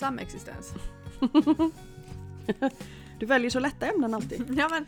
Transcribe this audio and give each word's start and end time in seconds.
samexistens. 0.00 0.74
Du 3.18 3.26
väljer 3.26 3.50
så 3.50 3.60
lätta 3.60 3.86
ämnen 3.86 4.14
alltid. 4.14 4.54
Ja 4.58 4.68
men 4.68 4.86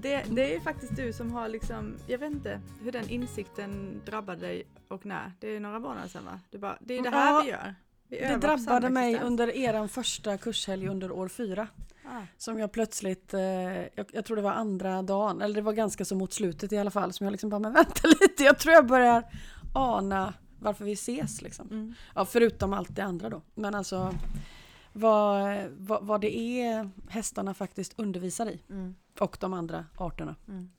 det, 0.00 0.24
det 0.30 0.54
är 0.54 0.60
faktiskt 0.60 0.96
du 0.96 1.12
som 1.12 1.32
har 1.32 1.48
liksom, 1.48 1.96
jag 2.06 2.18
vet 2.18 2.32
inte 2.32 2.60
hur 2.82 2.92
den 2.92 3.08
insikten 3.08 4.00
drabbade 4.06 4.40
dig 4.40 4.66
och 4.88 5.06
när. 5.06 5.32
Det 5.40 5.56
är 5.56 5.60
några 5.60 5.78
månader 5.78 6.08
sedan 6.08 6.24
va? 6.24 6.40
Du 6.50 6.58
bara, 6.58 6.78
det 6.80 6.98
är 6.98 7.02
det 7.02 7.10
här 7.10 7.34
Ja, 7.34 7.42
vi 7.44 7.50
gör. 7.50 7.74
Vi 8.08 8.18
Det 8.18 8.36
drabbade 8.36 8.90
mig 8.90 9.20
under 9.22 9.56
eran 9.56 9.88
första 9.88 10.38
kurshelg 10.38 10.88
under 10.88 11.12
år 11.12 11.28
fyra. 11.28 11.68
Ah, 12.04 12.22
Som 12.36 12.58
jag 12.58 12.72
plötsligt, 12.72 13.34
eh, 13.34 13.40
jag, 13.40 14.06
jag 14.12 14.24
tror 14.24 14.36
det 14.36 14.42
var 14.42 14.52
andra 14.52 15.02
dagen, 15.02 15.42
eller 15.42 15.54
det 15.54 15.62
var 15.62 15.72
ganska 15.72 16.04
så 16.04 16.14
mot 16.14 16.32
slutet 16.32 16.72
i 16.72 16.78
alla 16.78 16.90
fall, 16.90 17.12
som 17.12 17.24
jag 17.24 17.30
liksom 17.32 17.50
bara, 17.50 17.58
men 17.60 17.72
vänta 17.72 18.08
lite, 18.20 18.42
jag 18.44 18.58
tror 18.58 18.74
jag 18.74 18.86
börjar 18.86 19.22
ana 19.74 20.34
varför 20.64 20.84
vi 20.84 20.92
ses 20.92 21.42
liksom. 21.42 21.68
mm. 21.70 21.94
Ja, 22.14 22.24
förutom 22.24 22.72
allt 22.72 22.96
det 22.96 23.02
andra 23.04 23.28
då. 23.28 23.42
Men 23.54 23.74
alltså 23.74 24.14
vad, 24.96 25.66
vad, 25.78 26.06
vad 26.06 26.20
det 26.20 26.36
är 26.36 26.90
hästarna 27.08 27.54
faktiskt 27.54 27.94
undervisar 27.96 28.46
i 28.46 28.60
Mm. 28.70 28.94
och 29.20 29.36
de 29.40 29.52
andra 29.52 29.86
arterna. 29.96 30.36
Mm. 30.48 30.70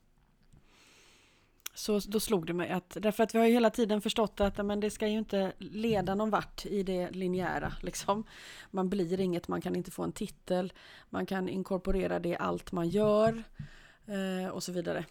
Så 1.73 1.99
då 1.99 2.19
slog 2.19 2.45
det 2.45 2.53
mig 2.53 2.69
att, 2.69 2.97
därför 3.01 3.23
att 3.23 3.35
vi 3.35 3.39
har 3.39 3.45
ju 3.45 3.53
hela 3.53 3.69
tiden 3.69 4.01
förstått 4.01 4.41
att 4.41 4.65
men 4.65 4.79
det 4.79 4.91
ska 4.91 5.07
ju 5.07 5.17
inte 5.17 5.53
leda 5.57 6.15
någon 6.15 6.29
vart 6.29 6.65
i 6.65 6.83
det 6.83 7.11
linjära. 7.11 7.73
Liksom. 7.81 8.23
Man 8.71 8.89
blir 8.89 9.19
inget, 9.19 9.47
man 9.47 9.61
kan 9.61 9.75
inte 9.75 9.91
få 9.91 10.03
en 10.03 10.11
titel, 10.11 10.73
man 11.09 11.25
kan 11.25 11.49
inkorporera 11.49 12.19
det 12.19 12.29
i 12.29 12.37
allt 12.37 12.71
man 12.71 12.89
gör 12.89 13.43
eh, 14.05 14.49
och 14.49 14.63
så 14.63 14.71
vidare. 14.71 15.05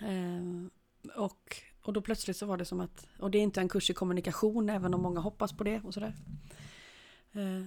Eh, 0.00 0.66
och, 1.16 1.56
och 1.82 1.92
då 1.92 2.00
plötsligt 2.00 2.36
så 2.36 2.46
var 2.46 2.56
det 2.56 2.64
som 2.64 2.80
att, 2.80 3.06
och 3.18 3.30
det 3.30 3.38
är 3.38 3.42
inte 3.42 3.60
en 3.60 3.68
kurs 3.68 3.90
i 3.90 3.94
kommunikation 3.94 4.68
även 4.68 4.94
om 4.94 5.02
många 5.02 5.20
hoppas 5.20 5.52
på 5.52 5.64
det 5.64 5.80
och 5.84 5.94
sådär. 5.94 6.14
Eh, 6.16 6.61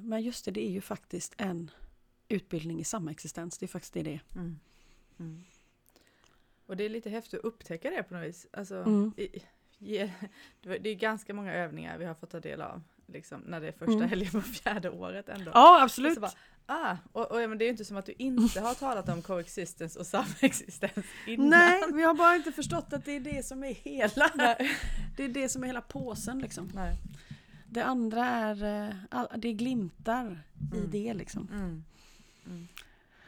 men 0.04 0.22
just 0.22 0.46
det, 0.46 0.52
det 0.52 0.68
är 0.68 0.72
ju 0.72 0.82
faktiskt 0.82 1.34
en 1.38 1.72
utbildning 2.30 2.80
i 2.80 2.84
samexistens, 2.84 3.58
det 3.58 3.66
är 3.66 3.68
faktiskt 3.68 3.94
det 3.94 4.04
det 4.04 4.14
är. 4.14 4.22
Mm. 4.36 4.60
Mm. 5.20 5.44
Och 6.66 6.78
det 6.78 6.84
är 6.84 6.90
lite 6.90 7.10
häftigt 7.10 7.40
att 7.40 7.46
upptäcka 7.46 7.90
det 7.90 8.04
på 8.04 8.14
något 8.16 8.24
vis. 8.28 8.48
Alltså, 8.54 8.76
Mm. 8.76 9.14
i, 9.18 9.28
ge, 9.78 10.12
det 10.62 10.90
är 10.90 10.96
ganska 10.96 11.34
många 11.34 11.54
övningar 11.54 11.98
vi 11.98 12.06
har 12.06 12.14
fått 12.14 12.30
ta 12.30 12.40
del 12.40 12.62
av. 12.62 12.82
Liksom, 13.08 13.42
när 13.42 13.62
det 13.62 13.68
är 13.68 13.72
första 13.72 13.94
Mm. 13.94 14.10
helgen 14.10 14.32
på 14.32 14.42
fjärde 14.42 14.90
året 14.90 15.30
ändå. 15.30 15.52
Ja, 15.54 15.84
absolut. 15.84 16.20
bara, 16.22 16.32
ah, 16.66 16.98
och, 17.12 17.32
och, 17.32 17.50
men 17.50 17.58
det 17.58 17.64
är 17.64 17.68
ju 17.68 17.72
inte 17.72 17.86
som 17.86 17.98
att 17.98 18.06
du 18.06 18.14
inte 18.18 18.62
har 18.62 18.74
talat 18.74 19.10
om 19.10 19.22
coexistence 19.22 20.00
och 20.00 20.08
samexistens 20.08 21.06
innan. 21.28 21.50
Nej, 21.50 21.82
vi 21.94 22.02
har 22.04 22.14
bara 22.14 22.36
inte 22.36 22.52
förstått 22.52 22.94
att 22.94 23.06
det 23.06 23.12
är 23.12 23.20
det 23.20 23.46
som 23.46 23.64
är 23.64 23.74
hela. 23.74 24.32
Det 25.18 25.24
är 25.24 25.30
det 25.30 25.50
som 25.50 25.64
är 25.64 25.68
hela 25.68 25.82
påsen 25.82 26.40
liksom. 26.40 26.72
Nej. 26.74 26.96
Det 27.76 27.86
andra 27.86 28.26
är, 28.26 28.88
eh, 29.12 29.24
det 29.38 29.54
glimtar 29.54 30.44
i 30.74 30.78
Mm. 30.78 30.90
det 30.92 31.14
liksom. 31.14 31.48
Mm. 31.54 31.84
Mm. 32.46 32.68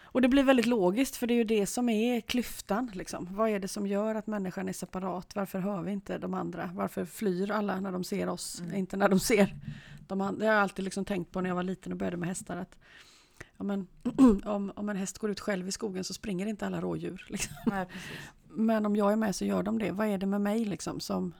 Och 0.01 0.21
det 0.21 0.27
blir 0.27 0.43
väldigt 0.43 0.65
logiskt 0.65 1.15
för 1.15 1.27
det 1.27 1.33
är 1.33 1.35
ju 1.35 1.43
det 1.43 1.65
som 1.65 1.89
är 1.89 2.21
klyftan 2.21 2.91
liksom. 2.93 3.27
Vad 3.31 3.49
är 3.49 3.59
det 3.59 3.67
som 3.67 3.87
gör 3.87 4.15
att 4.15 4.27
människan 4.27 4.69
är 4.69 4.73
separat? 4.73 5.35
Varför 5.35 5.59
hör 5.59 5.81
vi 5.81 5.91
inte 5.91 6.17
de 6.17 6.33
andra? 6.33 6.69
Varför 6.73 7.05
flyr 7.05 7.51
alla 7.51 7.79
när 7.79 7.91
de 7.91 8.03
ser 8.03 8.29
oss? 8.29 8.59
Mm. 8.61 8.75
Inte 8.75 8.97
när 8.97 9.09
de 9.09 9.19
ser 9.19 9.55
de 10.07 10.21
andra. 10.21 10.39
Det 10.39 10.45
har 10.45 10.53
jag 10.53 10.61
alltid 10.63 10.85
liksom 10.85 11.05
tänkt 11.05 11.31
på 11.31 11.41
när 11.41 11.49
jag 11.49 11.55
var 11.55 11.63
liten 11.63 11.91
och 11.91 11.97
började 11.97 12.17
med 12.17 12.29
hästar. 12.29 12.57
Att, 12.57 12.75
ja, 13.57 13.63
men, 13.63 13.87
om, 14.45 14.71
om 14.75 14.89
en 14.89 14.97
häst 14.97 15.17
går 15.17 15.31
ut 15.31 15.39
själv 15.39 15.67
i 15.67 15.71
skogen 15.71 16.03
så 16.03 16.13
springer 16.13 16.45
inte 16.47 16.65
alla 16.65 16.81
rådjur. 16.81 17.25
Liksom. 17.29 17.55
Nej. 17.65 17.85
Men 18.49 18.85
om 18.85 18.95
jag 18.95 19.11
är 19.11 19.15
med 19.15 19.35
så 19.35 19.45
gör 19.45 19.63
de 19.63 19.79
det. 19.79 19.91
Vad 19.91 20.07
är 20.07 20.17
det 20.17 20.25
med 20.25 20.41
mig 20.41 20.65
liksom 20.65 20.99
som, 20.99 21.33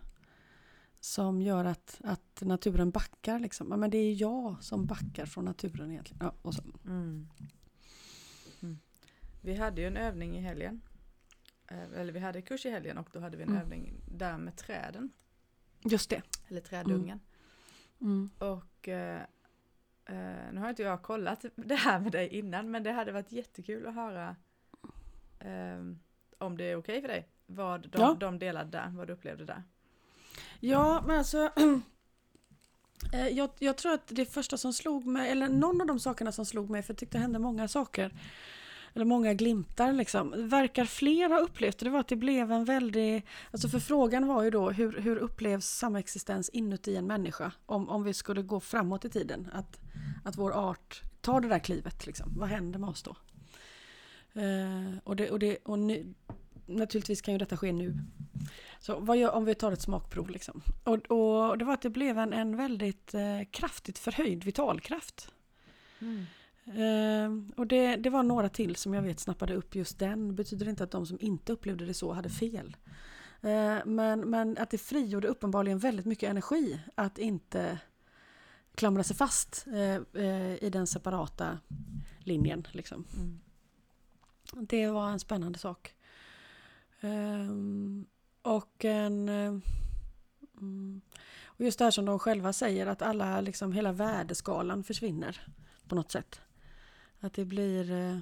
som 0.99 1.41
gör 1.41 1.65
att, 1.65 2.01
att 2.03 2.41
naturen 2.41 2.91
backar? 2.91 3.39
Liksom? 3.39 3.67
Men 3.67 3.89
det 3.89 3.97
är 3.97 4.21
jag 4.21 4.63
som 4.63 4.85
backar 4.85 5.25
från 5.25 5.45
naturen 5.45 5.91
egentligen. 5.91 6.19
Ja, 6.25 6.33
och 6.41 6.53
så. 6.53 6.63
Mm. 6.85 7.29
Mm. 8.61 8.77
Vi 9.41 9.55
hade 9.55 9.81
ju 9.81 9.87
en 9.87 9.97
övning 9.97 10.37
i 10.37 10.41
helgen. 10.41 10.81
Eh, 11.67 11.93
Eller 11.99 12.13
vi 12.13 12.19
hade 12.19 12.41
kurs 12.41 12.65
i 12.65 12.69
helgen 12.69 12.97
och 12.97 13.09
då 13.13 13.19
hade 13.19 13.37
vi 13.37 13.43
en 13.43 13.49
Mm. 13.49 13.61
övning 13.61 13.93
där 14.11 14.37
med 14.37 14.55
träden. 14.57 15.11
Just 15.83 16.09
det. 16.09 16.21
Eller 16.47 16.61
trädungen. 16.61 17.19
Mm. 18.01 18.29
Och 18.39 18.87
eh, 18.87 19.21
eh, 20.05 20.51
nu 20.53 20.59
har 20.59 20.69
inte 20.69 20.83
jag 20.83 21.01
kollat 21.01 21.45
det 21.55 21.75
här 21.75 21.99
med 21.99 22.11
dig 22.11 22.27
innan 22.27 22.71
men 22.71 22.83
det 22.83 22.91
hade 22.91 23.11
varit 23.11 23.31
jättekul 23.31 23.87
att 23.87 23.95
höra 23.95 24.35
eh, 25.39 25.83
om 26.37 26.57
det 26.57 26.63
är 26.63 26.75
okej 26.75 27.01
för 27.01 27.07
dig. 27.07 27.27
Vad 27.45 27.81
de, 27.89 28.01
Ja. 28.01 28.17
de 28.19 28.39
delade 28.39 28.69
där, 28.71 28.89
vad 28.89 29.07
du 29.07 29.13
upplevde 29.13 29.45
där. 29.45 29.63
Ja, 30.59 31.03
men 31.07 31.17
alltså 31.17 31.51
eh, 33.13 33.27
jag, 33.27 33.49
jag 33.59 33.77
tror 33.77 33.93
att 33.93 34.07
det 34.07 34.25
första 34.25 34.57
som 34.57 34.73
slog 34.73 35.05
mig, 35.05 35.31
eller 35.31 35.47
någon 35.47 35.81
av 35.81 35.87
de 35.87 35.99
sakerna 35.99 36.31
som 36.31 36.45
slog 36.45 36.69
mig, 36.69 36.83
för 36.83 36.93
jag 36.93 36.97
tyckte 36.97 37.17
det 37.17 37.21
hände 37.21 37.39
många 37.39 37.67
saker, 37.67 38.11
eller 38.93 39.05
många 39.05 39.33
glimtar 39.33 39.93
liksom, 39.93 40.49
verkar 40.49 40.85
fler 40.85 41.29
ha 41.29 41.39
upplevt 41.39 41.77
det, 41.77 41.85
det 41.85 41.89
var 41.89 41.99
att 41.99 42.07
det 42.07 42.15
blev 42.15 42.51
en 42.51 42.65
väldig, 42.65 43.25
alltså 43.51 43.69
för 43.69 43.79
frågan 43.79 44.27
var 44.27 44.43
ju 44.43 44.49
då 44.49 44.69
hur, 44.69 44.99
hur 44.99 45.17
upplevs 45.17 45.65
samexistens 45.65 46.49
inuti 46.49 46.95
en 46.95 47.07
människa 47.07 47.51
om, 47.65 47.89
om 47.89 48.03
vi 48.03 48.13
skulle 48.13 48.41
gå 48.41 48.59
framåt 48.59 49.05
i 49.05 49.09
tiden, 49.09 49.49
att, 49.53 49.79
att 50.25 50.37
vår 50.37 50.51
art 50.51 51.01
tar 51.21 51.41
det 51.41 51.47
där 51.47 51.59
klivet 51.59 52.05
liksom, 52.05 52.33
vad 52.37 52.49
händer 52.49 52.79
med 52.79 52.89
oss 52.89 53.03
då? 53.03 53.15
Eh, 54.41 54.97
och 55.03 55.15
det, 55.15 55.29
och 55.31 55.39
det, 55.39 55.57
och 55.63 55.79
nu, 55.79 56.13
naturligtvis 56.67 57.21
kan 57.21 57.33
ju 57.33 57.37
detta 57.37 57.57
ske 57.57 57.71
nu. 57.71 57.97
Så 58.79 58.99
vad 58.99 59.17
gör, 59.17 59.31
om 59.31 59.45
vi 59.45 59.55
tar 59.55 59.71
ett 59.71 59.81
smakprov 59.81 60.29
liksom. 60.29 60.61
Och, 60.83 61.11
och 61.11 61.57
det 61.57 61.65
var 61.65 61.73
att 61.73 61.81
det 61.81 61.89
blev 61.89 62.17
en, 62.17 62.33
en 62.33 62.57
väldigt 62.57 63.13
eh, 63.13 63.41
kraftigt 63.51 63.99
förhöjd 63.99 64.43
vitalkraft. 64.43 65.31
Eh, 66.65 67.55
och 67.55 67.67
det, 67.67 67.95
det 67.95 68.09
var 68.09 68.23
några 68.23 68.49
till 68.49 68.75
som 68.75 68.93
jag 68.93 69.01
vet 69.01 69.19
snappade 69.19 69.55
upp 69.55 69.75
just 69.75 69.99
den. 69.99 70.35
Betyder 70.35 70.69
inte 70.69 70.83
att 70.83 70.91
de 70.91 71.05
som 71.05 71.17
inte 71.21 71.53
upplevde 71.53 71.85
det 71.85 71.93
så 71.93 72.13
hade 72.13 72.29
fel. 72.29 72.77
Eh, 73.41 73.77
men, 73.85 74.19
men 74.19 74.57
att 74.57 74.69
det 74.69 74.77
frigjorde 74.77 75.27
uppenbarligen 75.27 75.79
väldigt 75.79 76.05
mycket 76.05 76.29
energi 76.29 76.79
att 76.95 77.17
inte 77.17 77.79
klamra 78.75 79.03
sig 79.03 79.15
fast 79.15 79.67
eh, 79.67 80.23
eh, 80.23 80.63
i 80.63 80.69
den 80.69 80.87
separata 80.87 81.59
linjen. 82.19 82.67
Liksom. 82.71 83.05
Mm. 83.13 83.39
Det 84.67 84.87
var 84.87 85.09
en 85.09 85.19
spännande 85.19 85.59
sak. 85.59 85.93
Um, 87.01 88.05
och 88.41 88.85
en... 88.85 89.29
Um, 89.29 91.01
och 91.45 91.65
just 91.65 91.79
det 91.79 91.85
här 91.85 91.91
som 91.91 92.05
de 92.05 92.19
själva 92.19 92.53
säger 92.53 92.87
att 92.87 93.01
alla, 93.01 93.41
liksom, 93.41 93.73
hela 93.73 93.91
värdeskalan 93.91 94.83
försvinner 94.83 95.47
på 95.87 95.95
något 95.95 96.11
sätt. 96.11 96.41
Att 97.19 97.33
det 97.33 97.45
blir... 97.45 97.91
eh, 97.91 98.17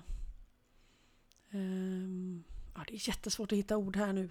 ehm, 1.51 2.43
ja, 2.75 2.83
det 2.87 2.93
är 2.93 3.07
jättesvårt 3.07 3.51
att 3.51 3.57
hitta 3.57 3.77
ord 3.77 3.95
här 3.95 4.13
nu. 4.13 4.29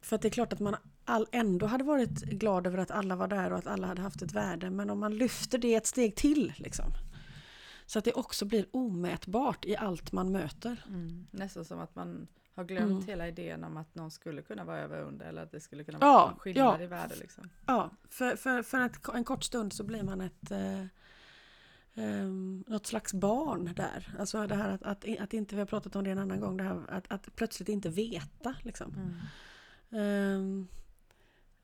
För 0.00 0.16
att 0.16 0.22
det 0.22 0.28
är 0.28 0.30
klart 0.30 0.52
att 0.52 0.60
man 0.60 0.76
all, 1.04 1.26
ändå 1.32 1.66
hade 1.66 1.84
varit 1.84 2.10
glad 2.10 2.66
över 2.66 2.78
att 2.78 2.90
alla 2.90 3.16
var 3.16 3.28
där 3.28 3.52
och 3.52 3.58
att 3.58 3.66
alla 3.66 3.86
hade 3.86 4.02
haft 4.02 4.22
ett 4.22 4.32
värde. 4.32 4.70
Men 4.70 4.90
om 4.90 4.98
man 5.00 5.16
lyfter 5.16 5.58
det 5.58 5.74
ett 5.74 5.86
steg 5.86 6.16
till 6.16 6.52
liksom. 6.56 6.92
Så 7.90 7.98
att 7.98 8.04
det 8.04 8.12
också 8.12 8.44
blir 8.44 8.66
omätbart 8.70 9.64
i 9.64 9.76
allt 9.76 10.12
man 10.12 10.32
möter. 10.32 10.84
Mm. 10.88 11.26
Nästan 11.30 11.64
som 11.64 11.78
att 11.80 11.94
man 11.94 12.28
har 12.54 12.64
glömt 12.64 12.90
Mm. 12.90 13.06
hela 13.06 13.28
idén 13.28 13.64
om 13.64 13.76
att 13.76 13.94
någon 13.94 14.10
skulle 14.10 14.42
kunna 14.42 14.64
vara 14.64 14.78
över 14.78 15.02
och 15.02 15.08
under 15.08 15.26
eller 15.26 15.42
att 15.42 15.50
det 15.50 15.60
skulle 15.60 15.84
kunna 15.84 15.98
Ja, 16.00 16.12
vara 16.12 16.30
en 16.30 16.38
skillnad 16.38 16.80
ja. 16.80 16.84
i 16.84 16.86
värde. 16.86 17.14
Liksom. 17.16 17.50
Ja, 17.66 17.90
för, 18.10 18.36
för, 18.36 18.62
för 18.62 18.80
att 18.80 19.08
en 19.08 19.24
kort 19.24 19.44
stund 19.44 19.72
så 19.72 19.84
blir 19.84 20.02
man 20.02 20.20
ett 20.20 20.50
eh, 20.50 20.84
ehm, 21.94 22.64
något 22.66 22.86
slags 22.86 23.14
barn 23.14 23.72
där. 23.76 24.16
Alltså 24.18 24.46
det 24.46 24.54
här 24.54 24.70
att, 24.70 24.82
att, 24.82 25.20
att 25.20 25.34
inte, 25.34 25.54
vi 25.54 25.60
har 25.60 25.66
pratat 25.66 25.96
om 25.96 26.04
det 26.04 26.10
en 26.10 26.18
annan 26.18 26.40
gång, 26.40 26.56
det 26.56 26.64
här 26.64 26.84
att, 26.88 27.12
att 27.12 27.36
plötsligt 27.36 27.68
inte 27.68 27.88
veta. 27.88 28.54
Liksom. 28.62 28.94
Mm. 28.94 29.14
Ehm, 30.02 30.68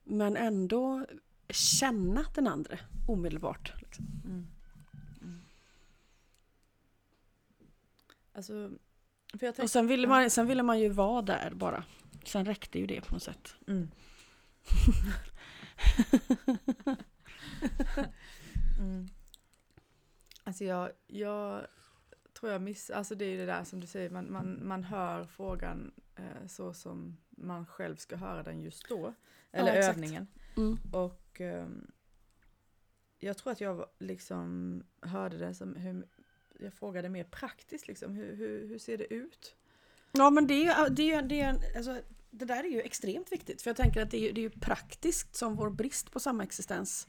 men 0.03 0.37
ändå 0.37 1.05
känna 1.49 2.25
den 2.35 2.47
andra 2.47 2.77
omedelbart. 3.07 3.73
Liksom. 3.81 4.05
Mm. 4.25 4.47
Alltså, 8.37 8.53
jag 8.53 8.69
Och 9.33 9.39
tänkte, 9.39 9.67
sen 9.67 9.87
ville, 9.87 10.07
man, 10.07 10.29
sen 10.29 10.47
ville 10.47 10.63
man 10.63 10.79
ju 10.79 10.89
vara 10.89 11.21
där 11.21 11.51
bara. 11.55 11.83
Sen 12.25 12.45
räckte 12.45 12.79
ju 12.79 12.87
det 12.87 13.01
på 13.01 13.13
något 13.13 13.23
sätt. 13.23 13.55
Mm. 13.67 13.91
mm. 18.79 19.07
Alltså 20.43 20.63
jag, 20.63 20.91
jag 21.07 21.67
tror 22.39 22.51
jag 22.51 22.61
miss, 22.61 22.89
alltså 22.89 23.15
det 23.15 23.25
är 23.25 23.29
ju 23.29 23.37
det 23.37 23.45
där 23.45 23.63
som 23.63 23.79
du 23.79 23.87
säger, 23.87 24.09
man, 24.09 24.31
man, 24.31 24.67
man 24.67 24.83
hör 24.83 25.25
frågan 25.25 25.91
eh, 26.15 26.47
så 26.47 26.73
som 26.73 27.17
man 27.29 27.65
själv 27.65 27.95
ska 27.95 28.15
höra 28.15 28.43
den 28.43 28.61
just 28.61 28.89
då. 28.89 29.13
Eller 29.51 29.73
exakt. 29.73 29.97
övningen. 29.97 30.27
Mm. 30.57 30.77
Och 30.91 31.41
ehm, 31.41 31.91
jag 33.19 33.37
tror 33.37 33.51
att 33.51 33.61
jag 33.61 33.85
liksom 33.99 34.83
hörde 35.01 35.37
det 35.37 35.53
som 35.53 35.75
hur, 35.75 36.07
jag 36.59 36.73
frågade 36.73 37.09
mer 37.09 37.23
praktiskt 37.23 37.87
liksom, 37.87 38.13
hur, 38.15 38.35
hur, 38.35 38.67
hur 38.67 38.77
ser 38.79 38.97
det 38.97 39.13
ut? 39.13 39.55
Ja 40.11 40.29
men 40.29 40.47
det 40.47 40.65
är 40.67 40.89
det 40.89 41.11
är 41.13 41.21
det 41.21 41.41
är, 41.41 41.77
alltså, 41.77 42.01
det 42.29 42.45
där 42.45 42.63
är 42.63 42.69
ju 42.69 42.81
extremt 42.81 43.31
viktigt 43.31 43.61
för 43.61 43.69
jag 43.69 43.77
tänker 43.77 44.01
att 44.01 44.11
det 44.11 44.29
är, 44.29 44.33
det 44.33 44.41
är 44.41 44.43
ju 44.43 44.49
praktiskt 44.49 45.35
som 45.35 45.55
vår 45.55 45.69
brist 45.69 46.11
på 46.11 46.19
samexistens 46.19 47.07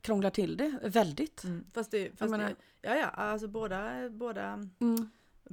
krånglar 0.00 0.30
till 0.30 0.56
det 0.56 0.78
väldigt. 0.82 1.44
Mm. 1.44 1.64
Fast 1.74 1.90
det, 1.90 2.18
fast 2.18 2.30
menar- 2.30 2.48
det, 2.48 2.56
ja 2.88 2.96
ja, 2.96 3.06
alltså 3.06 3.48
båda, 3.48 4.10
båda, 4.10 4.68
Mm. 4.80 5.10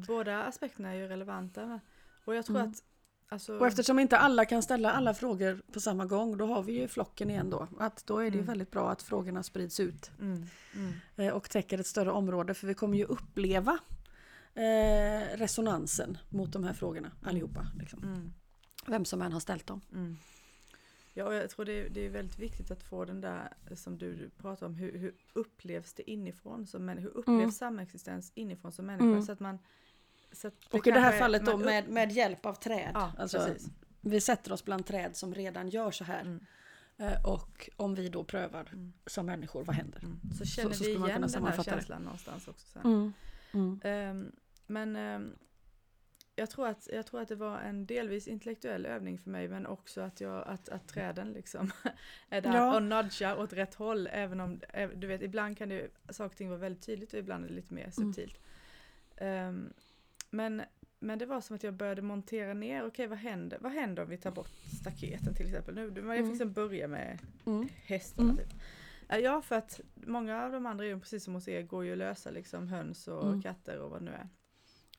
båda 0.07 0.43
aspekterna 0.43 0.89
är 0.89 0.95
ju 0.95 1.07
relevanta. 1.07 1.79
Och 2.25 2.35
jag 2.35 2.45
tror 2.45 2.57
Mm. 2.59 2.69
att, 2.71 2.83
alltså, 3.31 3.57
Och 3.59 3.67
eftersom 3.67 3.99
inte 3.99 4.17
alla 4.17 4.45
kan 4.45 4.63
ställa 4.63 4.91
alla 4.91 5.13
frågor 5.13 5.61
på 5.73 5.79
samma 5.79 6.05
gång, 6.05 6.37
då 6.37 6.45
har 6.45 6.63
vi 6.63 6.73
ju 6.73 6.87
flocken 6.87 7.29
igen 7.29 7.49
då. 7.49 7.67
Att 7.79 8.05
då 8.07 8.17
är 8.17 8.23
det 8.23 8.35
ju 8.35 8.41
Mm. 8.41 8.45
väldigt 8.45 8.71
bra 8.71 8.91
att 8.91 9.01
frågorna 9.01 9.43
sprids 9.43 9.79
ut 9.79 10.11
mm, 10.19 10.45
mm, 10.75 10.93
eh, 11.15 11.33
och 11.33 11.49
täcker 11.49 11.79
ett 11.79 11.87
större 11.87 12.11
område, 12.11 12.53
för 12.53 12.67
vi 12.67 12.73
kommer 12.73 12.97
ju 12.97 13.05
uppleva 13.05 13.77
eh, 14.53 15.37
resonansen 15.37 16.17
mot 16.29 16.53
de 16.53 16.63
här 16.63 16.73
frågorna 16.73 17.11
allihopa. 17.23 17.67
Liksom. 17.79 18.03
mm, 18.03 18.33
Vem 18.87 19.05
som 19.05 19.21
än 19.21 19.31
har 19.33 19.39
ställt 19.39 19.67
dem. 19.67 19.81
mm. 19.93 20.17
Ja, 21.13 21.25
och 21.25 21.33
jag 21.33 21.49
tror 21.49 21.65
det 21.65 21.73
är, 21.85 21.89
det 21.89 22.05
är 22.05 22.09
väldigt 22.09 22.39
viktigt 22.39 22.71
att 22.71 22.83
få 22.83 23.05
den 23.05 23.21
där 23.21 23.53
som 23.75 23.97
du 23.97 24.29
pratar 24.37 24.65
om, 24.65 24.75
hur, 24.75 24.97
hur 24.97 25.13
upplevs 25.33 25.93
det 25.93 26.11
inifrån 26.11 26.67
som? 26.67 26.89
Hur 26.89 27.07
upplevs 27.09 27.27
Mm. 27.39 27.51
samexistens 27.51 28.31
inifrån 28.35 28.71
som 28.71 28.85
människa? 28.85 29.05
Mm. 29.05 29.21
Så 29.23 29.31
att 29.31 29.39
man... 29.39 29.59
Så 30.31 30.51
Och 30.69 30.87
i 30.87 30.91
det 30.91 30.99
här 30.99 31.19
fallet 31.19 31.45
då 31.45 31.51
man 31.51 31.65
med, 31.65 31.89
med 31.89 32.11
hjälp 32.11 32.45
av 32.45 32.53
träd. 32.53 32.91
Ja, 32.93 33.11
alltså, 33.17 33.37
precis. 33.37 33.69
vi 34.01 34.21
sätter 34.21 34.51
oss 34.51 34.65
bland 34.65 34.85
träd 34.85 35.15
som 35.15 35.33
redan 35.35 35.69
gör 35.69 35.91
så 35.91 36.03
här. 36.03 36.21
Mm, 36.21 36.45
Eh, 37.01 37.25
och 37.25 37.69
om 37.75 37.95
vi 37.95 38.09
då 38.09 38.23
prövar 38.23 38.67
mm, 38.73 38.93
som 39.05 39.25
människor, 39.25 39.63
vad 39.63 39.75
händer? 39.75 39.99
mm. 40.03 40.19
Så 40.37 40.45
känner 40.45 40.73
så 40.73 40.77
vi 40.77 40.83
skulle 40.83 40.99
man 40.99 41.09
igen 41.09 41.21
kunna 41.21 41.27
den 41.27 41.43
här 41.43 41.51
sammanfatta 41.51 41.69
det. 41.71 41.77
känslan 41.77 42.03
någonstans 42.03 42.47
också 42.47 42.67
sen. 42.67 42.81
Mm. 42.85 43.13
Mm. 43.53 43.79
Ehm, 43.83 44.31
men 44.67 44.95
ehm, 44.95 45.35
jag, 46.35 46.49
tror 46.49 46.67
att, 46.67 46.89
jag 46.91 47.05
tror 47.05 47.21
att 47.21 47.27
det 47.27 47.35
var 47.35 47.59
en 47.59 47.85
delvis 47.85 48.27
intellektuell 48.27 48.85
övning 48.85 49.19
för 49.19 49.29
mig 49.29 49.47
men 49.47 49.65
också 49.65 50.01
att, 50.01 50.21
jag, 50.21 50.47
att, 50.47 50.69
att 50.69 50.87
träden 50.87 51.33
liksom 51.33 51.71
är 52.29 52.41
där 52.41 52.55
Ja. 52.55 52.75
och 52.75 52.83
nudgar 52.83 53.39
åt 53.39 53.53
rätt 53.53 53.75
håll 53.75 54.09
även 54.11 54.39
om, 54.39 54.61
eh, 54.73 54.89
du 54.89 55.07
vet 55.07 55.21
ibland 55.21 55.57
kan 55.57 55.69
det 55.69 55.87
saker 56.09 56.25
och 56.25 56.37
ting 56.37 56.49
vara 56.49 56.59
väldigt 56.59 56.85
tydligt 56.85 57.13
och 57.13 57.19
ibland 57.19 57.45
är 57.45 57.49
det 57.49 57.55
lite 57.55 57.73
mer 57.73 57.91
subtilt. 57.91 58.39
Ehm, 59.17 59.73
men, 60.31 60.61
men 60.99 61.19
det 61.19 61.25
var 61.25 61.41
som 61.41 61.55
att 61.55 61.63
jag 61.63 61.73
började 61.73 62.01
montera 62.01 62.53
ner, 62.53 62.85
okej 62.87 63.07
vad 63.07 63.17
händer, 63.17 63.57
vad 63.61 63.71
händer 63.71 64.03
om 64.03 64.09
vi 64.09 64.17
tar 64.17 64.31
bort 64.31 64.49
staketen 64.81 65.35
till 65.35 65.45
exempel? 65.45 65.75
Nu, 65.75 65.81
jag 65.81 65.97
Mm. 65.97 66.17
fick 66.17 66.27
liksom 66.29 66.53
börja 66.53 66.87
med 66.87 67.19
Mm. 67.45 67.67
hästarna 67.85 68.29
Mm. 68.31 68.37
typ. 68.45 68.53
Ja, 69.23 69.41
för 69.41 69.55
att 69.55 69.79
många 69.95 70.43
av 70.43 70.51
de 70.51 70.65
andra 70.65 70.85
djuren, 70.85 70.99
precis 70.99 71.23
som 71.23 71.33
hos 71.33 71.47
er, 71.47 71.61
går 71.61 71.85
ju 71.85 71.91
att 71.91 71.97
lösa 71.97 72.31
liksom 72.31 72.67
höns 72.67 73.07
och 73.07 73.27
Mm. 73.27 73.41
katter 73.41 73.79
och 73.79 73.89
vad 73.91 74.01
det 74.01 74.05
nu 74.05 74.11
är. 74.11 74.29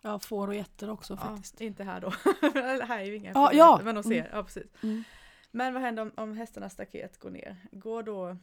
Ja, 0.00 0.18
får 0.18 0.48
och 0.48 0.54
getter 0.54 0.90
också 0.90 1.16
faktiskt. 1.16 1.60
Ja, 1.60 1.66
inte 1.66 1.84
här 1.84 2.00
då. 2.00 2.10
Här 2.86 2.98
är 3.00 3.04
ju 3.04 3.16
inga 3.16 3.32
Ja, 3.34 3.50
ja. 3.52 3.80
Men 3.84 3.96
hos 3.96 4.10
er, 4.10 4.28
ja 4.32 4.42
precis. 4.44 4.66
Mm. 4.82 5.02
Men 5.50 5.72
vad 5.74 5.82
händer 5.82 6.02
om, 6.02 6.12
om 6.16 6.32
hästarnas 6.36 6.72
staket 6.72 7.18
går 7.18 7.30
ner? 7.30 7.56
Går 7.72 8.02
då 8.02 8.36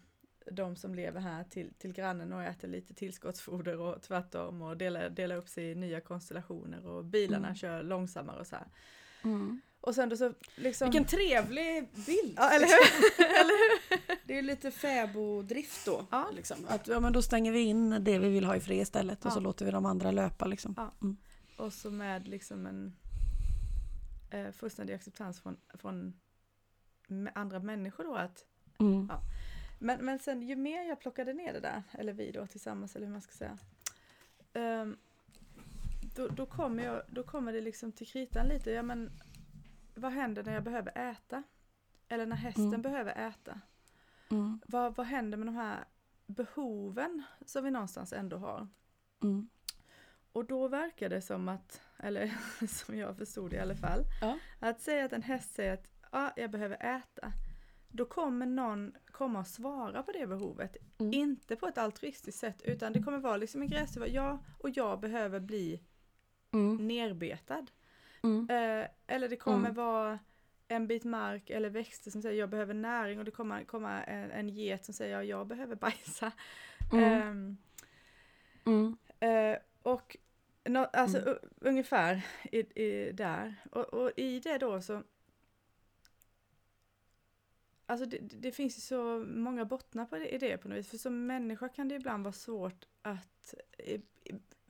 de 0.51 0.75
som 0.75 0.96
lever 0.96 1.19
här 1.22 1.44
till, 1.44 1.74
till 1.78 1.94
grannen 1.94 2.34
och 2.34 2.44
äter 2.44 2.68
lite 2.68 2.94
tillskottsfoder 2.94 3.80
och 3.80 4.01
tvärtom 4.01 4.62
och 4.62 4.78
delar, 4.78 5.10
delar 5.10 5.36
upp 5.36 5.50
sig 5.50 5.72
i 5.72 5.75
nya 5.75 6.01
konstellationer 6.01 6.88
och 6.88 7.06
bilarna 7.06 7.48
Mm. 7.48 7.56
kör 7.56 7.84
långsammare 7.84 8.40
och 8.40 8.48
så 8.48 8.56
här. 8.56 8.68
Mm. 9.24 9.62
Och 9.81 9.96
sen 9.96 10.10
då 10.10 10.18
så 10.18 10.34
liksom... 10.56 10.86
Vilken 10.86 11.06
trevlig 11.06 11.90
bild! 12.06 12.34
Ja, 12.38 12.50
eller 12.51 12.66
hur? 12.68 14.18
Det 14.28 14.38
är 14.38 14.42
lite 14.42 14.72
fäboddrift 14.72 15.86
då. 15.86 16.06
Ja. 16.12 16.30
Liksom. 16.34 16.57
Att, 16.68 16.88
ja, 16.88 17.00
men 17.00 17.13
då 17.13 17.22
stänger 17.22 17.51
vi 17.51 17.60
in 17.62 17.90
det 18.04 18.19
vi 18.19 18.30
vill 18.30 18.46
ha 18.46 18.56
i 18.56 18.60
fred 18.60 18.81
istället 18.81 19.19
och 19.25 19.31
Ja. 19.31 19.34
så 19.34 19.40
låter 19.40 19.66
vi 19.66 19.72
de 19.72 19.86
andra 19.86 20.12
löpa. 20.12 20.46
Liksom. 20.46 20.74
Ja. 20.78 20.92
Mm. 21.01 21.18
Och 21.57 21.74
så 21.74 21.92
med 21.92 22.28
liksom 22.28 22.66
en 22.66 22.96
eh, 24.31 24.51
fullständig 24.51 24.94
acceptans 24.94 25.40
från, 25.42 25.57
från 25.74 26.13
andra 27.36 27.60
människor 27.60 28.04
då 28.04 28.16
att 28.16 28.46
Mm. 28.81 29.07
Ja. 29.10 29.22
Men, 29.79 30.05
men 30.05 30.19
sen 30.19 30.41
ju 30.41 30.55
mer 30.55 30.83
jag 30.83 30.99
plockade 30.99 31.33
ner 31.33 31.53
det 31.53 31.59
där, 31.59 31.83
eller 31.91 32.13
vi 32.13 32.31
då 32.31 32.47
tillsammans 32.47 32.95
eller 32.95 33.05
hur 33.05 33.13
man 33.13 33.21
ska 33.21 33.31
säga. 33.31 33.57
ehm, 34.53 34.97
då, 36.15 36.27
då, 36.27 36.45
kommer 36.45 36.83
jag, 36.83 37.01
då 37.07 37.23
kommer 37.23 37.53
det 37.53 37.61
liksom 37.61 37.91
till 37.91 38.07
kritan 38.07 38.47
lite, 38.47 38.71
ja 38.71 38.83
men 38.83 39.11
vad 39.95 40.11
händer 40.11 40.43
när 40.43 40.53
jag 40.53 40.63
behöver 40.63 40.97
äta? 41.11 41.43
Eller 42.07 42.25
när 42.25 42.35
hästen 42.35 42.67
Mm. 42.67 42.81
behöver 42.81 43.27
äta? 43.27 43.61
Mm. 44.31 44.59
Vad, 44.67 44.95
vad 44.95 45.05
händer 45.05 45.37
med 45.37 45.47
de 45.47 45.55
här 45.55 45.85
behoven 46.25 47.23
som 47.45 47.63
vi 47.63 47.71
någonstans 47.71 48.13
ändå 48.13 48.37
har? 48.37 48.67
Mm. 49.23 49.49
Och 50.31 50.45
då 50.45 50.67
verkar 50.67 51.09
det 51.09 51.21
som 51.21 51.49
att, 51.49 51.81
eller 51.97 52.33
som 52.67 52.97
jag 52.97 53.17
förstod 53.17 53.49
det 53.51 53.55
i 53.55 53.59
alla 53.59 53.75
fall, 53.75 54.01
Ja. 54.21 54.37
att 54.59 54.81
säga 54.81 55.05
att 55.05 55.13
en 55.13 55.21
häst 55.23 55.53
säger 55.55 55.73
att 55.73 55.87
ah, 56.09 56.29
jag 56.35 56.51
behöver 56.51 56.95
äta, 56.97 57.31
då 57.87 58.05
kommer 58.05 58.45
någon 58.45 58.93
komma 59.19 59.39
och 59.39 59.48
svara 59.48 60.04
på 60.04 60.12
det 60.12 60.27
behovet. 60.27 60.77
Mm. 61.00 61.13
Inte 61.13 61.56
på 61.56 61.68
ett 61.68 61.77
altruistiskt 61.77 62.39
sätt 62.39 62.62
utan 62.62 62.94
det 62.94 63.04
kommer 63.04 63.18
vara 63.19 63.38
liksom 63.38 63.62
en 63.62 63.68
gräsduva, 63.68 64.07
ja 64.07 64.39
och 64.60 64.69
jag 64.69 65.00
behöver 65.00 65.39
bli 65.39 65.81
Mm. 66.54 66.88
nerbetad. 66.88 67.66
Mm. 68.24 68.50
Eh, 68.50 68.88
eller 69.07 69.30
det 69.30 69.36
kommer 69.36 69.69
Mm. 69.69 69.74
vara 69.74 70.19
en 70.68 70.88
bit 70.88 71.04
mark 71.04 71.50
eller 71.50 71.69
växter 71.69 72.12
som 72.12 72.21
säger 72.21 72.39
jag 72.39 72.50
behöver 72.50 72.74
näring 72.74 73.19
och 73.19 73.25
det 73.25 73.31
kommer 73.31 73.63
komma 73.63 74.04
en, 74.04 74.31
en 74.31 74.50
get 74.50 74.86
som 74.86 74.94
säger 74.94 75.16
ja, 75.16 75.24
jag 75.24 75.48
behöver 75.48 75.75
bajsa. 75.75 76.31
Mm. 76.92 77.57
Eh, 79.19 79.57
och 79.83 80.18
nå, 80.65 80.86
alltså, 80.94 81.39
ungefär 81.62 82.22
i, 82.51 82.60
i, 82.83 83.12
där. 83.12 83.56
Och, 83.72 83.94
och 83.94 84.12
i 84.18 84.39
det 84.39 84.57
då 84.57 84.81
så 84.81 85.04
Alltså 87.89 88.06
det, 88.06 88.18
det 88.18 88.51
finns 88.51 88.77
ju 88.77 88.81
så 88.81 89.25
många 89.27 89.65
bottnar 89.65 90.06
på 90.06 90.15
det, 90.15 90.36
i 90.36 90.38
det 90.38 90.57
på 90.57 90.68
något 90.68 90.77
vis. 90.77 90.88
För 90.89 90.97
som 90.97 91.27
människa 91.27 91.69
kan 91.69 91.88
det 91.88 91.95
ibland 91.95 92.24
vara 92.24 92.33
svårt 92.33 92.86
att 93.01 93.53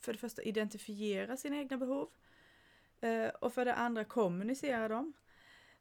för 0.02 0.14
det 0.14 0.20
första 0.20 0.42
identifiera 0.42 1.38
sina 1.38 1.58
egna 1.58 1.78
behov. 1.78 2.10
Eh, 3.02 3.28
och 3.28 3.54
för 3.54 3.66
det 3.66 3.74
andra 3.76 4.06
kommunicera 4.06 4.88
dem. 4.88 5.14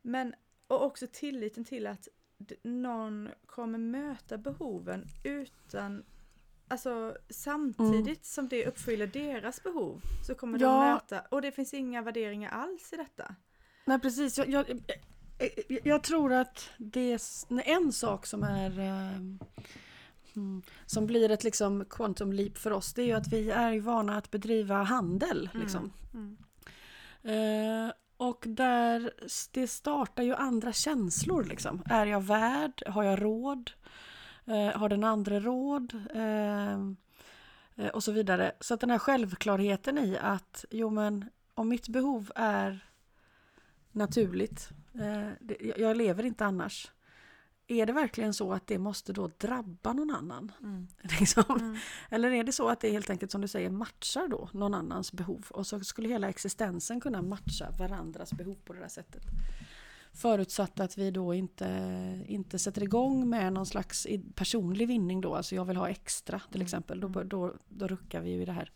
Men 0.02 0.35
och 0.67 0.85
också 0.85 1.06
tilliten 1.12 1.64
till 1.64 1.87
att 1.87 2.08
någon 2.62 3.29
kommer 3.46 3.79
möta 3.79 4.38
behoven 4.38 5.06
utan 5.25 6.05
Alltså 6.70 7.17
samtidigt 7.29 8.25
som 8.25 8.49
det 8.49 8.67
uppfyller 8.67 9.06
deras 9.06 9.62
behov 9.62 10.00
så 10.26 10.35
kommer 10.35 10.58
de 10.58 10.64
Ja. 10.64 10.94
möta, 10.94 11.20
och 11.20 11.43
det 11.43 11.52
finns 11.52 11.75
inga 11.75 12.02
värderingar 12.02 12.50
alls 12.50 12.93
i 12.93 12.96
detta. 12.96 13.35
Nej 13.85 14.00
precis, 14.00 14.38
jag, 14.38 14.49
jag, 14.49 14.82
jag, 15.38 15.81
jag 15.85 16.02
tror 16.02 16.33
att 16.33 16.71
det 16.78 17.12
är 17.12 17.21
en 17.64 17.92
sak 17.92 18.26
som 18.26 18.42
är 18.42 18.78
eh, 18.78 19.16
mm, 20.37 20.62
som 20.87 21.07
blir 21.07 21.30
ett 21.30 21.45
liksom 21.45 21.85
quantum 21.85 22.33
leap 22.33 22.59
för 22.59 22.71
oss 22.71 22.95
det 22.95 23.02
är 23.02 23.07
ju 23.07 23.12
att 23.12 23.33
vi 23.33 23.50
är 23.50 23.80
vana 23.80 24.16
att 24.16 24.30
bedriva 24.30 24.83
handel. 24.83 25.50
Liksom. 25.54 25.92
Mm. 26.14 26.37
Eh, 27.23 27.92
och 28.16 28.45
där 28.49 29.12
det 29.52 29.68
startar 29.68 30.23
ju 30.23 30.35
andra 30.35 30.73
känslor. 30.73 31.45
Liksom. 31.45 31.83
Är 31.87 32.07
jag 32.07 32.21
värd? 32.21 32.83
Har 32.87 33.02
jag 33.02 33.23
råd? 33.23 33.71
Eh, 34.45 34.78
har 34.78 34.88
den 34.88 35.04
andra 35.04 35.40
råd? 35.40 35.95
Eh, 36.14 36.73
eh, 37.76 37.90
och 37.92 38.04
så 38.04 38.12
vidare. 38.12 38.52
Så 38.61 38.75
att 38.75 38.80
den 38.80 38.90
här 38.90 38.99
självklarheten 38.99 39.99
i 39.99 40.18
att 40.21 40.64
jo 40.71 40.90
men 40.90 41.25
om 41.54 41.68
mitt 41.68 41.88
behov 41.88 42.33
är 42.35 42.85
naturligt, 43.92 44.71
eh, 44.71 44.88
jag- 45.05 45.78
jag 45.78 45.97
lever 45.97 46.25
inte 46.25 46.45
annars. 46.45 46.93
Är 47.71 47.87
det 47.87 47.93
verkligen 47.93 48.35
så 48.35 48.52
att 48.52 48.67
det 48.67 48.78
måste 48.78 49.12
då 49.12 49.31
drabba 49.38 49.93
någon 49.93 50.11
annan? 50.11 50.52
Mm. 50.62 50.88
Liksom? 51.21 51.45
Mm. 51.61 51.76
Eller 52.11 52.31
är 52.31 52.45
det 52.45 52.52
så 52.52 52.69
att 52.69 52.81
det 52.81 52.90
helt 52.90 53.11
enkelt 53.11 53.33
som 53.33 53.40
du 53.40 53.49
säger 53.49 53.71
matchar 53.71 54.28
då 54.28 54.49
någon 54.52 54.75
annans 54.75 55.12
behov 55.12 55.47
och 55.50 55.67
så 55.67 55.81
skulle 55.81 56.09
hela 56.09 56.28
existensen 56.28 57.00
kunna 57.00 57.23
matcha 57.23 57.71
varandras 57.78 58.33
behov 58.33 58.57
på 58.64 58.73
det 58.73 58.81
där 58.81 58.88
sättet. 58.88 59.23
Förutsatt 60.12 60.81
att 60.81 60.99
vi 60.99 61.11
då 61.11 61.35
inte, 61.35 62.25
inte 62.26 62.59
sätter 62.59 62.83
igång 62.83 63.28
med 63.28 63.52
någon 63.52 63.67
slags 63.67 64.07
personlig 64.35 64.88
vinning 64.88 65.21
då, 65.21 65.35
alltså 65.35 65.55
jag 65.55 65.64
vill 65.64 65.76
ha 65.76 65.88
extra 65.88 66.38
till 66.40 66.57
Mm. 66.61 66.64
exempel, 66.64 67.00
då, 67.00 67.09
då, 67.09 67.55
då 67.69 67.87
ruckar 67.87 68.21
vi 68.21 68.31
ju 68.31 68.43
i 68.43 68.45
det 68.45 68.52
här. 68.52 68.71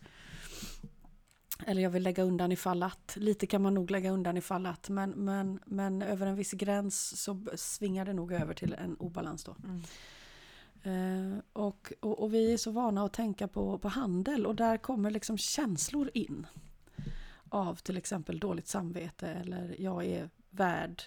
Eller 1.67 1.83
jag 1.83 1.91
vill 1.91 2.03
lägga 2.03 2.23
undan 2.23 2.53
ifall 2.53 2.83
att, 2.83 3.17
lite 3.17 3.47
kan 3.47 3.63
man 3.63 3.75
nog 3.75 3.91
lägga 3.91 4.11
undan 4.11 4.37
ifall 4.37 4.67
att, 4.67 4.89
men, 4.89 5.11
men, 5.11 5.61
men 5.65 6.03
över 6.03 6.27
en 6.27 6.37
viss 6.37 6.53
gräns 6.53 7.23
så 7.23 7.47
svingar 7.55 8.05
det 8.05 8.13
nog 8.13 8.33
över 8.33 8.55
till 8.55 8.73
en 8.75 8.97
obalans 8.97 9.45
då. 9.45 9.57
Mm. 9.65 9.83
Eh, 10.83 11.39
och, 11.53 11.93
och, 12.01 12.23
och 12.23 12.35
vi 12.35 12.53
är 12.53 12.57
så 12.57 12.71
vana 12.71 13.05
att 13.05 13.13
tänka 13.13 13.49
på, 13.49 13.79
på 13.79 13.89
handel 13.89 14.47
och 14.47 14.55
där 14.55 14.77
kommer 14.77 15.11
liksom 15.11 15.39
känslor 15.39 16.11
in. 16.15 16.47
Av 17.49 17.75
till 17.75 17.97
exempel 17.97 18.39
dåligt 18.39 18.69
samvete 18.69 19.29
eller 19.29 19.77
jag 19.79 20.05
är 20.05 20.31
värd. 20.51 21.03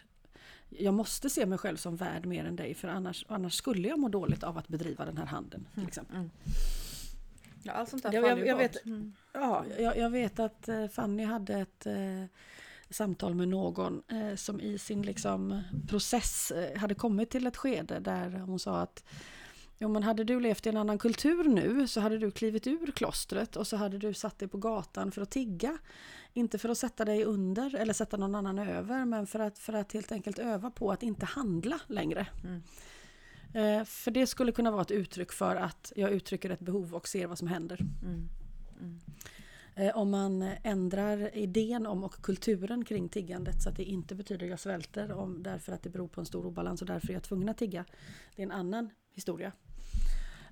Jag 0.70 0.94
måste 0.94 1.30
se 1.30 1.46
mig 1.46 1.58
själv 1.58 1.78
som 1.78 1.96
värd 1.96 2.26
mer 2.26 2.46
än 2.46 2.56
dig 2.56 2.74
för 2.74 2.88
annars, 2.88 3.26
annars 3.28 3.54
skulle 3.54 3.88
jag 3.88 4.00
må 4.00 4.10
dåligt 4.10 4.44
av 4.44 4.58
att 4.58 4.68
bedriva 4.68 5.06
den 5.06 5.18
här 5.18 5.26
handeln. 5.26 5.68
Till 5.74 5.88
exempel. 5.88 6.16
Mm. 6.16 6.30
Ja, 7.68 7.72
allt 7.74 7.90
sånt 7.90 8.04
där 8.04 8.14
Jag- 8.14 8.30
jag- 8.30 8.48
jag 8.48 8.58
vet- 8.58 8.86
Mm. 8.86 9.14
Ja, 9.34 9.66
jag, 9.80 9.98
jag 9.98 10.10
vet 10.10 10.40
att 10.40 10.68
eh, 10.70 10.88
Fanny 10.88 11.24
hade 11.24 11.54
ett 11.54 11.86
eh, 11.86 12.24
samtal 12.90 13.36
med 13.36 13.48
någon 13.48 14.04
eh, 14.08 14.36
som 14.36 14.60
i 14.62 14.78
sin 14.78 15.02
liksom, 15.02 15.62
process 15.90 16.52
eh, 16.52 16.78
hade 16.80 16.96
kommit 16.96 17.30
till 17.30 17.48
ett 17.48 17.58
skede 17.58 18.00
där 18.00 18.30
hon 18.30 18.60
sa 18.60 18.80
att 18.82 19.04
Ja, 19.78 19.88
men 19.88 20.04
hade 20.04 20.24
du 20.24 20.40
levt 20.40 20.66
i 20.66 20.70
en 20.70 20.78
annan 20.78 20.98
kultur 20.98 21.44
nu 21.44 21.88
så 21.88 22.00
hade 22.02 22.18
du 22.18 22.32
klivit 22.32 22.68
ur 22.68 22.92
klostret 22.92 23.56
och 23.56 23.68
så 23.68 23.78
hade 23.78 23.98
du 23.98 24.14
satt 24.14 24.40
dig 24.40 24.48
på 24.48 24.58
gatan 24.58 25.12
för 25.12 25.22
att 25.22 25.32
tigga. 25.32 25.78
Inte 26.34 26.58
för 26.58 26.70
att 26.70 26.78
sätta 26.78 27.06
dig 27.06 27.24
under 27.26 27.76
eller 27.76 27.94
sätta 27.94 28.18
någon 28.18 28.36
annan 28.36 28.60
över 28.60 29.06
men 29.06 29.28
för 29.28 29.40
att, 29.40 29.60
för 29.60 29.74
att 29.74 29.94
helt 29.94 30.12
enkelt 30.12 30.40
öva 30.40 30.72
på 30.72 30.92
att 30.92 31.04
inte 31.04 31.26
handla 31.26 31.80
längre. 31.88 32.28
Mm. 32.44 32.64
Eh, 33.56 33.84
för 33.84 34.12
det 34.12 34.28
skulle 34.28 34.52
kunna 34.52 34.72
vara 34.72 34.82
ett 34.82 34.92
uttryck 34.92 35.32
för 35.32 35.56
att 35.56 35.94
jag 35.96 36.12
uttrycker 36.12 36.50
ett 36.50 36.60
behov 36.60 36.96
och 36.96 37.08
ser 37.08 37.28
vad 37.28 37.38
som 37.38 37.48
händer. 37.48 37.80
Mm. 38.04 38.30
Mm. 38.80 39.00
Eh, 39.76 39.98
om 39.98 40.12
man 40.12 40.42
ändrar 40.64 41.38
idén 41.38 41.86
om 41.86 42.04
och 42.04 42.14
kulturen 42.14 42.86
kring 42.86 43.10
tiggandet 43.10 43.62
så 43.64 43.70
att 43.70 43.76
det 43.76 43.84
inte 43.84 44.16
betyder 44.16 44.48
jag 44.48 44.60
svälter 44.60 45.12
om, 45.12 45.44
därför 45.44 45.74
att 45.74 45.84
det 45.84 45.90
beror 45.90 46.08
på 46.08 46.22
en 46.22 46.26
stor 46.26 46.46
obalans 46.46 46.82
och 46.82 46.88
därför 46.88 47.10
är 47.10 47.14
jag 47.14 47.24
tvungen 47.24 47.50
att 47.50 47.58
tigga. 47.58 47.86
Det 48.36 48.42
är 48.42 48.46
en 48.46 48.52
annan 48.52 48.90
historia. 49.14 49.52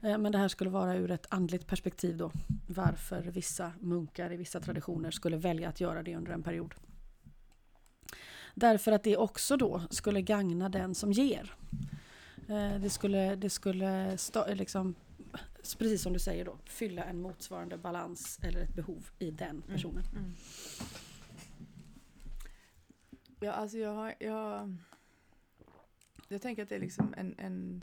Eh, 0.04 0.18
Men 0.18 0.32
det 0.32 0.38
här 0.38 0.48
skulle 0.48 0.70
vara 0.70 0.96
ur 0.96 1.12
ett 1.12 1.26
andligt 1.30 1.68
perspektiv 1.68 2.18
då. 2.18 2.32
Varför 2.68 3.22
vissa 3.22 3.72
munkar 3.80 4.34
i 4.34 4.38
vissa 4.38 4.60
traditioner 4.60 5.12
skulle 5.12 5.38
välja 5.38 5.70
att 5.70 5.82
göra 5.82 6.04
det 6.04 6.16
under 6.16 6.32
en 6.32 6.44
period. 6.44 6.74
Därför 8.56 8.92
att 8.92 9.04
det 9.04 9.18
också 9.18 9.58
då 9.58 9.82
skulle 9.90 10.22
gagna 10.22 10.70
den 10.70 10.96
som 10.96 11.12
ger. 11.12 11.56
Eh, 12.50 12.82
Det 12.82 12.90
skulle, 12.90 13.36
det 13.36 13.50
skulle 13.50 14.18
sta, 14.18 14.54
liksom, 14.54 14.96
precis 15.78 16.02
som 16.02 16.14
du 16.14 16.20
säger 16.20 16.46
då, 16.46 16.58
fylla 16.66 17.04
en 17.04 17.22
motsvarande 17.22 17.78
balans 17.78 18.40
eller 18.44 18.60
ett 18.62 18.76
behov 18.76 19.10
i 19.20 19.32
den 19.32 19.62
personen. 19.62 20.04
Mm. 20.16 20.32
Ja, 23.40 23.52
alltså 23.52 23.78
jag 23.78 23.94
har... 23.94 24.14
Jag, 24.20 24.78
jag 26.28 26.42
tänker 26.42 26.64
att 26.64 26.70
det 26.70 26.76
är 26.76 26.80
liksom 26.80 27.14
en... 27.18 27.36
en 27.40 27.82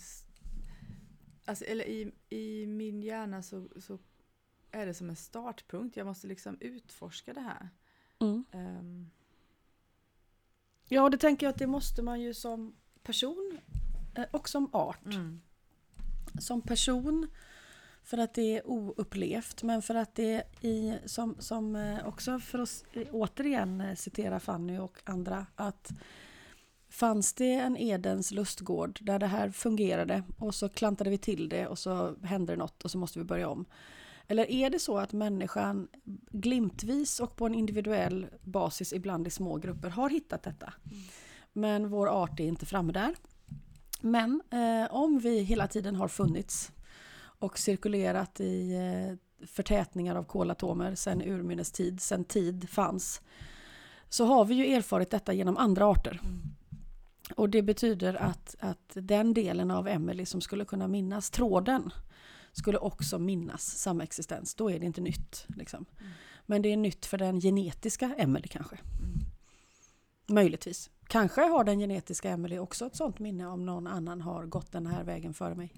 alltså, 1.45 1.64
eller 1.64 1.85
i, 1.88 2.12
i 2.29 2.67
min 2.67 3.02
hjärna 3.02 3.43
så, 3.43 3.69
så 3.81 3.99
är 4.71 4.87
det 4.87 4.95
som 4.95 5.11
en 5.11 5.17
startpunkt. 5.17 5.97
Jag 5.97 6.07
måste 6.07 6.26
liksom 6.26 6.57
utforska 6.61 7.33
det 7.33 7.40
här. 7.40 7.69
Mm. 8.19 8.45
Ehm, 8.52 9.11
Ja, 10.93 11.09
det 11.09 11.19
tänker 11.19 11.47
jag 11.47 11.52
att 11.52 11.59
det 11.59 11.67
måste 11.67 12.02
man 12.02 12.21
ju 12.21 12.35
som 12.35 12.76
person 13.02 13.59
och 14.31 14.49
som 14.49 14.71
art. 14.73 15.07
mm. 15.07 15.40
Som 16.38 16.62
person 16.62 17.26
för 18.02 18.19
att 18.19 18.35
det 18.35 18.57
är 18.57 18.67
oupplevt 18.67 19.62
men 19.62 19.83
för 19.83 19.95
att 19.95 20.14
det 20.14 20.43
i, 20.61 20.95
som, 21.07 21.37
som 21.38 21.76
eh, 21.76 22.07
också 22.09 22.38
för 22.38 22.59
att 22.59 22.85
eh, 22.93 23.07
återigen 23.12 23.81
eh, 23.81 23.95
citera 23.95 24.40
Fanny 24.40 24.79
och 24.79 24.99
andra 25.05 25.47
att 25.55 25.93
fanns 26.88 27.33
det 27.33 27.52
en 27.52 27.76
Edens 27.76 28.31
lustgård 28.31 28.99
där 29.02 29.19
det 29.19 29.26
här 29.26 29.50
fungerade 29.50 30.23
och 30.38 30.55
så 30.55 30.69
klantade 30.69 31.11
vi 31.11 31.19
till 31.19 31.49
det 31.49 31.67
och 31.67 31.79
så 31.79 32.17
hände 32.23 32.52
det 32.52 32.57
något 32.57 32.85
och 32.85 32.90
så 32.90 32.99
måste 32.99 33.19
vi 33.19 33.25
börja 33.25 33.49
om. 33.49 33.64
Eller 34.29 34.50
är 34.50 34.71
det 34.71 34.79
så 34.79 34.99
att 34.99 35.12
människan 35.12 35.88
glimtvis 36.31 37.21
och 37.21 37.37
på 37.37 37.47
en 37.47 37.55
individuell 37.55 38.26
basis 38.43 38.93
ibland 38.93 39.26
i 39.26 39.31
små 39.31 39.57
grupper 39.57 39.90
har 39.90 40.11
hittat 40.11 40.43
detta? 40.43 40.73
Men 41.52 41.88
vår 41.88 42.07
art 42.07 42.40
är 42.40 42.45
inte 42.45 42.67
framme 42.67 42.93
där. 42.93 43.14
Men 44.00 44.42
eh, 44.50 44.95
om 44.95 45.19
vi 45.19 45.40
hela 45.40 45.66
tiden 45.66 45.97
har 45.97 46.09
funnits 46.09 46.73
och 47.23 47.59
cirkulerat 47.59 48.40
i 48.40 48.73
eh, 48.73 49.47
förtätningar 49.47 50.16
av 50.16 50.25
kolatomer 50.25 50.95
sedan 50.95 51.23
urminnes 51.23 51.73
tid, 51.73 52.00
sedan 52.00 52.25
tid 52.25 52.69
fanns, 52.71 53.21
så 54.09 54.25
har 54.25 54.45
vi 54.45 54.54
ju 54.54 54.75
erfarit 54.75 55.11
detta 55.11 55.33
genom 55.33 55.57
andra 55.57 55.87
arter. 55.87 56.21
Mm. 56.23 56.40
Och 57.37 57.50
det 57.50 57.62
betyder 57.62 58.14
att, 58.14 58.57
att 58.61 58.92
den 58.95 59.35
delen 59.35 59.71
av 59.71 59.88
Emily 59.88 60.26
som 60.26 60.40
skulle 60.40 60.64
kunna 60.64 60.88
minnas 60.88 61.30
tråden 61.30 61.90
skulle 62.52 62.78
också 62.78 63.19
minnas 63.19 63.78
samexistens. 63.78 64.54
Då 64.54 64.71
är 64.71 64.78
det 64.78 64.87
inte 64.87 65.00
nytt. 65.00 65.45
Liksom. 65.49 65.87
Mm. 66.00 66.12
Men 66.47 66.62
det 66.62 66.73
är 66.73 66.76
nytt 66.76 67.07
för 67.07 67.19
den 67.19 67.40
genetiska 67.40 68.14
Emily 68.19 68.49
kanske. 68.49 68.76
Mm. 68.76 69.21
Möjligtvis. 70.26 70.90
Kanske 71.11 71.40
har 71.40 71.64
den 71.64 71.79
genetiska 71.79 72.31
Emily 72.31 72.59
också 72.59 72.87
ett 72.87 72.97
sånt 72.97 73.19
minne 73.19 73.47
om 73.47 73.67
någon 73.67 73.87
annan 73.87 74.21
har 74.21 74.47
gått 74.47 74.73
den 74.73 74.87
här 74.87 75.05
vägen 75.05 75.35
före 75.35 75.55
mig. 75.55 75.73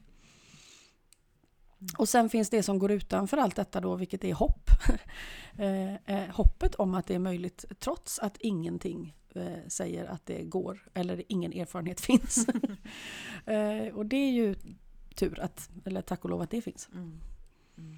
Och 1.98 2.08
sen 2.08 2.28
finns 2.28 2.50
det 2.50 2.62
som 2.62 2.78
går 2.78 2.90
utanför 2.90 3.36
allt 3.36 3.56
detta 3.56 3.80
då, 3.80 3.96
vilket 3.96 4.24
är 4.24 4.34
hopp. 4.34 4.70
eh, 5.58 5.94
eh, 5.94 6.34
hoppet 6.34 6.74
om 6.74 6.94
att 6.94 7.06
det 7.06 7.14
är 7.14 7.18
möjligt 7.18 7.64
trots 7.78 8.18
att 8.18 8.36
ingenting 8.36 9.16
eh, 9.34 9.68
säger 9.68 10.04
att 10.04 10.26
det 10.26 10.42
går 10.42 10.88
eller 10.94 11.22
ingen 11.28 11.52
erfarenhet 11.52 12.00
finns. 12.10 12.46
eh, 13.46 13.94
och 13.94 14.06
det 14.06 14.16
är 14.16 14.32
ju 14.32 14.54
tur 15.14 15.40
att, 15.40 15.70
eller 15.84 16.02
tack 16.02 16.24
och 16.24 16.30
lov 16.30 16.40
att 16.40 16.50
det 16.50 16.62
finns. 16.62 16.88
Mm. 16.92 17.20
Mm. 17.78 17.96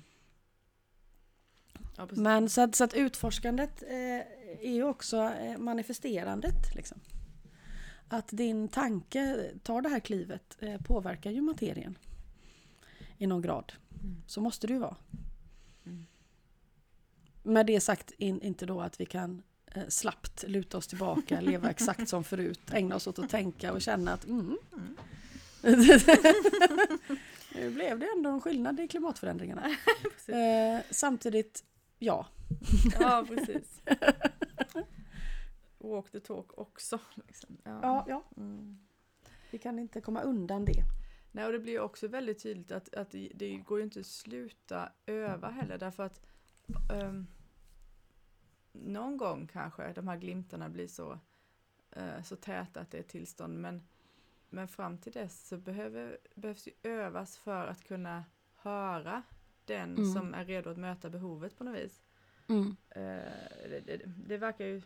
Ja. 1.97 2.09
Men 2.11 2.49
så 2.49 2.61
att, 2.61 2.75
så 2.75 2.85
att 2.85 2.95
utforskandet 2.95 3.83
eh, 3.83 4.21
är 4.69 4.73
ju 4.73 4.85
också 4.85 5.17
eh, 5.17 5.59
manifesterandet. 5.59 6.75
Liksom. 6.75 7.01
Att 8.09 8.29
din 8.29 8.69
tanke 8.69 9.51
tar 9.63 9.83
det 9.83 9.89
här 9.89 10.01
klivet 10.01 10.57
eh, 10.61 10.81
påverkar 10.81 11.31
ju 11.31 11.41
materien 11.41 11.99
i 13.19 13.27
någon 13.27 13.43
grad. 13.43 13.73
Mm. 14.03 14.23
Så 14.27 14.41
måste 14.41 14.67
det 14.67 14.73
ju 14.73 14.79
vara. 14.79 14.97
Mm. 15.87 16.07
Med 17.43 17.67
det 17.67 17.81
sagt 17.81 18.11
in, 18.11 18.41
inte 18.41 18.67
då 18.67 18.81
att 18.81 19.01
vi 19.01 19.07
kan 19.07 19.43
eh, 19.67 19.83
slappt 19.89 20.45
luta 20.49 20.79
oss 20.79 20.87
tillbaka, 20.87 21.41
leva 21.41 21.71
exakt 21.71 22.09
som 22.09 22.25
förut, 22.25 22.61
ägna 22.73 22.97
oss 22.97 23.07
åt 23.07 23.19
att 23.19 23.31
tänka 23.31 23.73
och 23.73 23.83
känna 23.83 24.13
att 24.13 24.25
mm, 24.25 24.59
Mm. 24.77 24.97
nu 27.55 27.71
blev 27.71 27.99
det 27.99 28.07
ändå 28.17 28.31
en 28.31 28.41
skillnad 28.41 28.81
i 28.81 28.89
klimatförändringarna. 28.89 29.63
Eh, 30.27 30.81
samtidigt, 30.91 31.65
ja. 31.99 32.27
Ja, 33.01 33.25
precis. 33.29 33.81
Walk 35.89 36.11
the 36.11 36.21
talk 36.21 36.59
också. 36.59 36.99
Liksom. 37.15 37.57
Ja, 37.65 38.05
ja, 38.09 38.23
Mm. 38.37 38.79
vi 39.51 39.59
kan 39.59 39.79
inte 39.79 40.01
komma 40.01 40.23
undan 40.23 40.65
det. 40.65 40.85
Nej, 41.33 41.47
och 41.47 41.53
det 41.53 41.59
blir 41.59 41.81
också 41.81 42.09
väldigt 42.09 42.43
tydligt 42.43 42.73
att, 42.73 42.95
att 42.95 43.11
det, 43.11 43.33
det 43.35 43.57
går 43.57 43.79
ju 43.79 43.85
inte 43.85 44.01
att 44.01 44.07
sluta 44.07 44.93
öva 45.07 45.51
heller 45.51 45.79
därför 45.79 46.03
att 46.03 46.21
ehm, 46.93 47.27
någon 48.73 49.17
gång 49.17 49.47
kanske 49.47 49.93
de 49.93 50.09
här 50.09 50.17
glimtarna 50.17 50.69
blir 50.69 50.87
så, 50.89 51.19
eh, 51.91 52.23
så 52.23 52.37
täta 52.37 52.81
att 52.81 52.91
det 52.91 52.99
är 52.99 53.03
tillstånd 53.03 53.59
men, 53.61 53.83
men 54.51 54.69
fram 54.69 54.99
till 54.99 55.13
dess 55.13 55.49
så 55.49 55.57
behöver, 55.57 56.19
behövs 56.35 56.67
ju 56.69 56.73
övas 56.91 57.39
för 57.39 57.67
att 57.67 57.85
kunna 57.85 58.25
höra 58.57 59.23
den 59.65 59.91
Mm. 59.99 60.13
som 60.13 60.35
är 60.35 60.45
redo 60.45 60.71
att 60.71 60.79
möta 60.79 61.11
behovet 61.11 61.57
på 61.59 61.65
något 61.65 61.77
vis. 61.79 62.03
Mm. 62.49 62.77
Eh, 62.91 63.69
det, 63.71 63.81
det, 63.87 64.01
det 64.27 64.37
verkar 64.39 64.65
ju... 64.65 64.83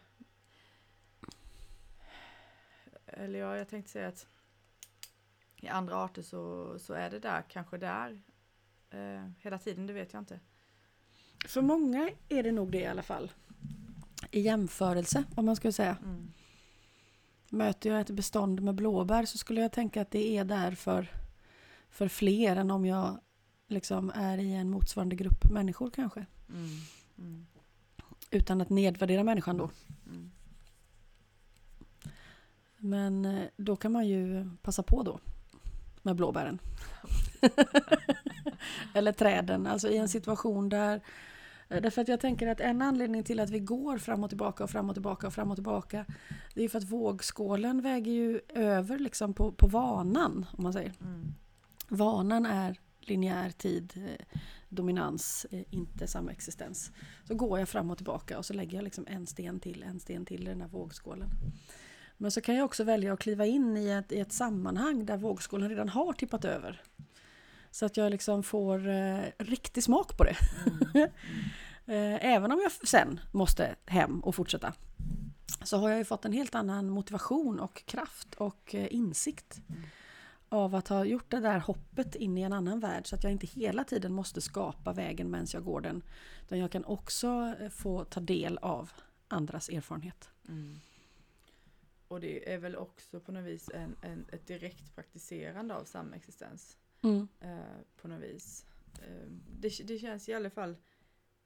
Eller 3.13 3.39
ja, 3.39 3.57
jag 3.57 3.69
tänkte 3.69 3.91
säga 3.91 4.09
att 4.09 4.27
i 5.57 5.69
andra 5.69 5.97
arter 5.97 6.23
så, 6.23 6.75
så 6.79 6.93
är 6.95 7.11
det 7.11 7.19
där, 7.19 7.43
kanske 7.49 7.79
där 7.79 8.21
eh, 8.91 9.31
hela 9.39 9.59
tiden, 9.59 9.87
det 9.87 9.93
vet 9.93 10.13
jag 10.13 10.23
inte. 10.23 10.41
För 11.47 11.63
många 11.63 12.11
är 12.29 12.43
det 12.43 12.53
nog 12.53 12.73
det 12.73 12.81
i 12.81 12.87
alla 12.87 13.03
fall. 13.03 13.33
I 14.31 14.41
jämförelse, 14.41 15.25
om 15.35 15.47
man 15.47 15.57
skulle 15.57 15.73
säga. 15.73 15.97
Mm. 16.05 16.33
Möter 17.51 17.91
jag 17.91 18.01
ett 18.01 18.11
bestånd 18.11 18.63
med 18.63 18.75
blåbär 18.75 19.25
så 19.25 19.39
skulle 19.39 19.61
jag 19.61 19.73
tänka 19.73 20.03
att 20.03 20.11
det 20.11 20.37
är 20.37 20.45
där 20.45 20.73
för, 20.73 21.13
för 21.91 22.09
fler 22.09 22.57
än 22.57 22.71
om 22.71 22.87
jag 22.87 23.21
liksom 23.67 24.13
är 24.15 24.39
i 24.39 24.55
en 24.55 24.71
motsvarande 24.71 25.17
grupp 25.17 25.51
människor 25.51 25.91
kanske. 25.91 26.27
Mm. 26.49 26.69
Mm. 27.19 27.47
Utan 28.31 28.61
att 28.61 28.71
nedvärdera 28.71 29.25
människan 29.25 29.57
då. 29.57 29.71
Mm. 30.07 30.31
Men 32.79 33.25
eh, 33.25 33.45
då 33.57 33.77
kan 33.77 33.93
man 33.93 34.09
ju 34.09 34.51
passa 34.63 34.83
på 34.83 35.03
då 35.03 35.21
med 36.03 36.17
blåbären. 36.17 36.59
Eller 38.95 39.13
träden, 39.13 39.67
alltså 39.67 39.89
i 39.89 39.97
en 39.97 40.09
situation 40.09 40.69
där 40.69 41.01
eh, 41.69 41.83
Därför 41.83 42.03
att 42.03 42.09
jag 42.09 42.21
tänker 42.21 42.47
att 42.47 42.61
en 42.61 42.83
anledning 42.83 43.25
till 43.25 43.41
att 43.41 43.51
vi 43.51 43.61
går 43.61 43.99
fram 43.99 44.25
och 44.25 44.31
tillbaka 44.31 44.65
och 44.65 44.71
fram 44.71 44.89
och 44.89 44.95
tillbaka 44.95 45.27
och 45.27 45.35
fram 45.35 45.51
och 45.51 45.57
tillbaka 45.57 46.05
Det 46.55 46.65
är 46.65 46.69
för 46.69 46.79
att 46.79 46.91
vågskålen 46.91 47.83
väger 47.83 48.13
ju 48.13 48.41
över 48.49 48.99
liksom 48.99 49.35
på, 49.35 49.53
på 49.53 49.67
vanan, 49.67 50.47
om 50.53 50.63
man 50.63 50.73
säger. 50.73 50.93
Mm. 51.01 51.35
Vanan 51.89 52.47
är 52.47 52.77
linjär 53.01 53.51
tid, 53.51 53.93
eh, 53.97 54.37
dominans, 54.69 55.47
inte 55.71 56.07
samexistens. 56.07 56.93
Så 57.25 57.35
går 57.35 57.59
jag 57.59 57.69
fram 57.69 57.91
och 57.91 57.97
tillbaka 57.97 58.39
och 58.39 58.45
så 58.45 58.55
lägger 58.55 58.79
jag 58.79 58.85
liksom 58.85 59.07
en 59.09 59.27
sten 59.27 59.61
till, 59.61 59.83
en 59.83 60.01
sten 60.01 60.25
till 60.25 60.43
i 60.43 60.51
den 60.51 60.61
här 60.61 60.69
vågskålen. 60.69 61.29
Men 62.19 62.31
så 62.31 62.41
kan 62.41 62.55
jag 62.55 62.65
också 62.65 62.85
välja 62.85 63.13
att 63.13 63.19
kliva 63.19 63.47
in 63.47 63.77
i 63.77 63.89
ett, 63.89 64.13
i 64.13 64.21
ett 64.21 64.33
sammanhang 64.33 65.07
där 65.07 65.17
vågskålen 65.17 65.69
redan 65.69 65.89
har 65.89 66.13
tippat 66.13 66.45
över. 66.45 66.83
Så 67.71 67.87
att 67.87 67.97
jag 67.97 68.11
liksom 68.11 68.43
får 68.43 68.89
eh, 68.89 69.19
riktig 69.39 69.83
smak 69.83 70.17
på 70.17 70.25
det. 70.25 70.37
Mm. 70.95 71.09
Eh, 71.91 72.25
även 72.25 72.53
om 72.53 72.61
jag 72.61 72.89
sen 72.89 73.21
måste 73.33 73.75
hem 73.87 74.21
och 74.21 74.35
fortsätta. 74.35 74.73
Så 75.63 75.77
har 75.79 75.89
jag 75.89 75.99
ju 75.99 76.05
fått 76.05 76.25
en 76.25 76.33
helt 76.33 76.55
annan 76.55 76.91
motivation 76.91 77.61
och 77.61 77.87
kraft 77.87 78.35
och 78.35 78.75
eh, 78.75 78.95
insikt. 78.95 79.61
Mm. 79.69 79.83
av 80.49 80.75
att 80.75 80.89
ha 80.89 81.05
gjort 81.05 81.31
det 81.31 81.41
där 81.41 81.59
hoppet 81.59 82.15
in 82.15 82.39
i 82.39 82.43
en 82.43 82.53
annan 82.53 82.81
värld 82.81 83.07
så 83.07 83.17
att 83.17 83.25
jag 83.25 83.33
inte 83.33 83.47
hela 83.47 83.85
tiden 83.85 84.13
måste 84.13 84.41
skapa 84.41 84.93
vägen 84.93 85.31
medan 85.31 85.47
jag 85.53 85.65
går 85.65 85.81
den. 85.81 86.03
Utan 86.45 86.59
jag 86.59 86.71
kan 86.71 86.85
också 86.85 87.55
eh, 87.61 87.69
få 87.69 88.05
ta 88.05 88.21
del 88.21 88.59
av 88.59 88.91
andras 89.29 89.69
erfarenhet. 89.69 90.29
Mm. 90.49 90.81
Och 92.09 92.21
det 92.21 92.53
är 92.53 92.59
väl 92.59 92.77
också 92.77 93.21
på 93.21 93.33
något 93.33 93.45
vis 93.45 93.71
en, 93.75 93.97
en, 94.03 94.27
ett 94.33 94.47
direkt 94.47 94.95
praktiserande 94.95 95.75
av 95.75 95.85
samexistens. 95.85 96.79
Mm. 97.03 97.29
Eh, 97.41 97.81
på 97.97 98.09
något 98.09 98.23
vis. 98.23 98.67
Eh, 99.03 99.27
det, 99.61 99.87
det 99.87 99.99
känns 99.99 100.29
i 100.29 100.35
alla 100.35 100.51
fall, 100.51 100.77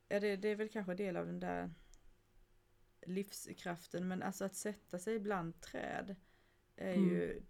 ja, 0.08 0.20
det, 0.20 0.36
det 0.36 0.48
är 0.48 0.56
väl 0.56 0.68
kanske 0.68 0.94
del 0.94 1.16
av 1.16 1.26
den 1.26 1.40
där 1.40 1.70
livskraften 3.06 4.08
men 4.08 4.22
alltså 4.22 4.44
att 4.44 4.54
sätta 4.54 4.98
sig 4.98 5.18
bland 5.18 5.60
träd 5.60 6.16
är 6.76 6.94
Mm. 6.94 7.08
ju 7.10 7.42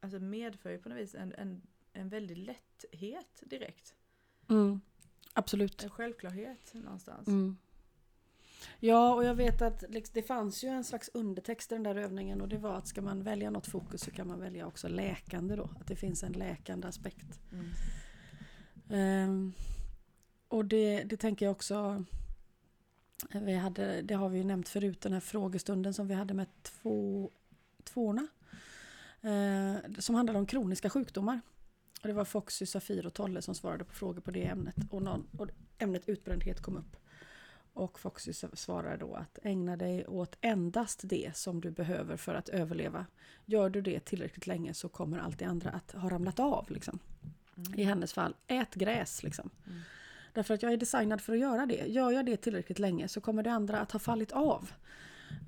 alltså 0.00 0.18
medför 0.20 0.70
ju 0.70 0.78
på 0.78 0.88
något 0.88 0.98
vis 0.98 1.14
en, 1.14 1.32
en, 1.32 1.62
en 1.92 2.08
väldig 2.08 2.36
lätthet 2.36 3.42
direkt. 3.46 3.94
Mm. 4.48 4.80
Absolut. 5.32 5.82
En 5.84 5.90
självklarhet 5.90 6.74
någonstans. 6.74 7.28
Mm. 7.28 7.56
Ja, 8.80 9.14
och 9.14 9.24
jag 9.24 9.34
vet 9.34 9.62
att 9.62 9.84
liksom, 9.88 10.12
det 10.14 10.22
fanns 10.22 10.64
ju 10.64 10.68
en 10.68 10.84
slags 10.84 11.10
undertext 11.14 11.72
i 11.72 11.74
den 11.74 11.82
där 11.82 11.96
övningen 11.96 12.40
och 12.40 12.48
det 12.48 12.58
var 12.58 12.76
att 12.76 12.86
ska 12.86 13.02
man 13.02 13.22
välja 13.22 13.50
något 13.50 13.66
fokus 13.66 14.00
så 14.00 14.10
kan 14.10 14.28
man 14.28 14.40
välja 14.40 14.66
också 14.66 14.88
läkande 14.88 15.56
då. 15.56 15.70
Att 15.80 15.86
det 15.86 15.96
finns 15.96 16.22
en 16.22 16.32
läkande 16.32 16.88
aspekt. 16.88 17.40
Mm. 17.52 17.70
Ehm, 18.90 19.52
och 20.48 20.64
det, 20.64 21.02
det 21.02 21.16
tänker 21.16 21.46
jag 21.46 21.52
också 21.52 22.04
vi 23.32 23.54
hade, 23.54 24.02
det 24.02 24.14
har 24.14 24.28
vi 24.28 24.38
ju 24.38 24.44
nämnt 24.44 24.68
förut, 24.68 25.00
den 25.00 25.12
här 25.12 25.20
frågestunden 25.20 25.94
som 25.94 26.08
vi 26.08 26.14
hade 26.14 26.34
med 26.34 26.46
två, 26.62 27.30
tvåorna. 27.84 28.26
Eh, 29.20 29.76
som 29.98 30.14
handlade 30.14 30.38
om 30.38 30.46
kroniska 30.46 30.90
sjukdomar. 30.90 31.40
Och 32.02 32.08
det 32.08 32.14
var 32.14 32.24
Foxy, 32.24 32.66
Safir 32.66 33.06
och 33.06 33.14
Tolle 33.14 33.42
som 33.42 33.54
svarade 33.54 33.84
på 33.84 33.94
frågor 33.94 34.20
på 34.20 34.30
det 34.30 34.46
ämnet. 34.46 34.76
Och, 34.90 35.02
någon, 35.02 35.26
och 35.38 35.48
ämnet 35.78 36.08
utbrändhet 36.08 36.62
kom 36.62 36.76
upp. 36.76 36.96
Och 37.78 38.00
Foxy 38.00 38.32
svarade 38.32 38.96
då 38.96 39.14
att 39.14 39.38
ägna 39.42 39.76
dig 39.76 40.06
åt 40.06 40.36
endast 40.40 41.00
det 41.04 41.36
som 41.36 41.60
du 41.60 41.70
behöver 41.70 42.16
för 42.16 42.34
att 42.34 42.48
överleva. 42.48 43.06
Gör 43.44 43.70
du 43.70 43.80
det 43.80 44.00
tillräckligt 44.00 44.46
länge 44.46 44.74
så 44.74 44.88
kommer 44.88 45.18
allt 45.18 45.38
det 45.38 45.44
andra 45.44 45.70
att 45.70 45.92
ha 45.92 46.10
ramlat 46.10 46.38
av. 46.38 46.70
Liksom. 46.70 46.98
I 47.76 47.84
hennes 47.84 48.12
fall, 48.12 48.34
ät 48.46 48.74
gräs. 48.74 49.22
Liksom. 49.22 49.50
Mm. 49.66 49.80
Därför 50.32 50.54
att 50.54 50.62
jag 50.62 50.72
är 50.72 50.76
designad 50.76 51.20
för 51.20 51.32
att 51.32 51.38
göra 51.38 51.66
det. 51.66 51.86
Gör 51.86 52.10
jag 52.10 52.26
det 52.26 52.36
tillräckligt 52.36 52.78
länge 52.78 53.08
så 53.08 53.20
kommer 53.20 53.42
det 53.42 53.52
andra 53.52 53.80
att 53.80 53.92
ha 53.92 54.00
fallit 54.00 54.32
av. 54.32 54.70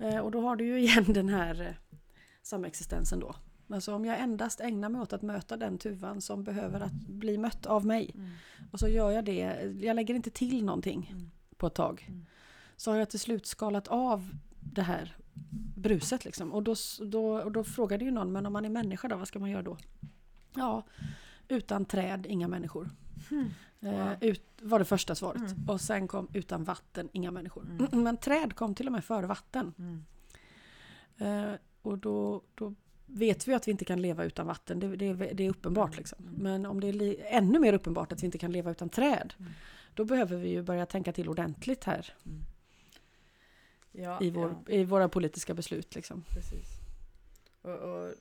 Eh, 0.01 0.19
och 0.19 0.31
då 0.31 0.41
har 0.41 0.57
du 0.57 0.65
ju 0.65 0.81
igen 0.81 1.05
den 1.09 1.29
här 1.29 1.61
eh, 1.61 1.97
samexistensen 2.43 3.21
då. 3.21 3.35
Alltså 3.69 3.95
om 3.95 4.05
jag 4.05 4.21
endast 4.21 4.61
ägnar 4.61 4.89
mig 4.89 5.01
åt 5.01 5.13
att 5.13 5.23
möta 5.23 5.57
den 5.57 5.79
tuvan 5.79 6.21
som 6.21 6.45
behöver 6.45 6.81
att 6.81 7.09
bli 7.09 7.39
mött 7.39 7.67
av 7.67 7.87
mig. 7.87 8.11
Mm. 8.15 8.31
Och 8.73 8.81
så 8.81 8.89
gör 8.89 9.11
jag 9.11 9.25
det, 9.25 9.73
jag 9.81 9.97
lägger 9.97 10.15
inte 10.15 10.31
till 10.31 10.65
någonting 10.65 11.09
Mm. 11.13 11.31
På 11.61 11.67
ett 11.67 11.75
tag. 11.75 12.07
Mm. 12.09 12.27
Så 12.77 12.91
har 12.91 12.99
jag 12.99 13.11
till 13.11 13.21
slut 13.21 13.47
skalat 13.47 13.89
av 13.89 14.31
det 14.61 14.83
här 14.83 15.17
bruset 15.77 16.25
liksom. 16.25 16.53
Och 16.53 16.63
då, 16.63 16.75
då, 17.01 17.41
och 17.41 17.53
då 17.53 17.65
frågade 17.65 18.05
ju 18.05 18.11
någon, 18.11 18.33
men 18.33 18.47
om 18.47 18.53
man 18.53 18.65
är 18.65 18.69
människa 18.71 19.09
då, 19.09 19.17
vad 19.17 19.29
ska 19.29 19.39
man 19.39 19.51
göra 19.51 19.63
då? 19.63 19.77
Ja, 20.55 20.83
utan 21.49 21.85
träd, 21.85 22.27
inga 22.29 22.49
människor. 22.49 22.91
Mm. 23.31 23.51
Eh, 23.81 24.13
ut, 24.21 24.43
var 24.61 24.79
det 24.79 24.85
första 24.85 25.15
svaret. 25.15 25.53
Mm. 25.53 25.69
Och 25.69 25.81
sen 25.81 26.09
kom 26.09 26.29
utan 26.33 26.65
vatten, 26.65 27.09
inga 27.13 27.31
människor. 27.31 27.65
Mm. 27.65 27.89
Men 28.05 28.17
träd 28.17 28.55
kom 28.55 28.75
till 28.75 28.87
och 28.87 28.93
med 28.93 29.05
före 29.05 29.27
vatten. 29.27 29.75
Mm. 29.79 30.05
Eh, 31.19 31.59
och 31.83 31.99
då, 31.99 32.43
då 32.55 32.75
vet 33.07 33.49
vi 33.49 33.55
att 33.55 33.69
vi 33.69 33.71
inte 33.73 33.85
kan 33.85 34.03
leva 34.03 34.25
utan 34.25 34.47
vatten. 34.47 34.81
Det, 34.81 34.97
det, 34.97 35.15
det 35.15 35.45
är 35.45 35.51
uppenbart. 35.51 35.89
Mm. 35.89 35.99
Liksom. 35.99 36.19
Mm. 36.25 36.35
Men 36.43 36.67
om 36.67 36.81
det 36.81 36.89
är 36.89 37.17
ännu 37.25 37.59
mer 37.59 37.73
uppenbart 37.73 38.13
att 38.13 38.23
vi 38.23 38.27
inte 38.27 38.39
kan 38.39 38.53
leva 38.53 38.71
utan 38.71 38.89
träd. 38.89 39.35
Mm. 40.01 40.07
Då 40.09 40.15
behöver 40.15 40.37
vi 40.37 40.49
ju 40.49 40.63
börja 40.63 40.87
tänka 40.87 41.13
till 41.13 41.29
ordentligt 41.29 41.85
här 41.85 42.15
Ja, 43.93 44.19
i, 44.23 44.31
vår, 44.31 44.57
ja, 44.67 44.73
i 44.75 44.85
våra 44.85 45.09
politiska 45.09 45.55
beslut. 45.55 45.95
Liksom. 45.95 46.25
precis. 46.35 46.67
Och, 47.63 47.71
och, 47.79 48.15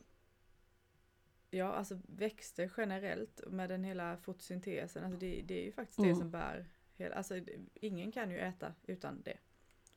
ja, 1.49 1.73
alltså 1.73 1.99
växter 2.07 2.71
generellt 2.77 3.41
med 3.47 3.69
den 3.69 3.83
hela 3.83 4.17
fotosyntesen, 4.17 5.03
alltså 5.03 5.19
det, 5.19 5.41
det 5.45 5.61
är 5.61 5.65
ju 5.65 5.71
faktiskt 5.71 5.97
det 5.99 6.03
Mm. 6.05 6.19
som 6.19 6.31
bär 6.31 6.65
hela, 6.97 7.15
alltså 7.15 7.33
det- 7.33 7.57
ingen 7.73 8.11
kan 8.11 8.31
ju 8.31 8.37
äta 8.37 8.73
utan 8.83 9.21
det. 9.21 9.37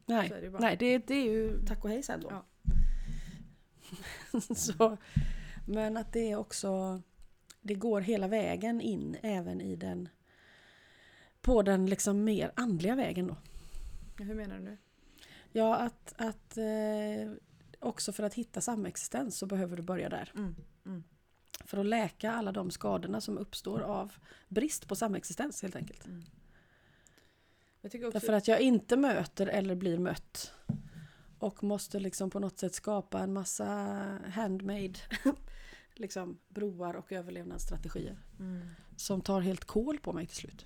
Nej, 0.06 0.28
det 0.40 0.50
bara. 0.50 0.58
Nej 0.62 0.76
det, 0.76 0.98
det 0.98 1.14
är 1.14 1.24
ju 1.24 1.66
tack 1.66 1.84
och 1.84 1.90
hej 1.90 2.02
sen 2.02 2.20
då. 2.20 2.28
Ja. 2.30 2.44
Så, 4.54 4.96
men 5.68 5.96
att 5.96 6.12
det 6.12 6.30
är 6.30 6.36
också, 6.36 7.02
det 7.60 7.74
går 7.74 8.00
hela 8.00 8.28
vägen 8.28 8.80
in 8.80 9.16
även 9.22 9.60
i 9.60 9.76
den, 9.76 10.08
på 11.42 11.62
den 11.62 11.86
liksom 11.86 12.24
mer 12.24 12.52
andliga 12.56 12.94
vägen 12.94 13.26
då. 13.26 13.36
Hur 14.24 14.34
menar 14.34 14.58
du? 14.58 14.76
Ja, 15.52 15.76
att, 15.76 16.14
att 16.16 16.56
eh, 16.56 17.32
också 17.78 18.12
för 18.12 18.22
att 18.22 18.34
hitta 18.34 18.60
samexistens 18.60 19.38
så 19.38 19.46
behöver 19.46 19.76
du 19.76 19.82
börja 19.82 20.08
där. 20.08 20.32
Mm. 20.34 20.54
För 21.64 21.78
att 21.78 21.86
läka 21.86 22.32
alla 22.32 22.52
de 22.52 22.70
skadorna 22.70 23.20
som 23.20 23.38
uppstår 23.38 23.80
av 23.80 24.12
brist 24.48 24.88
på 24.88 24.96
samexistens 24.96 25.62
helt 25.62 25.76
enkelt. 25.76 26.06
Mm. 26.06 26.22
Också, 27.84 28.10
Därför 28.10 28.32
att 28.32 28.48
jag 28.48 28.60
inte 28.60 28.96
möter 28.96 29.46
eller 29.46 29.74
blir 29.74 29.98
mött. 29.98 30.52
Och 31.38 31.64
måste 31.64 32.00
liksom 32.00 32.30
på 32.30 32.38
något 32.38 32.58
sätt 32.58 32.74
skapa 32.74 33.20
en 33.20 33.32
massa 33.32 33.66
handmade 34.28 34.94
liksom 35.94 36.38
broar 36.48 36.94
och 36.94 37.12
överlevnadsstrategier. 37.12 38.18
mm. 38.38 38.68
Som 38.96 39.20
tar 39.20 39.40
helt 39.40 39.64
kål 39.64 39.98
på 39.98 40.12
mig 40.12 40.26
till 40.26 40.36
slut. 40.36 40.64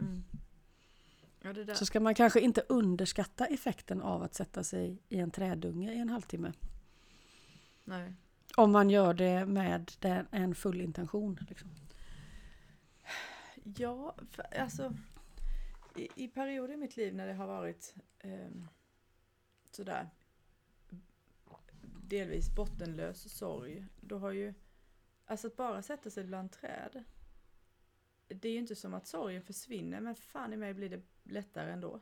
Ja. 1.55 1.75
Så 1.75 1.87
ska 1.87 2.01
man 2.01 2.15
kanske 2.15 2.41
inte 2.41 2.61
underskatta 2.69 3.47
effekten 3.47 4.03
av 4.03 4.23
att 4.23 4.35
sätta 4.35 4.65
sig 4.65 5.03
i 5.09 5.19
en 5.19 5.31
trädunge 5.31 5.93
i 5.93 5.99
en 5.99 6.09
halvtimme. 6.09 6.53
Nej. 7.85 8.13
Om 8.57 8.73
man 8.73 8.91
gör 8.91 9.15
det 9.15 9.47
med 9.47 9.93
den, 10.01 10.27
en 10.31 10.55
full 10.55 10.81
intention. 10.81 11.39
Liksom. 11.49 11.71
Ja, 13.77 14.15
för, 14.31 14.59
alltså 14.61 14.95
i, 15.97 16.09
i 16.15 16.29
perioder 16.29 16.75
i 16.75 16.77
mitt 16.77 16.97
liv 16.97 17.15
när 17.15 17.27
det 17.27 17.35
har 17.35 17.47
varit 17.47 17.95
ehm, 18.19 18.69
sådär 19.71 20.11
delvis 22.09 22.55
bottenlös 22.55 23.37
sorg, 23.39 23.87
då 24.01 24.19
har 24.19 24.31
ju 24.31 24.55
alltså 25.27 25.47
att 25.47 25.57
bara 25.57 25.83
sätta 25.83 26.11
sig 26.11 26.25
bland 26.25 26.53
träd 26.53 27.05
det 28.29 28.49
är 28.49 28.53
ju 28.53 28.59
inte 28.59 28.77
som 28.77 28.95
att 28.95 29.07
sorgen 29.07 29.43
försvinner 29.43 30.01
men 30.01 30.15
fan 30.15 30.53
i 30.53 30.57
mig 30.57 30.75
blir 30.75 30.89
det 30.89 31.03
lättare 31.25 31.73
ändå. 31.73 32.01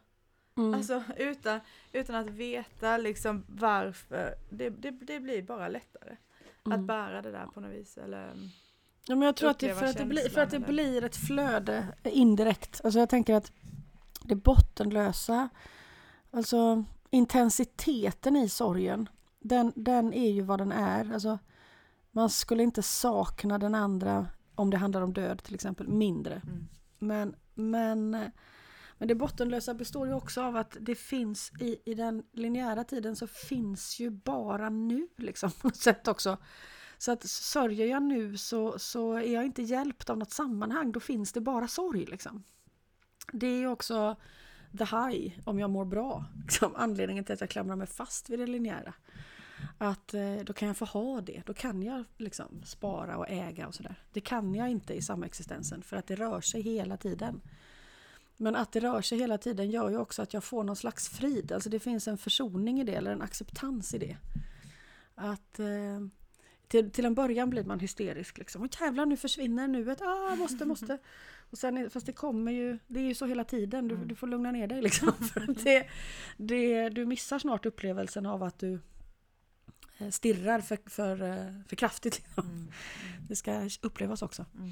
Mm. 0.56 0.74
Alltså 0.74 1.02
utan, 1.16 1.60
utan 1.92 2.14
att 2.16 2.30
veta 2.30 2.96
liksom 2.96 3.44
varför, 3.48 4.34
det, 4.50 4.70
det, 4.70 4.90
det 4.90 5.20
blir 5.20 5.42
bara 5.42 5.68
lättare. 5.68 6.16
Att 6.62 6.66
Mm. 6.72 6.86
bära 6.86 7.22
det 7.22 7.30
där 7.30 7.46
på 7.46 7.60
något 7.60 7.70
vis. 7.72 7.98
Eller, 7.98 8.32
Ja, 9.06 9.14
men 9.16 9.22
jag 9.26 9.36
tror 9.36 9.50
att 9.50 9.58
det, 9.58 9.74
för, 9.74 9.86
att 9.86 9.96
det 9.98 10.04
blir, 10.04 10.28
för 10.28 10.40
att 10.40 10.50
det 10.50 10.56
eller- 10.56 10.66
blir 10.66 11.04
ett 11.04 11.16
flöde 11.16 11.86
indirekt. 12.04 12.80
Alltså 12.84 12.98
jag 13.00 13.08
tänker 13.08 13.34
att 13.34 13.52
det 14.22 14.34
bottenlösa, 14.34 15.48
alltså 16.30 16.84
intensiteten 17.10 18.36
i 18.36 18.48
sorgen, 18.48 19.08
den, 19.40 19.72
den 19.76 20.12
är 20.14 20.30
ju 20.30 20.42
vad 20.42 20.60
den 20.60 20.72
är. 20.72 21.12
Alltså, 21.12 21.38
man 22.10 22.30
skulle 22.30 22.62
inte 22.62 22.82
sakna 22.82 23.58
den 23.58 23.74
andra 23.74 24.26
om 24.54 24.70
det 24.70 24.76
handlar 24.76 25.02
om 25.02 25.12
död 25.12 25.42
till 25.42 25.54
exempel, 25.54 25.88
mindre. 25.88 26.34
mm, 26.34 26.68
Men, 26.98 27.36
men, 27.54 28.10
men 28.98 29.08
det 29.08 29.14
bottenlösa 29.14 29.74
består 29.74 30.06
ju 30.06 30.14
också 30.14 30.42
av 30.42 30.56
att 30.56 30.76
det 30.80 30.94
finns 30.94 31.52
i, 31.60 31.76
i 31.84 31.94
den 31.94 32.22
linjära 32.32 32.84
tiden 32.84 33.16
så 33.16 33.26
finns 33.26 34.00
ju 34.00 34.10
bara 34.10 34.70
nu 34.70 35.08
liksom 35.16 35.50
på 35.50 35.66
något 35.66 35.76
sätt 35.76 36.08
också. 36.08 36.38
Så 36.98 37.12
att 37.12 37.22
sörjer 37.28 37.86
jag 37.86 38.02
nu 38.02 38.36
så, 38.36 38.78
så 38.78 39.12
är 39.12 39.34
jag 39.34 39.44
inte 39.44 39.62
hjälpt 39.62 40.10
av 40.10 40.18
något 40.18 40.32
sammanhang, 40.32 40.92
då 40.92 41.00
finns 41.00 41.32
det 41.32 41.40
bara 41.40 41.68
sorg 41.68 42.04
liksom. 42.04 42.44
Det 43.32 43.46
är 43.46 43.58
ju 43.58 43.66
också 43.66 44.16
the 44.78 44.84
high, 44.84 45.32
om 45.44 45.58
jag 45.58 45.70
mår 45.70 45.84
bra. 45.84 46.24
Liksom, 46.42 46.72
anledningen 46.76 47.24
till 47.24 47.32
att 47.32 47.40
jag 47.40 47.50
klamrar 47.50 47.76
mig 47.76 47.86
fast 47.86 48.30
vid 48.30 48.38
det 48.38 48.46
linjära. 48.46 48.94
Att 49.78 50.14
eh, 50.14 50.36
då 50.44 50.52
kan 50.52 50.68
jag 50.68 50.76
få 50.76 50.84
ha 50.84 51.20
det, 51.20 51.42
då 51.46 51.54
kan 51.54 51.82
jag 51.82 52.04
liksom 52.16 52.62
spara 52.64 53.16
och 53.16 53.28
äga 53.28 53.66
och 53.66 53.74
sådär. 53.74 53.94
Det 54.12 54.20
kan 54.20 54.54
jag 54.54 54.70
inte 54.70 54.94
i 54.94 55.02
samexistensen 55.02 55.82
för 55.82 55.96
att 55.96 56.06
det 56.06 56.14
rör 56.14 56.40
sig 56.40 56.62
hela 56.62 56.96
tiden. 56.96 57.40
Men 58.36 58.56
att 58.56 58.72
det 58.72 58.80
rör 58.80 59.02
sig 59.02 59.18
hela 59.18 59.38
tiden 59.38 59.70
gör 59.70 59.90
ju 59.90 59.98
också 59.98 60.22
att 60.22 60.34
jag 60.34 60.44
får 60.44 60.64
någon 60.64 60.76
slags 60.76 61.08
frid. 61.08 61.52
Alltså 61.52 61.70
det 61.70 61.80
finns 61.80 62.08
en 62.08 62.18
försoning 62.18 62.80
i 62.80 62.84
det 62.84 62.94
eller 62.94 63.12
en 63.12 63.22
acceptans 63.22 63.94
i 63.94 63.98
det. 63.98 64.16
Att 65.14 65.58
eh, 65.58 66.00
till, 66.68 66.90
till 66.90 67.04
en 67.04 67.14
början 67.14 67.50
blir 67.50 67.64
man 67.64 67.80
hysterisk 67.80 68.38
liksom. 68.38 68.62
Åh 68.62 68.68
jävlar 68.80 69.06
nu 69.06 69.16
försvinner 69.16 69.68
nuet, 69.68 70.02
ah 70.02 70.36
måste, 70.36 70.64
måste. 70.64 70.98
Och 71.50 71.58
sen, 71.58 71.90
fast 71.90 72.06
det 72.06 72.12
kommer 72.12 72.52
ju, 72.52 72.78
det 72.86 73.00
är 73.00 73.04
ju 73.04 73.14
så 73.14 73.26
hela 73.26 73.44
tiden, 73.44 73.88
du, 73.88 73.94
Mm. 73.94 74.08
du 74.08 74.14
får 74.14 74.26
lugna 74.26 74.50
ner 74.50 74.66
dig 74.66 74.82
liksom. 74.82 75.12
För 75.32 75.64
det, 75.64 75.86
det, 76.36 76.88
du 76.88 77.06
missar 77.06 77.38
snart 77.38 77.66
upplevelsen 77.66 78.26
av 78.26 78.42
att 78.42 78.58
du 78.58 78.80
stirrar 80.10 80.60
för, 80.60 80.78
för, 80.86 81.22
eh, 81.22 81.60
för 81.68 81.76
kraftigt. 81.76 82.22
Liksom. 82.26 82.44
Mm. 82.50 82.70
Det 83.28 83.36
ska 83.36 83.68
upplevas 83.82 84.22
också. 84.22 84.46
Mm. 84.54 84.70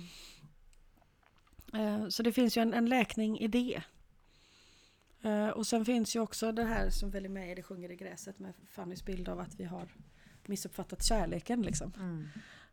Eh, 2.02 2.08
Så 2.08 2.22
det 2.22 2.32
finns 2.32 2.56
ju 2.56 2.62
en, 2.62 2.74
en 2.74 2.86
läkning 2.88 3.38
i 3.38 3.48
det. 3.48 3.82
Eh, 5.22 5.48
Och 5.48 5.66
sen 5.66 5.84
finns 5.84 6.16
ju 6.16 6.20
också 6.20 6.52
det 6.52 6.64
här 6.64 6.90
som 6.90 7.10
väl 7.10 7.24
är 7.24 7.28
med 7.28 7.52
i 7.52 7.54
Det 7.54 7.62
sjunger 7.62 7.90
i 7.90 7.96
gräset 7.96 8.38
med 8.38 8.52
Fannys 8.70 9.04
bild 9.04 9.28
av 9.28 9.40
att 9.40 9.54
vi 9.60 9.64
har 9.64 9.88
missuppfattat 10.46 11.04
kärleken. 11.04 11.62
Liksom. 11.62 11.92
Mm. 11.96 12.28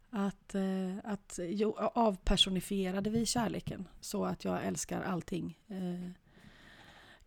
Att, 0.09 0.55
eh, 0.55 0.97
att 1.11 1.39
jo, 1.43 1.75
avpersonifierade 1.77 3.09
vi 3.09 3.25
kärleken 3.25 3.87
så 4.01 4.25
att 4.25 4.45
jag 4.45 4.65
älskar 4.65 5.01
allting. 5.01 5.59
Eh, 5.67 6.09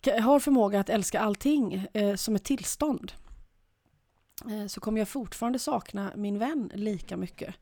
ka- 0.02 0.20
har 0.20 0.40
förmåga 0.40 0.80
att 0.80 0.88
älska 0.90 1.20
allting 1.20 1.87
eh, 1.92 2.14
som 2.16 2.37
ett 2.37 2.44
tillstånd. 2.44 3.12
Eh, 4.50 4.66
så 4.66 4.81
kommer 4.81 4.98
jag 4.98 5.09
fortfarande 5.09 5.59
sakna 5.59 6.12
min 6.16 6.38
vän 6.38 6.70
lika 6.74 7.16
mycket. 7.16 7.55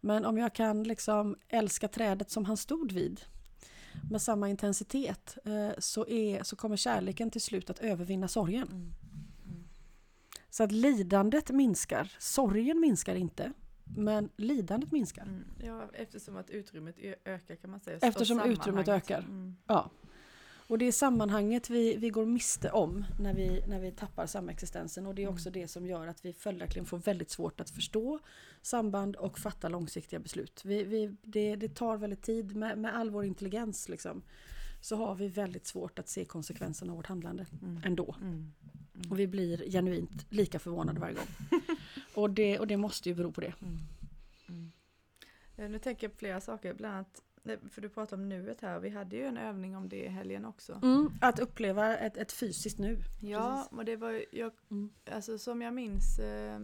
Men 0.00 0.24
om 0.24 0.38
jag 0.38 0.54
kan 0.54 0.82
liksom 0.82 1.36
älska 1.48 1.88
trädet 1.88 2.30
som 2.30 2.44
han 2.44 2.56
stod 2.56 2.92
vid 2.92 3.20
med 4.10 4.22
samma 4.22 4.48
intensitet 4.48 5.38
eh, 5.44 5.70
så, 5.78 6.06
är, 6.06 6.42
så 6.42 6.56
kommer 6.56 6.76
kärleken 6.76 7.30
till 7.30 7.40
slut 7.40 7.70
att 7.70 7.78
övervinna 7.78 8.28
sorgen. 8.28 8.68
Mm. 8.68 8.92
Så 10.50 10.64
att 10.64 10.72
lidandet 10.72 11.50
minskar. 11.50 12.12
Sorgen 12.18 12.80
minskar 12.80 13.14
inte. 13.14 13.52
Men 13.96 14.30
lidandet 14.36 14.92
minskar. 14.92 15.22
Mm. 15.22 15.44
Ja, 15.64 15.90
eftersom 15.92 16.36
att 16.36 16.50
utrymmet 16.50 16.96
ökar 17.24 17.56
kan 17.56 17.70
man 17.70 17.80
säga. 17.80 17.98
Eftersom 18.02 18.40
utrymmet 18.40 18.88
ökar. 18.88 19.18
Mm. 19.18 19.56
Ja. 19.66 19.90
Och 20.68 20.78
det 20.78 20.84
är 20.84 20.92
sammanhanget 20.92 21.70
vi, 21.70 21.96
vi 21.96 22.10
går 22.10 22.26
miste 22.26 22.70
om 22.70 23.04
när 23.20 23.34
vi, 23.34 23.62
när 23.66 23.80
vi 23.80 23.90
tappar 23.92 24.26
samexistensen. 24.26 25.06
Och 25.06 25.14
det 25.14 25.22
är 25.22 25.26
Mm. 25.26 25.34
också 25.34 25.50
det 25.50 25.68
som 25.68 25.86
gör 25.86 26.06
att 26.06 26.24
vi 26.24 26.32
följaktligen 26.32 26.86
får 26.86 26.98
väldigt 26.98 27.30
svårt 27.30 27.60
att 27.60 27.70
förstå 27.70 28.18
samband 28.62 29.16
och 29.16 29.38
fatta 29.38 29.68
långsiktiga 29.68 30.18
beslut. 30.20 30.62
Vi, 30.64 30.84
vi, 30.84 31.16
det, 31.22 31.56
det 31.56 31.74
tar 31.74 31.96
väldigt 31.96 32.22
tid 32.22 32.56
med, 32.56 32.78
med 32.78 32.96
all 32.96 33.10
vår 33.10 33.24
intelligens. 33.24 33.88
Liksom, 33.88 34.22
så 34.80 34.96
har 34.96 35.14
vi 35.14 35.28
väldigt 35.28 35.66
svårt 35.66 35.98
att 35.98 36.08
se 36.08 36.24
konsekvenserna 36.24 36.92
av 36.92 36.96
vårt 36.96 37.06
handlande 37.06 37.46
Mm. 37.62 37.80
ändå. 37.84 38.16
Mm. 38.20 38.52
Och 39.10 39.18
vi 39.18 39.26
blir 39.26 39.70
genuint 39.70 40.26
lika 40.30 40.58
förvånade 40.58 41.00
varje 41.00 41.14
gång. 41.14 41.26
och, 42.14 42.30
det, 42.30 42.58
och 42.58 42.66
det 42.66 42.76
måste 42.76 43.08
ju 43.08 43.14
bero 43.14 43.32
på 43.32 43.40
det. 43.40 43.54
Mm. 43.62 43.78
Mm. 44.48 45.72
Nu 45.72 45.78
tänker 45.78 46.06
jag 46.06 46.12
på 46.12 46.18
flera 46.18 46.40
saker, 46.40 46.74
bland 46.74 46.94
annat, 46.94 47.22
för 47.70 47.80
du 47.80 47.88
pratar 47.88 48.16
om 48.16 48.28
nuet 48.28 48.60
här, 48.60 48.78
vi 48.80 48.88
hade 48.88 49.16
ju 49.16 49.24
en 49.26 49.36
övning 49.36 49.76
om 49.76 49.88
det 49.88 50.04
i 50.04 50.08
helgen 50.08 50.44
också. 50.44 50.80
Mm, 50.82 51.10
att 51.20 51.38
uppleva 51.38 51.96
ett, 51.96 52.16
ett 52.16 52.32
fysiskt 52.32 52.78
nu. 52.78 52.98
Ja, 53.22 53.68
och 53.70 53.84
det 53.84 53.96
var 53.96 54.10
ju- 54.10 54.26
jag, 54.32 54.52
Mm. 54.70 54.90
alltså 55.12 55.38
som 55.38 55.62
jag 55.62 55.74
minns 55.74 56.18
eh, 56.18 56.60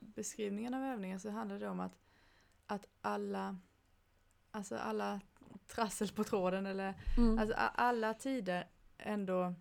beskrivningen 0.00 0.74
av 0.74 0.82
övningen 0.84 1.20
så 1.20 1.30
handlade 1.30 1.60
det 1.64 1.68
om 1.70 1.80
att, 1.80 1.98
att 2.66 2.86
alla, 3.00 3.56
alltså 4.50 4.76
alla 4.76 5.20
trassel 5.66 6.08
på 6.08 6.24
tråden 6.24 6.66
eller 6.66 6.94
Mm. 7.18 7.38
alltså 7.38 7.54
alla 7.56 8.14
tider 8.14 8.66
ändå, 8.98 9.54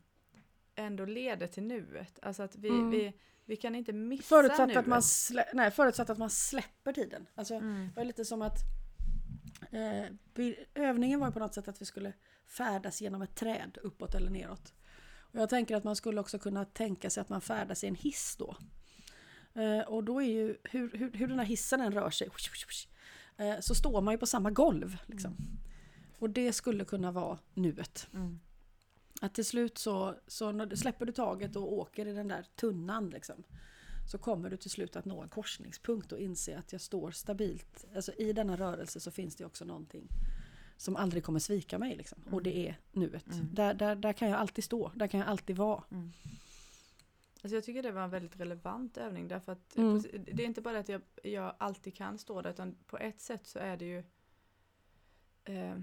ändå 0.75 1.05
leder 1.05 1.47
till 1.47 1.63
nuet. 1.63 2.19
Alltså 2.21 2.43
att 2.43 2.55
vi, 2.55 2.67
Mm. 2.69 2.89
vi, 2.89 3.13
vi 3.45 3.55
kan 3.55 3.75
inte 3.75 3.93
missa 3.93 4.23
Förutsatt 4.23 4.67
nuet. 4.67 4.77
att, 4.77 4.87
man 4.87 5.01
slä, 5.03 5.45
nej, 5.53 5.71
förutsatt 5.71 6.09
att 6.09 6.17
man 6.17 6.29
släpper 6.29 6.93
tiden. 6.93 7.27
Alltså, 7.35 7.53
Mm. 7.55 7.87
Det 7.87 7.95
var 7.95 8.05
lite 8.05 8.25
som 8.25 8.41
att 8.41 8.57
eh, 9.73 10.05
övningen 10.73 11.19
var 11.19 11.31
på 11.31 11.39
något 11.39 11.53
sätt 11.53 11.67
att 11.67 11.81
vi 11.81 11.85
skulle 11.85 12.13
färdas 12.47 13.01
genom 13.01 13.21
ett 13.21 13.35
träd 13.35 13.77
uppåt 13.83 14.15
eller 14.15 14.29
neråt. 14.29 14.73
Och 15.33 15.39
jag 15.39 15.49
tänker 15.49 15.75
att 15.75 15.83
man 15.83 15.95
skulle 15.95 16.21
också 16.21 16.39
kunna 16.39 16.65
tänka 16.65 17.09
sig 17.09 17.21
att 17.21 17.29
man 17.29 17.41
färdas 17.41 17.83
i 17.83 17.87
en 17.87 17.95
hiss 17.95 18.35
då. 18.39 18.57
Eh, 19.61 19.87
och 19.87 20.03
då 20.03 20.21
är 20.21 20.27
ju 20.27 20.57
hur, 20.63 20.97
hur, 20.97 21.11
hur 21.11 21.27
den 21.27 21.39
här 21.39 21.45
hissen 21.45 21.81
än 21.81 21.93
rör 21.93 22.09
sig 22.09 22.29
eh, 23.37 23.59
så 23.59 23.75
står 23.75 24.01
man 24.01 24.13
ju 24.13 24.17
på 24.17 24.25
samma 24.25 24.51
golv. 24.51 24.97
Liksom. 25.05 25.37
Och 26.19 26.29
det 26.29 26.53
skulle 26.53 26.85
kunna 26.85 27.11
vara 27.11 27.39
nuet. 27.53 28.07
Mm. 28.13 28.39
Att 29.21 29.33
till 29.33 29.45
slut 29.45 29.77
så, 29.77 30.15
så 30.27 30.69
släpper 30.75 31.05
du 31.05 31.11
taget 31.11 31.55
och 31.55 31.73
åker 31.73 32.05
i 32.05 32.13
den 32.13 32.27
där 32.27 32.45
tunnan 32.55 33.09
liksom, 33.09 33.43
så 34.05 34.17
kommer 34.17 34.49
du 34.49 34.57
till 34.57 34.71
slut 34.71 34.95
att 34.95 35.05
nå 35.05 35.21
en 35.21 35.29
korsningspunkt 35.29 36.11
och 36.11 36.19
inse 36.19 36.57
att 36.57 36.71
jag 36.71 36.81
står 36.81 37.11
stabilt. 37.11 37.85
Alltså 37.95 38.13
i 38.13 38.33
denna 38.33 38.55
rörelse 38.57 38.99
så 38.99 39.11
finns 39.11 39.35
det 39.35 39.45
också 39.45 39.65
någonting 39.65 40.07
som 40.77 40.95
aldrig 40.95 41.23
kommer 41.23 41.39
svika 41.39 41.79
mig. 41.79 41.95
Liksom. 41.95 42.17
Och 42.31 42.43
det 42.43 42.67
är 42.67 42.79
nuet. 42.91 43.31
Mm. 43.33 43.47
Där, 43.53 43.73
där, 43.73 43.95
där 43.95 44.13
kan 44.13 44.29
jag 44.29 44.39
alltid 44.39 44.63
stå, 44.63 44.91
där 44.95 45.07
kan 45.07 45.19
jag 45.19 45.29
alltid 45.29 45.55
vara. 45.55 45.83
Alltså 47.41 47.55
jag 47.55 47.63
tycker 47.63 47.83
det 47.83 47.91
var 47.91 48.03
en 48.03 48.09
väldigt 48.09 48.39
relevant 48.39 48.97
övning 48.97 49.27
därför 49.27 49.51
att 49.51 49.75
Mm. 49.77 50.03
det 50.31 50.43
är 50.43 50.45
inte 50.45 50.61
bara 50.61 50.79
att 50.79 50.89
jag, 50.89 51.01
jag 51.23 51.55
alltid 51.57 51.95
kan 51.95 52.17
stå 52.17 52.41
där 52.41 52.49
utan 52.49 52.75
på 52.87 52.97
ett 52.97 53.21
sätt 53.21 53.47
så 53.47 53.59
är 53.59 53.77
det 53.77 53.85
ju 53.85 54.03
eh, 55.43 55.75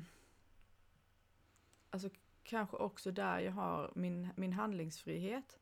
Alltså 1.91 2.11
kanske 2.43 2.77
också 2.77 3.11
där 3.11 3.39
jag 3.39 3.53
har 3.53 3.93
min, 3.95 4.29
min 4.37 4.53
handlingsfrihet 4.53 5.59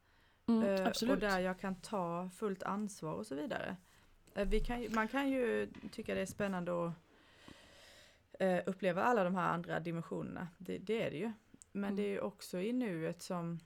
Mm, 0.48 0.62
eh, 0.62 1.10
och 1.10 1.18
där 1.18 1.40
jag 1.40 1.60
kan 1.60 1.74
ta 1.74 2.30
fullt 2.36 2.62
ansvar 2.62 3.12
och 3.14 3.26
så 3.26 3.34
vidare. 3.34 3.76
Eh, 4.34 4.62
kan, 4.64 4.86
man 4.94 5.08
kan 5.08 5.28
ju 5.30 5.68
tycka 5.92 6.14
det 6.14 6.20
är 6.20 6.26
spännande 6.26 6.86
att 6.86 6.92
eh, 8.40 8.60
uppleva 8.66 9.02
alla 9.02 9.24
de 9.24 9.34
här 9.34 9.48
andra 9.48 9.80
dimensionerna, 9.80 10.48
det, 10.58 10.78
det 10.78 11.02
är 11.02 11.10
det 11.10 11.16
ju. 11.16 11.32
Men 11.72 11.84
Mm. 11.84 11.96
det 11.96 12.02
är 12.02 12.10
ju 12.10 12.20
också 12.20 12.60
i 12.60 12.72
nuet 12.72 13.22
som 13.22 13.60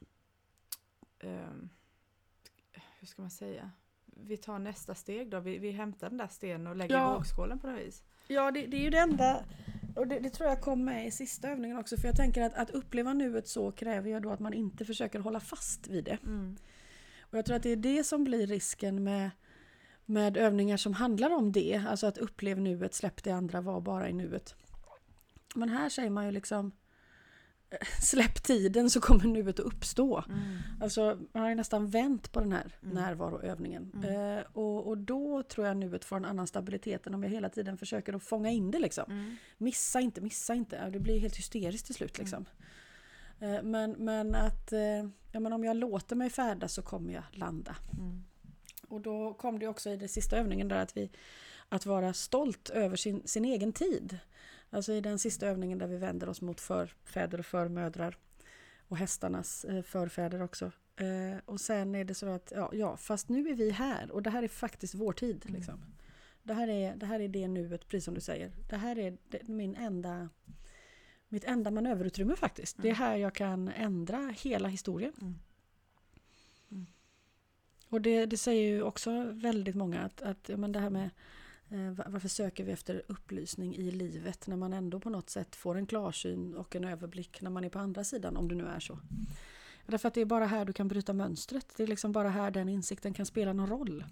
ehm, 1.21 1.69
hur 2.99 3.07
ska 3.07 3.23
man 3.23 3.31
säga? 3.31 3.71
Vi 4.05 4.37
tar 4.37 4.59
nästa 4.59 4.95
steg 4.95 5.31
då, 5.31 5.41
vi, 5.41 5.59
vi 5.59 5.71
hämtar 5.71 6.09
den 6.09 6.19
där 6.19 6.29
stenen 6.29 6.67
och 6.67 6.77
lägger 6.77 6.97
Ja. 6.97 7.13
i 7.13 7.17
vågskålen 7.17 7.59
på 7.59 7.67
något 7.67 7.81
vis. 7.81 8.03
Ja, 8.27 8.51
det, 8.51 8.67
det 8.67 8.77
är 8.77 8.81
ju 8.81 8.91
det 8.91 8.99
enda. 8.99 9.45
Och 9.97 10.07
det, 10.07 10.19
det 10.21 10.31
tror 10.31 10.49
jag 10.49 10.61
kom 10.61 10.85
med 10.85 11.07
i 11.07 11.11
sista 11.11 11.49
övningen 11.49 11.79
också. 11.79 11.97
För 11.97 12.09
jag 12.09 12.17
tänker 12.17 12.43
att, 12.43 12.55
att 12.55 12.71
uppleva 12.71 13.13
nuet 13.13 13.49
så 13.49 13.73
kräver 13.73 14.11
ju 14.11 14.21
då 14.21 14.31
att 14.31 14.41
man 14.41 14.53
inte 14.53 14.85
försöker 14.85 15.19
hålla 15.19 15.41
fast 15.41 15.89
vid 15.89 16.05
det. 16.05 16.19
Och 17.21 17.39
jag 17.39 17.45
tror 17.45 17.57
att 17.57 17.63
det 17.63 17.71
är 17.71 17.77
det 17.77 18.05
som 18.05 18.25
blir 18.25 18.47
risken 18.47 19.05
med, 19.05 19.31
med 20.05 20.37
övningar 20.37 20.77
som 20.77 20.93
handlar 20.93 21.31
om 21.31 21.53
det. 21.53 21.83
Alltså 21.89 22.07
att 22.07 22.19
upplev 22.19 22.61
nuet, 22.61 22.95
släpp 22.95 23.25
det 23.25 23.31
andra, 23.31 23.61
var 23.61 23.81
bara 23.81 24.09
i 24.09 24.13
nuet. 24.13 24.55
Men 25.55 25.69
här 25.69 25.89
säger 25.89 26.11
man 26.11 26.25
ju 26.27 26.31
liksom 26.31 26.73
släpp 28.03 28.43
tiden 28.43 28.91
så 28.91 29.01
kommer 29.01 29.25
nuet 29.25 29.61
att 29.61 29.67
uppstå. 29.67 30.25
Alltså 30.81 31.19
man 31.33 31.43
har 31.43 31.49
ju 31.49 31.55
nästan 31.55 31.87
vänt 31.87 32.33
på 32.33 32.41
den 32.41 32.53
här 32.53 32.77
Mm. 32.83 32.95
närvaroövningen. 32.95 33.93
Mm. 33.95 34.39
Eh, 34.39 34.45
och, 34.53 34.87
och 34.87 34.99
då 34.99 35.43
tror 35.43 35.67
jag 35.67 35.77
nuet 35.77 36.05
får 36.05 36.17
en 36.17 36.25
annan 36.25 36.47
stabilitet 36.47 37.07
än 37.07 37.15
om 37.15 37.23
jag 37.23 37.31
hela 37.31 37.49
tiden 37.49 37.79
försöker 37.79 38.13
att 38.13 38.23
fånga 38.23 38.51
in 38.51 38.71
det 38.71 38.79
liksom. 38.79 39.05
Mm. 39.11 39.37
Missa 39.59 40.01
inte, 40.01 40.21
missa 40.21 40.55
inte. 40.55 40.91
Det 40.91 41.01
blir 41.01 41.19
helt 41.19 41.37
hysteriskt 41.39 41.87
till 41.87 41.95
slut 41.95 42.19
liksom. 42.19 42.45
Eh, 43.41 43.63
Men, 43.63 43.91
men 43.93 44.35
att 44.35 44.73
eh, 44.73 45.09
ja, 45.33 45.41
men 45.41 45.53
om 45.53 45.65
jag 45.65 45.77
låter 45.77 46.17
mig 46.17 46.31
färdas 46.31 46.73
så 46.73 46.83
kommer 46.83 47.13
jag 47.13 47.23
landa. 47.31 47.77
Mm. 47.99 48.25
Och 48.89 49.01
då 49.01 49.35
kom 49.35 49.59
det 49.59 49.69
också 49.69 49.91
i 49.91 49.97
den 49.97 50.09
sista 50.09 50.37
övningen 50.37 50.69
där 50.69 50.77
att 50.77 50.97
vi 50.97 51.11
att 51.69 51.87
vara 51.87 52.13
stolt 52.13 52.71
över 52.71 52.97
sin, 52.97 53.23
sin 53.25 53.45
egen 53.45 53.73
tid. 53.73 54.19
Alltså 54.73 54.93
i 54.93 55.01
den 55.01 55.19
sista 55.19 55.47
övningen 55.47 55.79
där 55.79 55.87
vi 55.87 55.97
vänder 55.97 56.29
oss 56.29 56.41
mot 56.41 56.61
förfäder 56.61 57.39
och 57.39 57.47
förmödrar 57.47 58.17
och 58.89 58.97
hästarnas 58.97 59.65
eh, 59.65 59.83
förfäder 59.83 60.43
också. 60.43 60.73
Eh, 60.97 61.39
och 61.45 61.61
sen 61.61 61.95
är 61.95 62.05
det 62.05 62.15
så 62.15 62.27
att, 62.27 62.53
ja, 62.57 62.71
ja, 62.73 62.97
fast 62.97 63.29
nu 63.29 63.49
är 63.49 63.55
vi 63.55 63.71
här 63.71 64.11
och 64.11 64.23
det 64.23 64.31
här 64.31 64.43
är 64.43 64.49
faktiskt 64.49 64.95
vår 64.95 65.13
tid. 65.13 65.45
Mm. 65.47 65.57
Liksom. 65.57 65.85
Det, 66.43 66.55
här 66.55 66.69
är, 66.69 66.97
det 66.97 67.07
här 67.07 67.21
är 67.21 67.29
det 67.29 67.49
nuet, 67.49 67.89
precis 67.89 68.05
som 68.05 68.15
du 68.15 68.21
säger. 68.21 68.53
Det 68.69 68.77
här 68.77 68.99
är 68.99 69.19
det, 69.29 69.49
min 69.49 69.75
enda, 69.75 70.29
mitt 71.29 71.45
enda 71.45 71.71
manöverutrymme 71.71 72.37
faktiskt. 72.37 72.77
Det 72.83 72.91
är 72.91 72.95
här 72.95 73.17
jag 73.17 73.35
kan 73.35 73.69
ändra 73.69 74.35
hela 74.39 74.69
historien. 74.69 75.13
Mm. 75.21 75.39
Mm. 76.71 76.87
Och 77.89 78.01
det, 78.01 78.27
det 78.27 78.37
säger 78.37 78.63
ju 78.63 78.83
också 78.83 79.25
väldigt 79.33 79.77
många 79.77 80.01
att, 80.01 80.23
att 80.23 80.49
ja, 80.49 80.57
men 80.57 80.73
det 80.73 80.81
här 80.81 80.91
med 80.91 81.11
varför 81.97 82.29
söker 82.29 82.65
vi 82.65 82.73
efter 82.73 83.03
upplysning 83.07 83.77
i 83.77 83.91
livet 83.91 84.47
när 84.47 84.57
man 84.57 84.73
ändå 84.73 85.01
på 85.01 85.11
något 85.11 85.31
sätt 85.31 85.57
får 85.57 85.75
en 85.77 85.87
klarsyn 85.87 86.55
och 86.55 86.77
en 86.77 86.85
överblick 86.85 87.41
när 87.43 87.51
man 87.51 87.65
är 87.65 87.69
på 87.69 87.79
andra 87.79 88.05
sidan, 88.05 88.37
om 88.37 88.49
det 88.49 88.55
nu 88.55 88.67
är 88.67 88.81
så. 88.81 88.99
Därför 89.87 90.09
att 90.09 90.15
det 90.15 90.21
är 90.21 90.25
bara 90.25 90.47
här 90.47 90.65
du 90.65 90.73
kan 90.73 90.89
bryta 90.89 91.13
mönstret. 91.13 91.67
Det 91.77 91.83
är 91.83 91.87
liksom 91.87 92.13
bara 92.13 92.29
här 92.29 92.51
den 92.51 92.69
insikten 92.69 93.15
kan 93.15 93.27
spela 93.27 93.53
någon 93.53 93.69
roll. 93.69 94.05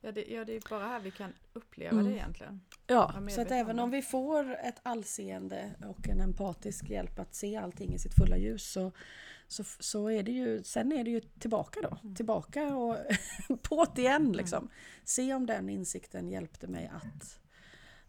Ja, 0.00 0.12
det, 0.12 0.24
ja, 0.28 0.44
det 0.44 0.56
är 0.56 0.62
bara 0.70 0.86
här 0.86 1.00
vi 1.00 1.10
kan 1.10 1.32
uppleva 1.52 1.92
Mm. 1.92 2.04
det 2.04 2.12
egentligen. 2.12 2.60
Ja, 2.86 3.14
så 3.30 3.40
att 3.40 3.50
även 3.50 3.78
om 3.78 3.90
vi 3.90 4.02
får 4.02 4.52
ett 4.54 4.80
allseende 4.82 5.70
och 5.88 6.08
en 6.08 6.20
empatisk 6.20 6.90
hjälp 6.90 7.18
att 7.18 7.34
se 7.34 7.56
allting 7.56 7.94
i 7.94 7.98
sitt 7.98 8.14
fulla 8.14 8.36
ljus 8.36 8.72
så, 8.72 8.92
så, 9.48 9.64
så 9.64 10.10
är 10.10 10.22
det 10.22 10.32
ju, 10.32 10.62
sen 10.62 10.92
är 10.92 11.04
det 11.04 11.10
ju 11.10 11.20
tillbaka 11.20 11.80
då. 11.82 11.98
Mm. 12.02 12.14
Tillbaka 12.14 12.76
och 12.76 12.96
på 13.62 13.86
det 13.94 14.02
igen 14.02 14.32
liksom. 14.32 14.68
Se 15.04 15.34
om 15.34 15.46
den 15.46 15.68
insikten 15.68 16.28
hjälpte 16.28 16.66
mig 16.66 16.90
att, 16.94 17.40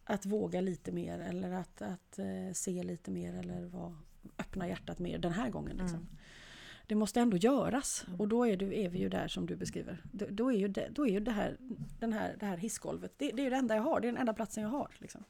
att 0.03 0.25
våga 0.25 0.61
lite 0.61 0.91
mer 0.91 1.19
eller 1.19 1.51
att, 1.51 1.81
att 1.81 2.19
eh, 2.19 2.53
se 2.53 2.83
lite 2.83 3.11
mer 3.11 3.33
eller 3.33 3.65
vad, 3.65 3.95
öppna 4.37 4.67
hjärtat 4.67 4.99
mer 4.99 5.17
den 5.17 5.31
här 5.31 5.49
gången. 5.49 5.77
Liksom. 5.77 6.07
det 6.87 6.95
måste 6.95 7.19
ändå 7.19 7.37
göras. 7.37 8.03
Mm. 8.07 8.19
Och 8.19 8.27
då 8.27 8.47
är, 8.47 8.57
du, 8.57 8.79
är 8.79 8.89
vi 8.89 8.99
ju 8.99 9.09
där 9.09 9.27
som 9.27 9.45
du 9.45 9.55
beskriver. 9.55 10.03
Då, 10.11 10.25
då 10.29 10.51
är 10.51 10.57
ju, 10.57 10.67
det, 10.67 10.89
då 10.91 11.07
är 11.07 11.11
ju 11.11 11.19
det, 11.19 11.31
här, 11.31 11.57
den 11.99 12.13
här, 12.13 12.35
det 12.39 12.45
här 12.45 12.57
hissgolvet, 12.57 13.13
det, 13.17 13.31
det 13.31 13.41
är 13.41 13.43
ju 13.43 13.49
det 13.49 13.55
enda 13.55 13.75
jag 13.75 13.83
har. 13.83 13.99
Det 13.99 14.07
är 14.07 14.11
den 14.11 14.21
enda 14.21 14.33
platsen 14.33 14.63
jag 14.63 14.69
har. 14.69 14.91
Liksom. 14.97 15.23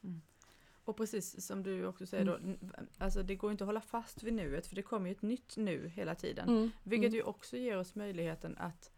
Och 0.87 0.97
precis 0.97 1.45
som 1.45 1.63
du 1.63 1.85
också 1.85 2.05
säger 2.05 2.25
då, 2.25 2.35
Mm. 2.35 2.57
alltså 2.97 3.23
det 3.23 3.35
går 3.35 3.51
inte 3.51 3.63
att 3.63 3.67
hålla 3.67 3.81
fast 3.81 4.23
vid 4.23 4.33
nuet 4.33 4.67
för 4.67 4.75
det 4.75 4.81
kommer 4.81 5.09
ju 5.09 5.11
ett 5.15 5.21
nytt 5.21 5.57
nu 5.57 5.87
hela 5.95 6.15
tiden. 6.15 6.49
Mm. 6.49 6.71
Vilket 6.83 7.07
Mm. 7.07 7.15
ju 7.15 7.23
också 7.23 7.57
ger 7.57 7.77
oss 7.77 7.95
möjligheten 7.95 8.57
att, 8.57 8.91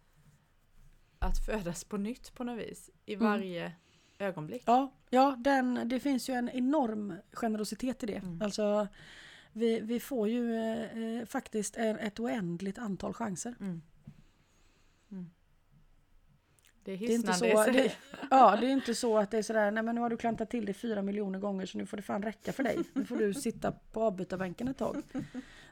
att 1.19 1.45
födas 1.45 1.83
på 1.83 1.97
nytt 1.97 2.33
på 2.35 2.43
något 2.43 2.59
vis 2.59 2.89
i 3.05 3.13
Mm. 3.13 3.25
varje 3.27 3.71
ögonblick. 4.19 4.63
Ja, 4.65 4.91
ja 5.09 5.35
den, 5.39 5.89
det 5.89 5.99
finns 5.99 6.29
ju 6.29 6.33
en 6.33 6.49
enorm 6.49 7.13
generositet 7.33 8.03
i 8.03 8.05
det. 8.05 8.15
Mm. 8.15 8.41
Alltså, 8.41 8.87
vi, 9.53 9.79
vi 9.79 9.99
får 9.99 10.27
ju 10.29 10.55
eh, 10.55 10.97
eh, 11.03 11.25
faktiskt 11.25 11.77
ett, 11.77 12.19
oändligt 12.19 12.77
antal 12.77 13.13
chanser. 13.13 13.55
Mm. 13.59 13.81
Det 16.83 16.91
är 16.93 16.97
Det 16.97 17.05
är 17.05 17.15
inte 17.15 17.33
så, 17.33 17.45
det, 17.45 17.91
ja, 18.29 18.57
det 18.61 18.65
är 18.67 18.69
inte 18.71 18.95
så 18.95 19.17
att 19.17 19.31
det 19.31 19.37
är 19.37 19.41
sådär, 19.41 19.71
nej 19.71 19.83
men 19.83 19.95
nu 19.95 20.01
har 20.01 20.09
du 20.09 20.17
klantat 20.17 20.49
till 20.49 20.65
det 20.65 20.73
fyra 20.73 21.01
miljoner 21.01 21.39
gånger 21.39 21.65
så 21.65 21.77
nu 21.77 21.85
får 21.85 21.97
det 21.97 22.03
fan 22.03 22.23
räcka 22.23 22.53
för 22.53 22.63
dig. 22.63 22.77
Nu 22.93 23.05
får 23.05 23.15
du 23.15 23.33
sitta 23.45 23.71
på 23.71 24.01
avbytarbänken 24.03 24.67
ett 24.67 24.77
tag. 24.77 25.03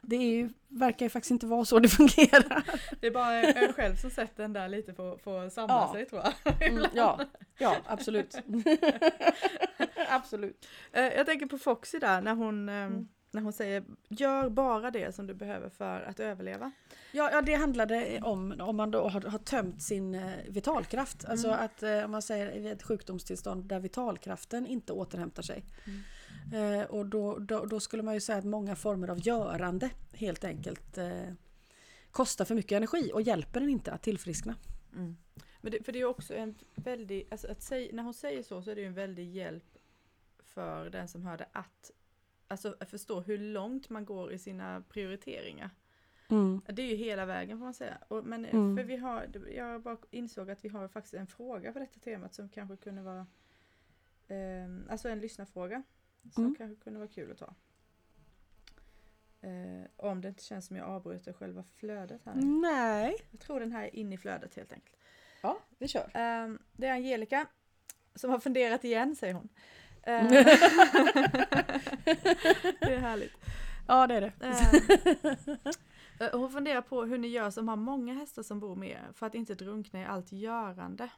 Det 0.02 0.16
är 0.16 0.30
ju, 0.30 0.48
verkar 0.68 1.06
ju 1.06 1.10
faktiskt 1.10 1.30
inte 1.30 1.46
vara 1.46 1.64
så 1.64 1.78
det 1.78 1.88
fungerar. 1.88 2.62
Det 3.00 3.06
är 3.06 3.10
bara 3.10 3.42
jag 3.42 3.74
själv 3.74 3.96
som 3.96 4.10
sätter 4.10 4.42
den 4.42 4.52
där 4.52 4.68
lite 4.68 4.94
för, 4.94 5.16
för 5.16 5.46
att 5.46 5.52
samla 5.52 5.74
Ja. 5.74 5.90
sig 5.94 6.06
tror 6.06 6.22
jag. 6.44 6.68
Mm, 6.68 6.84
ja, 6.94 7.20
ja, 7.58 7.76
absolut. 7.86 8.36
absolut. 10.08 10.66
Eh, 10.92 11.02
Jag 11.04 11.26
tänker 11.26 11.46
på 11.46 11.58
Foxy 11.58 11.98
där 11.98 12.20
när 12.20 12.34
hon, 12.34 12.68
eh, 12.68 12.74
Mm. 12.74 13.08
När 13.30 13.42
hon 13.42 13.52
säger 13.52 13.84
gör 14.08 14.48
bara 14.48 14.90
det 14.90 15.14
som 15.14 15.26
du 15.26 15.34
behöver 15.34 15.68
för 15.68 16.00
att 16.00 16.20
överleva. 16.20 16.72
Ja, 17.12 17.30
ja, 17.32 17.42
det 17.42 17.54
handlade 17.54 18.20
om 18.22 18.60
om 18.60 18.76
man 18.76 18.90
då 18.90 19.08
har, 19.08 19.20
har 19.20 19.38
tömt 19.38 19.82
sin 19.82 20.14
eh, 20.14 20.30
vitalkraft. 20.48 21.24
Alltså 21.24 21.48
Mm. 21.48 21.64
att 21.64 21.82
eh, 21.82 22.04
om 22.04 22.10
man 22.10 22.22
säger 22.22 22.50
i 22.50 22.68
ett 22.68 22.82
sjukdomstillstånd 22.82 23.64
där 23.64 23.80
vitalkraften 23.80 24.66
inte 24.66 24.92
återhämtar 24.92 25.42
sig. 25.42 25.64
Eh, 26.54 26.86
och 26.90 27.06
då, 27.06 27.38
då, 27.38 27.64
då 27.66 27.80
skulle 27.80 28.02
man 28.02 28.14
ju 28.14 28.20
säga 28.20 28.38
att 28.38 28.44
många 28.44 28.76
former 28.76 29.08
av 29.08 29.26
görande 29.26 29.90
helt 30.12 30.44
enkelt 30.44 30.98
eh, 30.98 31.32
kostar 32.10 32.44
för 32.44 32.54
mycket 32.54 32.76
energi 32.76 33.10
och 33.14 33.22
hjälper 33.22 33.60
en 33.60 33.68
inte 33.68 33.92
att 33.92 34.02
tillfriskna. 34.02 34.54
Mm. 34.94 35.16
Men 35.60 35.72
det, 35.72 35.84
för 35.84 35.92
det 35.92 36.00
är 36.00 36.04
också 36.04 36.34
en 36.34 36.54
väldig, 36.74 37.28
alltså 37.30 37.50
att 37.50 37.62
säga, 37.62 37.90
när 37.92 38.02
hon 38.02 38.14
säger 38.14 38.42
så 38.42 38.62
så 38.62 38.70
är 38.70 38.74
det 38.74 38.80
ju 38.80 38.86
en 38.86 38.94
väldig 38.94 39.34
hjälp 39.34 39.78
för 40.44 40.90
den 40.90 41.08
som 41.08 41.22
hör 41.22 41.36
det 41.36 41.48
att 41.52 41.90
alltså 42.48 42.76
att 42.80 42.90
förstå 42.90 43.20
hur 43.20 43.38
långt 43.38 43.88
man 43.90 44.04
går 44.04 44.32
i 44.32 44.38
sina 44.38 44.82
prioriteringar. 44.88 45.70
Det 46.66 46.82
är 46.82 46.86
ju 46.86 46.94
hela 46.96 47.26
vägen 47.26 47.58
får 47.58 47.64
man 47.64 47.74
säga. 47.74 47.98
Och, 48.08 48.24
men 48.24 48.44
eh, 48.44 48.54
Mm. 48.54 48.76
för 48.76 48.84
vi 48.84 48.96
har, 48.96 49.26
jag 49.54 49.82
bara 49.82 49.96
insåg 50.10 50.50
att 50.50 50.64
vi 50.64 50.68
har 50.68 50.88
faktiskt 50.88 51.14
en 51.14 51.26
fråga 51.26 51.72
på 51.72 51.78
detta 51.78 52.00
temat 52.00 52.34
som 52.34 52.48
kanske 52.48 52.76
kunde 52.76 53.02
vara 53.02 53.26
eh, 54.28 54.90
Alltså 54.90 55.08
en 55.08 55.20
lyssnarfråga. 55.20 55.82
Som 56.34 56.42
Mm. 56.44 56.54
kanske 56.54 56.84
kunde 56.84 56.98
vara 56.98 57.08
kul 57.08 57.32
att 57.32 57.38
ta. 57.38 57.54
Eh, 59.40 59.86
om 59.96 60.20
det 60.20 60.28
inte 60.28 60.42
känns 60.44 60.66
som 60.66 60.76
jag 60.76 60.86
avbryter 60.88 61.32
själva 61.32 61.62
flödet 61.62 62.20
här. 62.24 62.34
Nej. 62.34 63.16
Jag 63.30 63.40
tror 63.40 63.60
den 63.60 63.72
här 63.72 63.84
är 63.84 63.96
inne 63.96 64.14
i 64.14 64.18
flödet 64.18 64.54
helt 64.54 64.72
enkelt. 64.72 64.96
Ja, 65.42 65.58
vi 65.78 65.88
kör. 65.88 66.10
Ehm, 66.14 66.58
det 66.72 66.86
är 66.86 66.92
Angelica 66.92 67.46
som 68.14 68.30
har 68.30 68.38
funderat 68.40 68.84
igen 68.84 69.16
säger 69.16 69.34
hon. 69.34 69.48
Ehm, 70.08 70.28
det 72.80 72.94
är 72.94 72.98
härligt. 72.98 73.32
Ja, 73.86 74.06
det 74.06 74.14
är 74.14 74.20
det. 74.20 74.32
Ehm, 74.40 75.56
eh, 76.20 76.38
hon 76.40 76.50
funderar 76.50 76.80
på 76.82 77.04
hur 77.04 77.18
ni 77.18 77.28
gör 77.28 77.50
som 77.50 77.68
har 77.68 77.76
många 77.76 78.14
hästar 78.14 78.42
som 78.42 78.60
bor 78.60 78.76
med 78.76 78.88
er 78.90 79.08
för 79.14 79.26
att 79.26 79.34
inte 79.34 79.54
drunkna 79.54 80.00
i 80.00 80.04
allt 80.04 80.32
görande. 80.32 81.10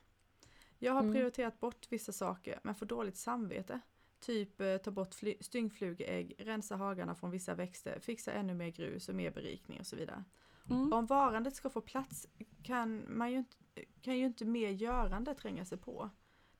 Jag 0.78 0.92
har 0.92 1.00
Mm. 1.00 1.12
prioriterat 1.14 1.60
bort 1.60 1.86
vissa 1.90 2.12
saker 2.12 2.60
men 2.62 2.74
får 2.74 2.86
dåligt 2.86 3.16
samvete. 3.16 3.80
Typ 4.20 4.60
eh, 4.60 4.76
ta 4.76 4.90
bort 4.90 5.14
styngflugeägg, 5.40 6.34
rensa 6.38 6.76
hagarna 6.76 7.14
från 7.14 7.30
vissa 7.30 7.54
växter, 7.54 8.00
fixa 8.00 8.32
ännu 8.32 8.54
mer 8.54 8.68
grus 8.70 9.08
och 9.08 9.14
mer 9.14 9.30
berikning 9.30 9.80
och 9.80 9.86
så 9.86 9.96
vidare. 9.96 10.24
Mm. 10.70 10.92
Om 10.92 11.06
varandet 11.06 11.54
ska 11.56 11.70
få 11.70 11.80
plats 11.80 12.26
kan, 12.62 13.04
man 13.08 13.32
ju 13.32 13.38
inte, 13.38 13.56
kan 14.02 14.18
ju 14.18 14.24
inte 14.26 14.44
mer 14.44 14.70
görande 14.70 15.34
tränga 15.34 15.64
sig 15.64 15.78
på. 15.78 16.10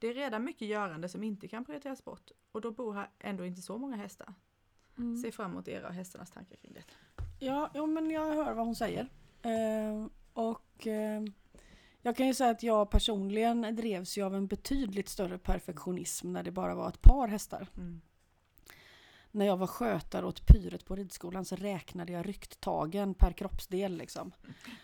Det 0.00 0.08
är 0.08 0.14
redan 0.14 0.44
mycket 0.44 0.68
görande 0.68 1.08
som 1.08 1.22
inte 1.22 1.48
kan 1.48 1.64
prioriteras 1.64 2.04
bort 2.04 2.30
och 2.52 2.60
då 2.60 2.70
bor 2.70 2.92
här 2.92 3.10
ändå 3.18 3.44
inte 3.44 3.62
så 3.62 3.78
många 3.78 3.96
hästar. 3.96 4.34
Mm. 4.98 5.16
Se 5.16 5.32
fram 5.32 5.50
emot 5.50 5.68
era 5.68 5.88
och 5.88 5.94
hästarnas 5.94 6.30
tankar 6.30 6.56
kring 6.56 6.72
det. 6.72 6.84
Ja, 7.38 7.70
jo, 7.74 7.86
men 7.86 8.10
jag 8.10 8.34
hör 8.34 8.54
vad 8.54 8.66
hon 8.66 8.76
säger. 8.76 9.08
Eh, 9.42 10.06
och 10.32 10.86
eh, 10.86 11.22
jag 12.02 12.16
kan 12.16 12.26
ju 12.26 12.34
säga 12.34 12.50
att 12.50 12.62
jag 12.62 12.90
personligen 12.90 13.76
drevs 13.76 14.18
ju 14.18 14.22
av 14.22 14.34
en 14.34 14.46
betydligt 14.46 15.08
större 15.08 15.38
perfektionism 15.38 16.32
när 16.32 16.42
det 16.42 16.50
bara 16.50 16.74
var 16.74 16.88
ett 16.88 17.02
par 17.02 17.28
hästar. 17.28 17.68
Mm. 17.76 18.00
När 19.32 19.46
jag 19.46 19.56
var 19.56 19.66
skötare 19.66 20.26
åt 20.26 20.46
pyret 20.46 20.84
på 20.84 20.96
ridskolan 20.96 21.44
så 21.44 21.56
räknade 21.56 22.12
jag 22.12 22.28
rycktagen 22.28 23.14
per 23.14 23.32
kroppsdel 23.32 23.96
liksom. 23.96 24.32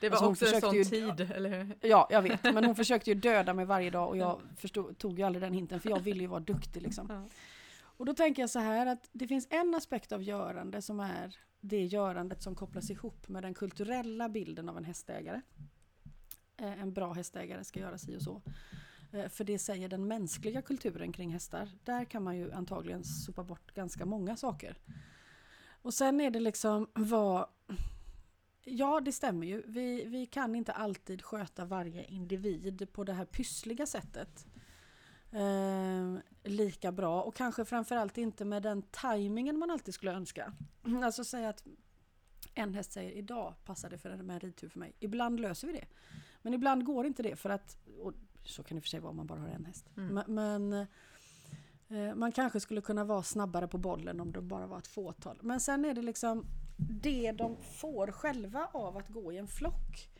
Det 0.00 0.08
var 0.08 0.16
Alltså, 0.16 0.44
också 0.46 0.54
en 0.54 0.60
sån 0.60 0.74
ju- 0.74 0.84
tid, 0.84 1.20
eller 1.20 1.50
hur? 1.64 1.76
Ja, 1.80 2.08
jag 2.10 2.22
vet. 2.22 2.42
Men 2.44 2.64
hon 2.64 2.74
försökte 2.76 3.10
ju 3.10 3.14
döda 3.14 3.54
mig 3.54 3.64
varje 3.64 3.90
dag 3.90 4.08
och 4.08 4.16
jag 4.16 4.40
förstod, 4.56 4.98
tog 4.98 5.18
ju 5.18 5.24
aldrig 5.24 5.42
den 5.42 5.52
hinten 5.52 5.80
för 5.80 5.90
jag 5.90 6.00
ville 6.00 6.20
ju 6.20 6.26
vara 6.26 6.40
duktig 6.40 6.82
liksom. 6.82 7.06
Ja. 7.10 7.22
Och 7.98 8.06
då 8.06 8.14
tänker 8.14 8.42
jag 8.42 8.50
så 8.50 8.58
här 8.58 8.86
att 8.86 9.08
det 9.12 9.28
finns 9.28 9.46
en 9.50 9.74
aspekt 9.74 10.12
av 10.12 10.22
görande 10.22 10.82
som 10.82 11.00
är 11.00 11.36
det 11.60 11.84
görandet 11.84 12.42
som 12.42 12.54
kopplas 12.54 12.90
ihop 12.90 13.28
med 13.28 13.42
den 13.42 13.54
kulturella 13.54 14.28
bilden 14.28 14.68
av 14.68 14.76
en 14.76 14.84
hästägare. 14.84 15.40
Eh, 16.56 16.80
En 16.82 16.92
bra 16.92 17.12
hästägare 17.12 17.64
ska 17.64 17.80
göra 17.80 17.98
si 17.98 18.16
och 18.16 18.22
så. 18.22 18.42
Eh, 19.16 19.28
för 19.28 19.44
det 19.44 19.58
säger 19.58 19.88
den 19.88 20.08
mänskliga 20.08 20.62
kulturen 20.62 21.12
kring 21.12 21.32
hästar. 21.32 21.70
Där 21.84 22.04
kan 22.04 22.22
man 22.22 22.36
ju 22.36 22.52
antagligen 22.52 23.04
sopa 23.04 23.44
bort 23.44 23.74
ganska 23.74 24.06
många 24.06 24.36
saker. 24.36 24.78
Och 25.82 25.94
sen 25.94 26.20
är 26.20 26.30
det 26.30 26.40
liksom 26.40 26.88
vad... 26.94 27.46
Ja, 28.64 29.00
det 29.00 29.12
stämmer 29.12 29.46
ju. 29.46 29.62
Vi, 29.66 30.04
vi 30.04 30.26
kan 30.26 30.54
inte 30.54 30.72
alltid 30.72 31.22
sköta 31.22 31.64
varje 31.64 32.04
individ 32.04 32.92
på 32.92 33.04
det 33.04 33.12
här 33.12 33.24
pyssliga 33.24 33.86
sättet. 33.86 34.46
Eh, 35.32 36.18
lika 36.44 36.92
bra 36.92 37.22
och 37.22 37.34
kanske 37.34 37.64
framförallt 37.64 38.18
inte 38.18 38.44
med 38.44 38.62
den 38.62 38.82
tajmingen 38.82 39.58
man 39.58 39.70
alltid 39.70 39.94
skulle 39.94 40.12
önska. 40.12 40.52
Alltså 41.04 41.24
säga 41.24 41.48
att 41.48 41.64
en 42.54 42.74
häst 42.74 42.92
säger 42.92 43.12
idag 43.12 43.54
passar 43.64 43.90
det 43.90 43.98
för 43.98 44.10
en, 44.10 44.26
med 44.26 44.34
en 44.34 44.40
ridtur 44.40 44.68
för 44.68 44.78
mig. 44.78 44.92
Ibland 45.00 45.40
löser 45.40 45.66
vi 45.66 45.72
det. 45.72 45.86
Men 46.42 46.54
ibland 46.54 46.84
går 46.84 47.06
inte 47.06 47.22
det 47.22 47.36
för 47.36 47.50
att, 47.50 47.76
och 48.00 48.12
så 48.46 48.62
kan 48.62 48.76
det 48.76 48.80
för 48.80 48.88
sig 48.88 49.00
vara 49.00 49.10
om 49.10 49.16
man 49.16 49.26
bara 49.26 49.40
har 49.40 49.48
en 49.48 49.64
häst. 49.64 49.90
Mm. 49.96 50.22
Men, 50.26 50.72
eh, 51.88 52.14
man 52.14 52.32
kanske 52.32 52.60
skulle 52.60 52.80
kunna 52.80 53.04
vara 53.04 53.22
snabbare 53.22 53.68
på 53.68 53.78
bollen 53.78 54.20
om 54.20 54.32
det 54.32 54.40
bara 54.40 54.66
var 54.66 54.78
ett 54.78 54.86
fåtal. 54.86 55.38
Men 55.42 55.60
sen 55.60 55.84
är 55.84 55.94
det 55.94 56.02
liksom 56.02 56.46
det 56.76 57.32
de 57.32 57.56
får 57.62 58.12
själva 58.12 58.68
av 58.72 58.96
att 58.96 59.08
gå 59.08 59.32
i 59.32 59.36
en 59.36 59.48
flock 59.48 60.10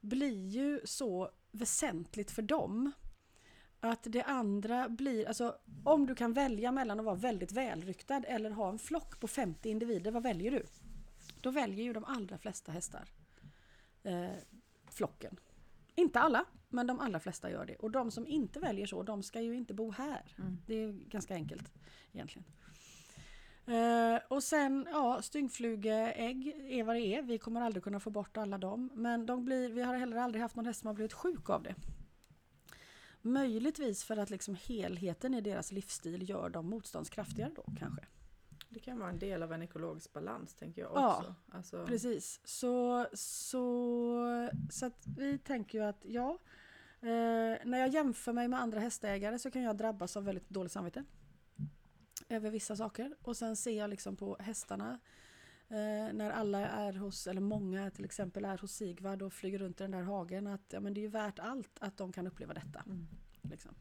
blir 0.00 0.46
ju 0.46 0.80
så 0.84 1.30
väsentligt 1.52 2.30
för 2.30 2.42
dem 2.42 2.92
att 3.80 4.02
det 4.02 4.22
andra 4.22 4.88
blir, 4.88 5.28
alltså 5.28 5.56
om 5.84 6.06
du 6.06 6.14
kan 6.14 6.32
välja 6.32 6.72
mellan 6.72 7.00
att 7.00 7.06
vara 7.06 7.14
väldigt 7.14 7.52
välryktad 7.52 8.22
eller 8.24 8.50
ha 8.50 8.68
en 8.68 8.78
flock 8.78 9.20
på 9.20 9.28
50 9.28 9.70
individer, 9.70 10.10
vad 10.10 10.22
väljer 10.22 10.50
du? 10.50 10.66
Då 11.40 11.50
väljer 11.50 11.84
ju 11.84 11.92
de 11.92 12.04
allra 12.04 12.38
flesta 12.38 12.72
hästar 12.72 13.08
eh, 14.02 14.30
flocken. 14.90 15.36
Inte 15.94 16.20
alla, 16.20 16.44
men 16.74 16.86
de 16.86 17.00
allra 17.00 17.20
flesta 17.20 17.50
gör 17.50 17.66
det. 17.66 17.76
Och 17.76 17.90
de 17.90 18.10
som 18.10 18.26
inte 18.26 18.60
väljer 18.60 18.86
så, 18.86 19.02
de 19.02 19.22
ska 19.22 19.40
ju 19.40 19.54
inte 19.54 19.74
bo 19.74 19.90
här. 19.90 20.34
Mm. 20.38 20.58
Det 20.66 20.74
är 20.74 20.92
ganska 20.92 21.34
enkelt 21.34 21.72
egentligen. 22.12 22.44
Eh, 23.66 24.20
och 24.28 24.42
sen, 24.42 24.88
ja, 24.92 25.22
styngflugeägg 25.22 26.46
är 26.68 26.84
vad 26.84 26.96
det 26.96 27.00
är. 27.00 27.22
Vi 27.22 27.38
kommer 27.38 27.60
aldrig 27.60 27.84
kunna 27.84 28.00
få 28.00 28.10
bort 28.10 28.36
alla 28.36 28.58
dem. 28.58 28.90
Men 28.94 29.26
de 29.26 29.44
blir, 29.44 29.68
vi 29.68 29.82
har 29.82 29.94
heller 29.94 30.16
aldrig 30.16 30.42
haft 30.42 30.56
någon 30.56 30.66
häst 30.66 30.80
som 30.80 30.86
har 30.86 30.94
blivit 30.94 31.12
sjuk 31.12 31.50
av 31.50 31.62
det. 31.62 31.74
Möjligtvis 33.22 34.04
för 34.04 34.16
att 34.16 34.30
liksom 34.30 34.56
helheten 34.64 35.34
i 35.34 35.40
deras 35.40 35.72
livsstil 35.72 36.28
gör 36.28 36.48
dem 36.48 36.70
motståndskraftigare 36.70 37.50
då 37.56 37.64
kanske. 37.78 38.06
Det 38.68 38.80
kan 38.80 38.98
vara 38.98 39.10
en 39.10 39.18
del 39.18 39.42
av 39.42 39.52
en 39.52 39.62
ekologisk 39.62 40.12
balans 40.12 40.54
tänker 40.54 40.82
jag 40.82 40.90
Ja, 40.94 41.16
också. 41.16 41.34
Alltså, 41.48 41.86
Precis. 41.86 42.40
Så, 42.44 43.06
så, 43.12 44.50
så 44.70 44.86
att 44.86 45.06
vi 45.16 45.38
tänker 45.38 45.78
ju 45.78 45.84
att 45.84 46.04
ja, 46.04 46.38
när 47.64 47.78
jag 47.78 47.88
jämför 47.88 48.32
mig 48.32 48.48
med 48.48 48.60
andra 48.60 48.80
hästägare 48.80 49.38
så 49.38 49.50
kan 49.50 49.62
jag 49.62 49.76
drabbas 49.76 50.16
av 50.16 50.24
väldigt 50.24 50.48
dåligt 50.48 50.72
samvete. 50.72 51.04
Över 52.28 52.50
vissa 52.50 52.76
saker. 52.76 53.16
Och 53.22 53.36
sen 53.36 53.56
ser 53.56 53.78
jag 53.78 53.90
liksom 53.90 54.16
på 54.16 54.36
hästarna 54.40 54.98
eh, 55.68 56.12
när 56.12 56.30
alla 56.30 56.68
är 56.68 56.92
hos, 56.92 57.26
eller 57.26 57.40
många 57.40 57.90
till 57.90 58.04
exempel 58.04 58.44
är 58.44 58.58
hos 58.58 58.72
Sigvard 58.72 59.22
och 59.22 59.32
flyger 59.32 59.58
runt 59.58 59.80
i 59.80 59.84
den 59.84 59.90
där 59.90 60.02
hagen 60.02 60.46
att 60.46 60.72
ja, 60.72 60.80
men 60.80 60.94
det 60.94 61.00
är 61.00 61.02
ju 61.02 61.08
värt 61.08 61.38
allt 61.38 61.78
att 61.80 61.96
de 61.96 62.12
kan 62.12 62.26
uppleva 62.26 62.54
detta. 62.54 62.82
Mm. 62.86 63.06
Liksom. 63.42 63.74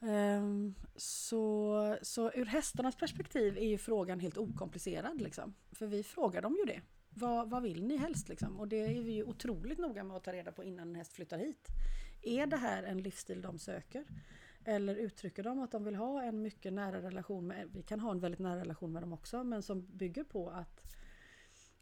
Ehm, 0.00 0.74
så, 0.96 1.96
så 2.02 2.32
ur 2.32 2.44
hästarnas 2.44 2.96
perspektiv 2.96 3.58
är 3.58 3.66
ju 3.66 3.78
frågan 3.78 4.20
helt 4.20 4.38
okomplicerad. 4.38 5.20
Liksom. 5.20 5.54
För 5.72 5.86
vi 5.86 6.02
frågar 6.02 6.42
dem 6.42 6.56
ju 6.58 6.72
det 6.72 6.80
vad, 7.18 7.50
vad 7.50 7.62
vill 7.62 7.86
ni 7.86 7.96
helst 7.96 8.28
liksom? 8.28 8.60
Och 8.60 8.68
det 8.68 8.76
är 8.76 9.02
vi 9.02 9.12
ju 9.12 9.24
otroligt 9.24 9.78
noga 9.78 10.04
med 10.04 10.16
att 10.16 10.24
ta 10.24 10.32
reda 10.32 10.52
på 10.52 10.64
innan 10.64 10.88
en 10.88 10.94
häst 10.94 11.12
flyttar 11.12 11.38
hit. 11.38 11.68
Är 12.22 12.46
det 12.46 12.56
här 12.56 12.82
en 12.82 13.02
livsstil 13.02 13.42
de 13.42 13.58
söker? 13.58 14.04
Eller 14.64 14.96
uttrycker 14.96 15.42
de 15.42 15.60
att 15.60 15.70
de 15.70 15.84
vill 15.84 15.94
ha 15.94 16.22
en 16.22 16.42
mycket 16.42 16.72
nära 16.72 17.02
relation 17.02 17.46
med, 17.46 17.68
vi 17.72 17.82
kan 17.82 18.00
ha 18.00 18.10
en 18.10 18.20
väldigt 18.20 18.40
nära 18.40 18.60
relation 18.60 18.92
med 18.92 19.02
dem 19.02 19.12
också, 19.12 19.44
men 19.44 19.62
som 19.62 19.86
bygger 19.96 20.24
på 20.24 20.50
att, 20.50 20.96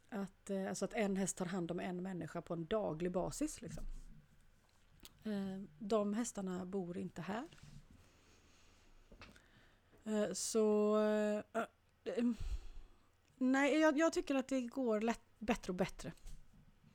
att, 0.09 0.51
eh, 0.51 0.69
alltså 0.69 0.85
att 0.85 0.93
en 0.93 1.17
häst 1.17 1.37
tar 1.37 1.47
hand 1.47 1.71
om 1.71 1.81
en 1.81 2.03
människa 2.03 2.43
på 2.43 2.55
en 2.55 2.67
daglig 2.67 3.13
basis. 3.13 3.63
Liksom. 3.63 3.85
Eh, 5.25 5.63
de 5.79 6.15
hästarna 6.15 6.67
bor 6.67 6.99
inte 6.99 7.23
här. 7.23 7.49
Eh, 10.05 10.33
så... 10.33 10.97
Nej, 13.37 13.79
jag, 13.79 13.99
jag 13.99 14.13
tycker 14.13 14.35
att 14.35 14.49
det 14.49 14.61
går 14.61 15.01
lätt, 15.01 15.21
bättre 15.39 15.71
och 15.71 15.77
bättre. 15.77 16.13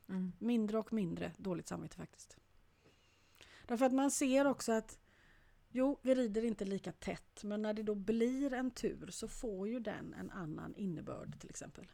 Mm. 0.09 0.31
Mindre 0.39 0.77
och 0.77 0.93
mindre 0.93 1.31
dåligt 1.37 1.67
samvete 1.67 1.97
faktiskt. 1.97 2.37
Därför 3.65 3.85
att 3.85 3.93
man 3.93 4.11
ser 4.11 4.47
också 4.47 4.71
att 4.71 4.99
Jo, 5.73 5.99
vi 6.01 6.15
rider 6.15 6.45
inte 6.45 6.65
lika 6.65 6.91
tätt, 6.91 7.43
men 7.43 7.61
när 7.61 7.73
det 7.73 7.83
då 7.83 7.95
blir 7.95 8.53
en 8.53 8.71
tur 8.71 9.07
så 9.07 9.27
får 9.27 9.67
ju 9.67 9.79
den 9.79 10.13
en 10.13 10.31
annan 10.31 10.75
innebörd 10.75 11.39
till 11.39 11.49
exempel. 11.49 11.87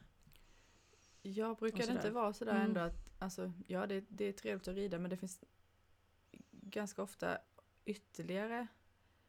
Jag 1.22 1.58
brukar 1.58 1.88
det 1.88 1.94
inte 1.94 2.10
vara 2.10 2.34
sådär 2.34 2.52
mm. 2.52 2.64
ändå 2.64 2.80
att, 2.80 3.10
alltså, 3.20 3.54
ja 3.68 3.88
det, 3.88 4.06
det 4.10 4.26
är 4.26 4.32
trevligt 4.32 4.68
att 4.68 4.76
rida 4.76 5.00
men 5.00 5.10
det 5.10 5.18
finns 5.18 5.44
ganska 6.52 7.02
ofta 7.02 7.38
ytterligare 7.86 8.68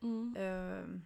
mm. 0.02 0.36
eh, 0.36 1.00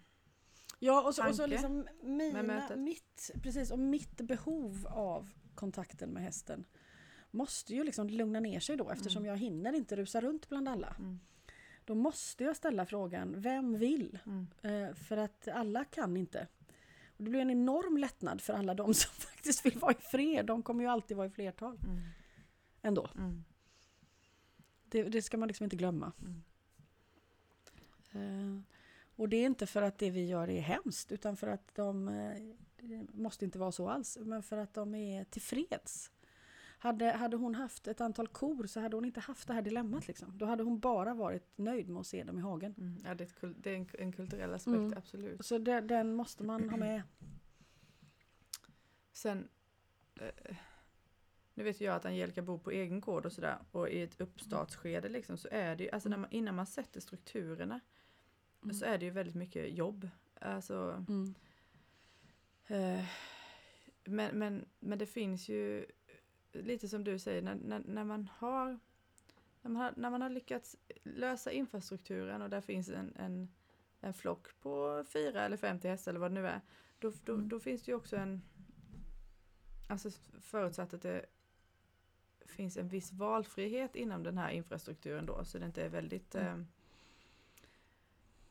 Ja, 0.85 1.03
och 1.03 1.14
så, 1.14 1.29
och 1.29 1.35
så 1.35 1.47
liksom 1.47 1.88
mina, 2.03 2.77
mitt, 2.77 3.31
precis, 3.42 3.71
och 3.71 3.79
mitt 3.79 4.16
behov 4.16 4.87
av 4.90 5.31
kontakten 5.55 6.11
med 6.11 6.23
hästen 6.23 6.64
måste 7.31 7.75
ju 7.75 7.85
liksom 7.85 8.09
lugna 8.09 8.40
ner 8.40 8.61
sig 8.61 8.77
då 8.77 8.90
eftersom 8.90 9.23
mm. 9.23 9.31
jag 9.31 9.37
hinner 9.37 9.73
inte 9.73 9.97
rusa 9.97 10.21
runt 10.21 10.49
bland 10.49 10.68
alla. 10.68 10.97
Mm. 10.99 11.21
Då 11.85 11.95
måste 11.95 12.45
jag 12.45 12.57
ställa 12.57 12.87
frågan, 12.87 13.40
vem 13.40 13.79
vill? 13.79 14.18
Mm. 14.27 14.47
Eh, 14.62 14.95
för 14.95 15.16
att 15.16 15.49
alla 15.49 15.85
kan 15.85 16.16
inte. 16.16 16.47
Och 17.07 17.25
det 17.25 17.31
blir 17.31 17.40
en 17.40 17.51
enorm 17.51 17.97
lättnad 17.97 18.40
för 18.40 18.53
alla 18.53 18.75
de 18.75 18.95
som 18.95 19.14
faktiskt 19.14 19.66
vill 19.66 19.79
vara 19.79 19.92
i 19.92 20.03
fred. 20.11 20.47
De 20.47 20.62
kommer 20.62 20.85
ju 20.85 20.90
alltid 20.90 21.16
vara 21.16 21.27
i 21.27 21.31
flertal. 21.31 21.79
Mm. 21.85 22.01
Ändå. 22.83 23.11
Mm. 23.16 23.45
Det, 24.85 25.03
det, 25.03 25.23
ska 25.23 25.37
man 25.37 25.49
liksom 25.49 25.64
inte 25.64 25.77
glömma. 25.77 26.12
Mm. 28.12 28.64
Och 29.16 29.29
det 29.29 29.37
är 29.37 29.46
inte 29.46 29.66
för 29.66 29.83
att 29.83 29.98
det 29.98 30.11
vi 30.11 30.27
gör 30.27 30.51
är 30.51 30.61
hemskt 30.61 31.12
utan 31.12 31.37
för 31.37 31.46
att 31.46 31.75
de, 31.75 32.09
eh, 32.09 33.03
måste 33.12 33.44
inte 33.44 33.59
vara 33.59 33.72
så 33.72 33.88
alls, 33.88 34.18
men 34.20 34.42
för 34.42 34.57
att 34.57 34.75
de 34.75 34.94
är 34.94 35.25
tillfreds. 35.25 36.11
Hade, 36.79 37.12
hade 37.12 37.37
hon 37.37 37.55
haft 37.55 37.87
ett 37.87 38.01
antal 38.01 38.29
kor 38.29 38.66
så 38.66 38.81
hade 38.81 38.96
hon 38.96 39.05
inte 39.05 39.20
haft 39.20 39.48
det 39.48 39.55
här 39.55 39.62
dilemmat. 39.62 40.09
Liksom. 40.09 40.38
Då 40.38 40.46
hade 40.46 40.62
hon 40.62 40.81
bara 40.81 41.14
varit 41.14 41.59
nöjd 41.59 41.88
med 41.88 42.01
att 42.01 42.07
se 42.07 42.25
dem 42.25 42.38
i 42.38 42.40
hagen. 42.40 42.75
Mm. 42.79 42.98
Ja, 43.05 43.14
det 43.14 43.25
är, 43.25 43.55
det 43.57 43.70
är 43.70 43.77
en, 43.77 43.88
en, 43.98 44.12
kulturell 44.12 44.55
aspekt, 44.55 44.77
mm. 44.77 44.98
absolut. 44.98 45.44
Så 45.44 45.59
det, 45.59 45.81
den 45.81 46.14
måste 46.14 46.44
man 46.44 46.70
ha 46.70 46.77
med. 46.77 47.03
Sen, 49.12 49.48
eh, 50.20 50.57
nu 51.55 51.64
vet 51.64 51.81
jag 51.81 51.96
att 51.96 52.07
Angelica 52.07 52.42
bor 52.42 52.59
på 52.59 52.70
egen 52.70 53.01
gård 53.01 53.27
och 53.27 53.33
sådär 53.33 53.59
och 53.70 53.88
i 53.88 54.03
ett 54.03 54.20
uppstartsskede 54.20 55.09
liksom 55.09 55.37
så 55.37 55.48
är 55.51 55.77
det 55.77 55.85
ju, 55.85 55.90
alltså 55.90 56.09
man, 56.09 56.27
innan 56.31 56.55
man 56.55 56.66
sätter 56.66 57.01
strukturerna 57.01 57.81
mm. 58.62 58.75
så 58.75 58.85
är 58.85 58.98
det 58.98 59.05
ju 59.05 59.11
väldigt 59.11 59.35
mycket 59.35 59.72
jobb. 59.72 60.09
Alltså, 60.40 61.05
mm. 61.09 61.35
eh, 62.66 63.05
men, 64.05 64.38
men, 64.38 64.64
men 64.81 64.98
det 64.98 65.07
finns 65.07 65.48
ju 65.48 65.87
lite 66.53 66.88
som 66.88 67.05
du 67.05 67.18
säger, 67.18 67.42
när, 67.42 67.55
när, 67.55 67.83
när, 67.87 68.05
man 68.05 68.29
har, 68.37 68.79
när, 69.62 69.70
man 69.70 69.77
har, 69.83 69.92
när 69.96 70.11
man 70.11 70.22
har 70.22 70.31
lyckats 70.31 70.77
lösa 71.03 71.53
infrastrukturen 71.53 72.42
och 72.42 72.51
där 72.51 72.61
finns 72.61 72.88
en, 72.88 73.16
en, 73.16 73.48
en 74.01 74.14
flock 74.14 74.61
på 74.61 75.05
fyra 75.12 75.42
eller 75.42 75.57
50 75.57 75.88
hästar 75.88 76.12
eller 76.12 76.20
vad 76.20 76.31
det 76.31 76.40
nu 76.40 76.46
är, 76.46 76.61
då, 76.98 77.12
då, 77.25 77.35
mm. 77.35 77.48
då 77.48 77.61
finns 77.61 77.83
det 77.83 77.90
ju 77.90 77.96
också 77.96 78.16
en, 78.16 78.42
alltså 79.88 80.11
förutsatt 80.40 80.94
att 80.94 81.03
det 81.03 81.27
finns 82.46 82.77
en 82.77 82.88
viss 82.88 83.12
valfrihet 83.12 83.96
inom 83.96 84.22
den 84.22 84.38
här 84.38 84.51
infrastrukturen 84.51 85.27
då, 85.27 85.44
så 85.44 85.59
det 85.59 85.66
inte 85.66 85.83
är 85.83 85.88
väldigt 85.88 86.35
mm. 86.35 86.61
eh, 86.61 86.66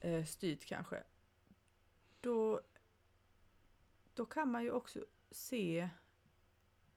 eh 0.01 0.25
styrt 0.25 0.65
kanske. 0.65 1.03
Då, 2.21 2.61
då 4.13 4.25
kan 4.25 4.51
man 4.51 4.63
ju 4.63 4.71
också 4.71 4.99
se 5.31 5.89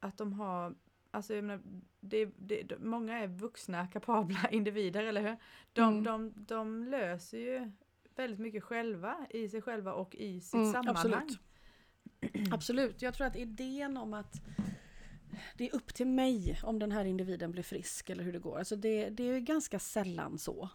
att 0.00 0.16
de 0.16 0.32
har 0.32 0.74
Alltså 1.14 1.34
jag 1.34 1.44
menar, 1.44 1.62
det, 2.00 2.24
det, 2.24 2.78
många 2.78 3.18
är 3.18 3.26
vuxna, 3.26 3.86
kapabla 3.86 4.48
individer, 4.50 5.04
eller 5.04 5.20
hur? 5.20 5.36
De, 5.72 5.92
mm. 5.92 6.04
de, 6.04 6.32
de 6.36 6.84
löser 6.84 7.38
ju 7.38 7.70
väldigt 8.14 8.40
mycket 8.40 8.64
själva, 8.64 9.26
i 9.30 9.48
sig 9.48 9.62
själva 9.62 9.92
och 9.92 10.14
i 10.14 10.40
sitt 10.40 10.54
mm, 10.54 10.72
sammanhang. 10.72 10.96
Absolut. 10.96 11.38
absolut, 12.52 13.02
jag 13.02 13.14
tror 13.14 13.26
att 13.26 13.36
idén 13.36 13.96
om 13.96 14.14
att 14.14 14.42
det 15.56 15.68
är 15.68 15.74
upp 15.74 15.94
till 15.94 16.06
mig 16.06 16.60
om 16.62 16.78
den 16.78 16.92
här 16.92 17.04
individen 17.04 17.52
blir 17.52 17.62
frisk 17.62 18.10
eller 18.10 18.24
hur 18.24 18.32
det 18.32 18.38
går. 18.38 18.58
Alltså 18.58 18.76
det, 18.76 19.10
det 19.10 19.24
är 19.24 19.40
ganska 19.40 19.78
sällan 19.78 20.38
så 20.38 20.68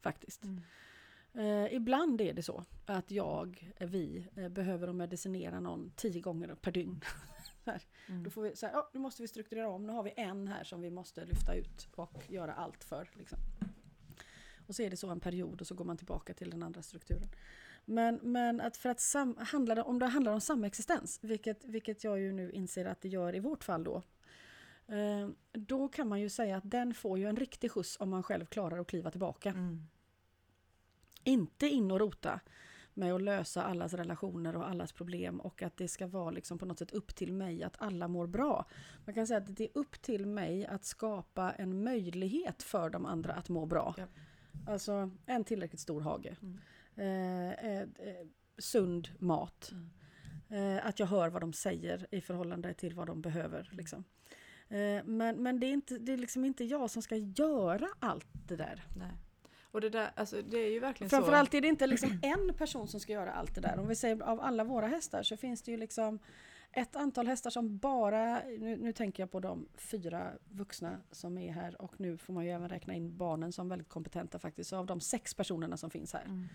faktiskt. 0.00 0.44
Mm. 0.44 0.62
Eh, 1.34 1.74
ibland 1.74 2.20
är 2.20 2.32
det 2.32 2.42
så 2.42 2.64
att 2.86 3.10
jag, 3.10 3.72
vi, 3.78 4.26
eh, 4.36 4.48
behöver 4.48 4.92
medicinera 4.92 5.60
någon 5.60 5.92
tio 5.96 6.20
gånger 6.20 6.54
per 6.54 6.72
dygn. 6.72 7.00
Mm. 8.08 8.22
Då 8.22 8.30
får 8.30 8.42
vi 8.42 8.56
säga, 8.56 8.78
oh, 8.78 8.84
nu 8.92 9.00
måste 9.00 9.22
vi 9.22 9.28
strukturera 9.28 9.68
om, 9.68 9.86
nu 9.86 9.92
har 9.92 10.02
vi 10.02 10.12
en 10.16 10.48
här 10.48 10.64
som 10.64 10.80
vi 10.80 10.90
måste 10.90 11.24
lyfta 11.24 11.54
ut 11.54 11.88
och 11.94 12.30
göra 12.30 12.54
allt 12.54 12.84
för. 12.84 13.10
Liksom. 13.14 13.38
Och 14.66 14.74
så 14.74 14.82
är 14.82 14.90
det 14.90 14.96
så 14.96 15.10
en 15.10 15.20
period 15.20 15.60
och 15.60 15.66
så 15.66 15.74
går 15.74 15.84
man 15.84 15.96
tillbaka 15.96 16.34
till 16.34 16.50
den 16.50 16.62
andra 16.62 16.82
strukturen. 16.82 17.28
Men, 17.84 18.20
men 18.22 18.60
att 18.60 18.76
för 18.76 18.88
att 18.88 19.00
sam, 19.00 19.36
handla, 19.38 19.84
om 19.84 19.98
det 19.98 20.06
handlar 20.06 20.32
om 20.32 20.40
samexistens, 20.40 21.18
vilket, 21.22 21.64
vilket 21.64 22.04
jag 22.04 22.20
ju 22.20 22.32
nu 22.32 22.52
inser 22.52 22.84
att 22.84 23.00
det 23.00 23.08
gör 23.08 23.34
i 23.34 23.40
vårt 23.40 23.64
fall 23.64 23.84
då, 23.84 24.02
eh, 24.86 25.28
då 25.52 25.88
kan 25.88 26.08
man 26.08 26.20
ju 26.20 26.28
säga 26.28 26.56
att 26.56 26.70
den 26.70 26.94
får 26.94 27.18
ju 27.18 27.28
en 27.28 27.36
riktig 27.36 27.70
skjuts 27.70 27.96
om 28.00 28.10
man 28.10 28.22
själv 28.22 28.46
klarar 28.46 28.78
att 28.78 28.86
kliva 28.86 29.10
tillbaka. 29.10 29.50
Mm. 29.50 29.86
Inte 31.24 31.68
in 31.68 31.90
och 31.90 32.00
rota 32.00 32.40
med 32.94 33.14
att 33.14 33.22
lösa 33.22 33.62
allas 33.62 33.94
relationer 33.94 34.56
och 34.56 34.68
allas 34.68 34.92
problem 34.92 35.40
och 35.40 35.62
att 35.62 35.76
det 35.76 35.88
ska 35.88 36.06
vara 36.06 36.30
liksom 36.30 36.58
på 36.58 36.66
något 36.66 36.78
sätt 36.78 36.92
upp 36.92 37.14
till 37.14 37.32
mig 37.32 37.62
att 37.62 37.76
alla 37.78 38.08
mår 38.08 38.26
bra. 38.26 38.66
Man 39.04 39.14
kan 39.14 39.26
säga 39.26 39.38
att 39.38 39.56
det 39.56 39.64
är 39.64 39.70
upp 39.74 40.02
till 40.02 40.26
mig 40.26 40.66
att 40.66 40.84
skapa 40.84 41.52
en 41.52 41.84
möjlighet 41.84 42.62
för 42.62 42.90
de 42.90 43.06
andra 43.06 43.34
att 43.34 43.48
må 43.48 43.66
bra. 43.66 43.94
Ja. 43.98 44.06
Alltså 44.66 45.10
en 45.26 45.44
tillräckligt 45.44 45.80
stor 45.80 46.00
hage. 46.00 46.36
Mm. 46.42 46.58
Eh, 46.96 47.52
eh, 47.52 47.80
eh, 47.80 48.26
sund 48.58 49.08
mat. 49.18 49.72
Mm. 49.72 49.90
Eh, 50.76 50.86
att 50.86 50.98
jag 50.98 51.06
hör 51.06 51.28
vad 51.28 51.42
de 51.42 51.52
säger 51.52 52.06
i 52.10 52.20
förhållande 52.20 52.74
till 52.74 52.94
vad 52.94 53.06
de 53.06 53.22
behöver. 53.22 53.70
Liksom. 53.72 54.04
Eh, 54.68 55.04
men 55.04 55.42
men 55.42 55.60
det, 55.60 55.66
är 55.66 55.72
inte, 55.72 55.98
det 55.98 56.12
är 56.12 56.16
liksom 56.16 56.44
inte 56.44 56.64
jag 56.64 56.90
som 56.90 57.02
ska 57.02 57.16
göra 57.16 57.88
allt 57.98 58.26
det 58.32 58.56
där. 58.56 58.84
Nej. 58.96 59.12
Och 59.74 59.80
det 59.80 59.90
där, 59.90 60.10
alltså 60.16 60.42
det 60.42 60.58
är 60.58 60.70
ju 60.70 60.80
verkligen 60.80 61.10
Framförallt 61.10 61.50
så. 61.50 61.56
är 61.56 61.60
det 61.60 61.68
inte 61.68 61.86
liksom 61.86 62.18
en 62.22 62.54
person 62.54 62.88
som 62.88 63.00
ska 63.00 63.12
göra 63.12 63.32
allt 63.32 63.54
det 63.54 63.60
där. 63.60 63.78
Om 63.78 63.88
vi 63.88 63.94
säger 63.94 64.22
av 64.22 64.40
alla 64.40 64.64
våra 64.64 64.86
hästar 64.86 65.22
så 65.22 65.36
finns 65.36 65.62
det 65.62 65.70
ju 65.70 65.76
liksom 65.76 66.18
ett 66.72 66.96
antal 66.96 67.26
hästar 67.26 67.50
som 67.50 67.78
bara, 67.78 68.42
nu, 68.44 68.76
nu, 68.76 68.92
tänker 68.92 69.22
jag 69.22 69.30
på 69.30 69.40
de 69.40 69.68
fyra 69.76 70.32
vuxna 70.48 71.00
som 71.10 71.38
är 71.38 71.52
här 71.52 71.82
och 71.82 72.00
nu 72.00 72.16
får 72.16 72.32
man 72.32 72.44
ju 72.44 72.50
även 72.50 72.68
räkna 72.68 72.94
in 72.94 73.16
barnen 73.16 73.52
som 73.52 73.68
väldigt 73.68 73.88
kompetenta 73.88 74.38
faktiskt. 74.38 74.70
Så 74.70 74.76
av 74.76 74.86
de 74.86 75.00
sex 75.00 75.34
personerna 75.34 75.76
som 75.76 75.90
finns 75.90 76.12
här, 76.12 76.24
mm. 76.24 76.48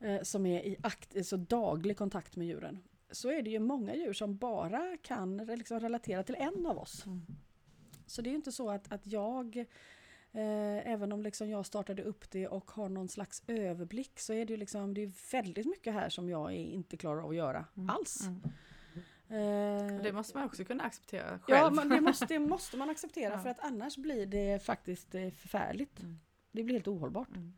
eh, 0.00 0.22
som 0.22 0.46
är 0.46 0.62
i 0.62 0.76
akt, 0.82 1.26
så 1.26 1.36
daglig 1.36 1.96
kontakt 1.96 2.36
med 2.36 2.46
djuren, 2.46 2.78
så 3.10 3.30
är 3.30 3.42
det 3.42 3.50
ju 3.50 3.58
många 3.58 3.94
djur 3.94 4.12
som 4.12 4.36
bara 4.36 4.96
kan 5.02 5.36
liksom 5.36 5.80
relatera 5.80 6.22
till 6.22 6.36
en 6.38 6.66
av 6.66 6.78
oss. 6.78 7.06
Mm. 7.06 7.26
Så 8.06 8.22
det 8.22 8.28
är 8.28 8.30
ju 8.32 8.36
inte 8.36 8.52
så 8.52 8.70
att, 8.70 8.92
att 8.92 9.06
jag 9.06 9.66
även 10.32 11.12
om 11.12 11.22
liksom 11.22 11.50
jag 11.50 11.66
startade 11.66 12.02
upp 12.02 12.30
det 12.30 12.48
och 12.48 12.70
har 12.70 12.88
någon 12.88 13.08
slags 13.08 13.42
överblick 13.46 14.20
så 14.20 14.32
är 14.32 14.44
det, 14.44 14.56
liksom, 14.56 14.94
det 14.94 15.02
är 15.02 15.32
väldigt 15.32 15.66
mycket 15.66 15.92
här 15.92 16.08
som 16.08 16.28
jag 16.28 16.54
inte 16.54 16.96
klarar 16.96 17.22
av 17.22 17.30
att 17.30 17.36
göra 17.36 17.64
mm. 17.76 17.90
alls. 17.90 18.26
Mm. 18.26 18.40
Eh, 19.30 20.02
det 20.02 20.12
måste 20.12 20.36
man 20.36 20.46
också 20.46 20.64
kunna 20.64 20.84
acceptera 20.84 21.38
själv. 21.38 21.58
Ja, 21.58 21.70
men 21.70 21.88
det, 21.88 22.00
måste, 22.00 22.26
det 22.26 22.38
måste 22.38 22.76
man 22.76 22.90
acceptera 22.90 23.32
ja. 23.36 23.38
för 23.38 23.50
att 23.50 23.60
annars 23.60 23.96
blir 23.96 24.26
det 24.26 24.64
faktiskt 24.64 25.14
eh, 25.14 25.30
förfärligt. 25.30 26.00
Mm. 26.00 26.20
Det 26.52 26.62
blir 26.62 26.74
helt 26.74 26.88
ohållbart. 26.88 27.36
Mm. 27.36 27.52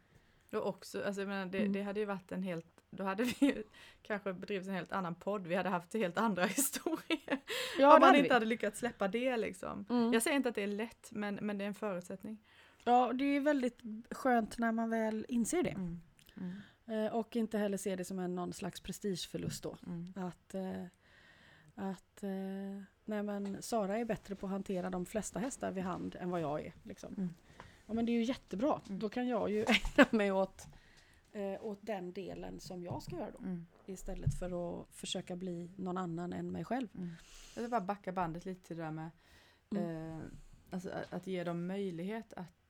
Och 0.53 0.67
också, 0.67 1.05
alltså, 1.05 1.21
menar, 1.21 1.47
det, 1.47 1.59
mm. 1.59 1.73
det, 1.73 1.83
hade 1.83 2.01
ju 2.01 2.07
varit 2.07 2.33
en 2.33 2.43
helt, 2.43 2.67
då 2.91 3.05
hade 3.05 3.25
vi 3.25 3.63
kanske 4.03 4.33
bedrivit 4.33 4.69
en 4.69 4.75
helt 4.75 4.93
annan 4.93 5.15
podd, 5.15 5.47
vi 5.47 5.55
hade 5.55 5.69
haft 5.69 5.95
helt 5.95 6.19
andra 6.19 6.45
historier. 6.47 7.41
Ja, 7.79 7.95
Om 7.95 8.01
man 8.01 8.15
inte 8.15 8.29
vi. 8.29 8.35
hade 8.35 8.47
lyckats 8.47 8.79
släppa 8.79 9.09
det 9.09 9.37
liksom. 9.37 9.87
Mm. 9.91 10.13
Jag 10.13 10.23
säger 10.23 10.37
inte 10.37 10.49
att 10.49 10.55
det 10.55 10.63
är 10.63 10.67
lätt, 10.67 11.09
men, 11.13 11.35
men 11.35 11.59
det 11.59 11.65
är 11.65 11.69
en 11.69 11.75
förutsättning. 11.75 12.39
Ja, 12.85 13.13
det 13.13 13.25
är 13.25 13.41
väldigt 13.41 13.81
skönt 14.11 14.59
när 14.59 14.73
man 14.73 14.91
väl 14.91 15.27
inser 15.29 15.63
det. 15.63 15.71
Mm. 15.71 16.01
Mm. 16.37 17.07
Eh, 17.07 17.13
och 17.15 17.37
inte 17.37 17.59
heller 17.59 17.77
ser 17.77 17.97
det 17.97 18.05
som 18.05 18.19
en 18.19 18.35
någon 18.35 18.53
slags 18.53 18.81
prestigeförlust 18.81 19.63
då. 19.63 19.77
Mm. 19.87 20.13
Att, 20.17 20.55
eh, 20.55 20.85
att 21.75 22.23
eh, 22.23 22.83
nej 23.05 23.23
men 23.23 23.63
Sara 23.63 23.99
är 23.99 24.05
bättre 24.05 24.35
på 24.35 24.47
att 24.47 24.53
hantera 24.53 24.91
de 24.91 25.07
flesta 25.07 25.39
hästar 25.39 25.73
vid 25.73 25.85
hand 25.85 26.17
än 26.21 26.31
vad 26.31 26.41
jag 26.41 26.67
är. 26.67 26.73
Liksom. 26.83 27.15
Mm. 27.15 27.35
Ja 27.87 27.95
men 27.95 28.07
det 28.07 28.13
är 28.13 28.15
ju 28.15 28.23
jättebra. 28.25 28.81
Mm. 28.87 28.99
Då 28.99 29.09
kan 29.09 29.29
jag 29.29 29.51
ju 29.51 29.61
ägna 29.69 30.07
mig 30.11 30.33
åt, 30.33 30.67
åt 31.61 31.79
den 31.83 32.13
delen 32.13 32.61
som 32.61 32.83
jag 32.83 33.03
ska 33.03 33.17
göra 33.17 33.31
då. 33.31 33.39
Mm. 33.39 33.67
Istället 33.87 34.39
för 34.39 34.81
att 34.81 34.87
försöka 34.91 35.37
bli 35.37 35.71
någon 35.77 35.99
annan 35.99 36.33
än 36.33 36.53
mig 36.53 36.65
själv. 36.65 36.89
Mm. 36.95 37.11
Jag 37.55 37.63
vill 37.63 37.71
bara 37.71 37.81
backa 37.81 38.13
bandet 38.13 38.45
lite 38.45 38.67
till 38.67 38.77
det 38.77 38.83
där 38.83 38.91
med 38.91 39.11
Mm. 39.77 40.21
eh, 40.21 40.25
alltså 40.71 40.91
att 41.11 41.27
ge 41.27 41.45
dem 41.45 41.67
möjlighet 41.67 42.33
att, 42.33 42.62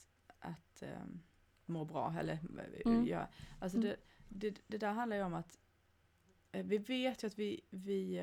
att 0.43 0.83
eh, 0.83 1.05
må 1.67 1.85
bra. 1.85 2.15
Eller, 2.19 2.33
eh, 2.33 2.93
Mm. 2.93 3.05
göra. 3.07 3.29
Alltså 3.61 3.79
Mm. 3.79 3.89
det, 3.89 3.97
det, 4.29 4.63
det 4.67 4.79
där 4.79 4.93
handlar 4.93 5.17
ju 5.17 5.23
om 5.23 5.35
att 5.35 5.59
eh, 6.53 6.67
vi 6.67 6.79
vet 6.79 7.23
ju 7.23 7.27
att 7.27 7.39
vi, 7.39 7.61
vi 7.71 8.15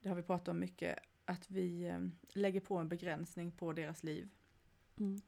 det 0.00 0.08
har 0.08 0.16
vi 0.16 0.22
pratat 0.22 0.48
om 0.48 0.58
mycket, 0.58 0.98
att 1.24 1.50
vi 1.50 1.92
lägger 2.34 2.60
på 2.60 2.76
en 2.76 2.88
begränsning 2.88 3.52
på 3.52 3.72
deras 3.72 4.02
liv. 4.02 4.28
Mm. 4.98 5.20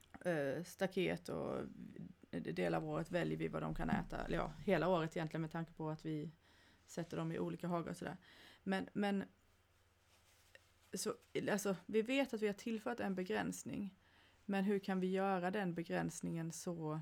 Staket 0.64 1.28
och 1.28 1.60
delar 2.30 2.78
av 2.78 2.84
året 2.88 3.10
väljer 3.10 3.38
vi 3.38 3.48
vad 3.48 3.62
de 3.62 3.74
kan 3.74 3.90
äta. 3.90 4.24
Eller 4.24 4.36
ja, 4.36 4.52
hela 4.58 4.88
året 4.88 5.16
egentligen 5.16 5.40
med 5.42 5.50
tanke 5.50 5.72
på 5.72 5.90
att 5.90 6.04
vi 6.04 6.30
sätter 6.86 7.16
dem 7.16 7.32
i 7.32 7.38
olika 7.38 7.68
hagar 7.68 7.90
och 7.90 7.96
sådär. 7.96 8.16
Men, 8.62 8.88
men 8.92 9.24
så, 10.94 11.14
alltså, 11.50 11.76
vi 11.86 12.02
vet 12.02 12.34
att 12.34 12.42
vi 12.42 12.46
har 12.46 12.54
tillfört 12.54 13.00
en 13.00 13.14
begränsning. 13.14 13.94
Men 14.44 14.64
hur 14.64 14.78
kan 14.78 15.00
vi 15.00 15.10
göra 15.10 15.50
den 15.50 15.74
begränsningen 15.74 16.52
så 16.52 17.00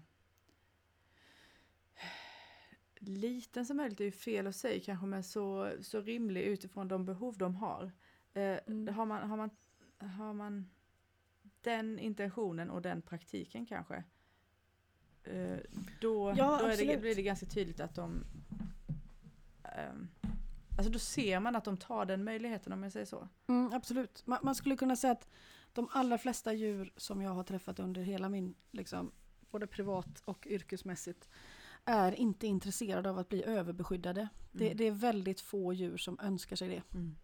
liten 2.99 3.67
som 3.67 3.77
möjligt? 3.77 3.99
Det 3.99 4.05
är 4.05 4.07
ju 4.07 4.13
fel 4.13 4.47
att 4.47 4.57
säga 4.57 4.81
kanske, 4.85 5.07
men 5.07 5.23
så, 5.25 5.73
så 5.81 6.01
rimlig 6.01 6.43
utifrån 6.43 6.89
de 6.89 7.05
behov 7.05 7.39
de 7.39 7.57
har. 7.57 7.93
Eh, 8.35 8.59
Mm. 8.67 8.95
har, 8.95 9.07
man, 9.07 9.31
har, 9.31 9.37
man, 9.37 9.51
har 9.99 10.33
man 10.33 10.71
den 11.61 11.99
intentionen 11.99 12.71
och 12.71 12.83
den 12.83 13.03
praktiken 13.03 13.67
kanske, 13.67 14.05
eh, 15.25 15.57
då, 16.01 16.35
Ja, 16.37 16.59
då 16.63 16.67
är 16.67 16.87
det, 16.87 17.01
blir 17.01 17.15
det 17.15 17.23
ganska 17.23 17.47
tydligt 17.47 17.81
att 17.81 17.95
de 17.95 18.25
ehm, 19.65 20.09
Alltså 20.77 20.93
då 20.93 20.99
ser 20.99 21.41
man 21.41 21.57
att 21.57 21.65
de 21.65 21.77
tar 21.77 22.05
den 22.05 22.25
möjligheten 22.25 22.73
om 22.73 22.83
jag 22.83 22.93
säger 22.93 23.07
så. 23.07 23.29
Mm, 23.47 23.73
absolut. 23.73 24.27
Man, 24.27 24.39
man 24.43 24.55
skulle 24.55 24.77
kunna 24.77 24.97
säga 24.97 25.13
att 25.13 25.29
de 25.73 25.89
allra 25.93 26.19
flesta 26.19 26.53
djur 26.53 26.93
som 26.97 27.23
jag 27.23 27.31
har 27.31 27.45
träffat 27.45 27.79
under 27.81 28.03
hela 28.03 28.29
min, 28.29 28.55
liksom, 28.71 29.13
både 29.51 29.67
privat 29.67 30.23
och 30.25 30.47
yrkesmässigt, 30.47 31.29
är 31.85 32.13
inte 32.13 32.47
intresserade 32.47 33.11
av 33.11 33.19
att 33.19 33.29
bli 33.29 33.45
överbeskyddade. 33.45 34.29
Det, 34.53 34.65
Mm. 34.67 34.77
det 34.77 34.85
är 34.85 34.91
väldigt 34.91 35.41
få 35.41 35.73
djur 35.73 35.97
som 35.97 36.19
önskar 36.23 36.57
sig 36.57 36.69
det, 36.69 36.83
Mm. 36.95 37.17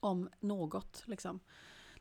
om 0.00 0.28
något. 0.40 1.02
Liksom. 1.06 1.40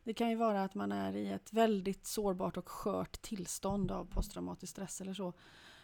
Det 0.03 0.13
kan 0.13 0.29
ju 0.29 0.35
vara 0.35 0.63
att 0.63 0.75
man 0.75 0.91
är 0.91 1.15
i 1.15 1.27
ett 1.29 1.53
väldigt 1.53 2.05
sårbart 2.07 2.57
och 2.57 2.69
skört 2.69 3.21
tillstånd 3.21 3.91
av 3.91 4.05
posttraumatisk 4.05 4.71
stress 4.71 5.01
eller 5.01 5.13
så. 5.13 5.33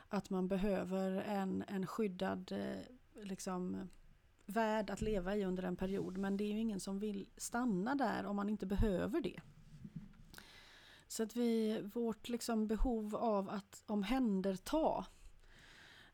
Att 0.08 0.30
man 0.30 0.48
behöver 0.48 1.12
en, 1.12 1.64
en 1.68 1.88
skyddad 1.88 2.52
eh, 2.52 3.24
liksom, 3.24 3.90
värld 4.46 4.90
att 4.90 5.02
leva 5.02 5.36
i 5.36 5.46
under 5.46 5.64
en 5.64 5.76
period. 5.76 6.18
Men 6.18 6.38
det 6.38 6.44
är 6.44 6.54
ju 6.54 6.60
ingen 6.60 6.80
som 6.80 7.00
vill 7.00 7.30
stanna 7.38 7.96
där 7.96 8.26
om 8.26 8.36
man 8.36 8.50
inte 8.50 8.66
behöver 8.66 9.22
det. 9.22 9.42
Så 11.08 11.24
att 11.24 11.36
vi, 11.36 11.82
vårt 11.94 12.30
liksom 12.30 12.68
behov 12.68 13.16
av 13.16 13.50
att 13.50 13.84
omhänderta 13.86 15.06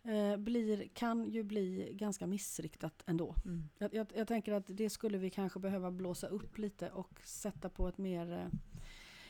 eh, 0.03 0.37
blir, 0.37 0.87
kan 0.87 1.25
ju 1.25 1.43
bli 1.43 1.93
ganska 1.93 2.27
missriktat 2.27 3.03
ändå. 3.05 3.35
Mm. 3.45 3.69
Jag, 3.77 3.93
jag, 3.93 4.07
jag 4.15 4.27
tänker 4.27 4.53
att 4.53 4.65
det 4.67 4.89
skulle 4.89 5.17
vi 5.17 5.29
kanske 5.29 5.59
behöva 5.59 5.91
blåsa 5.91 6.27
upp 6.27 6.57
lite 6.57 6.89
och 6.89 7.19
sätta 7.23 7.69
på 7.69 7.87
ett 7.87 7.97
mer 7.97 8.31
eh, 8.31 8.59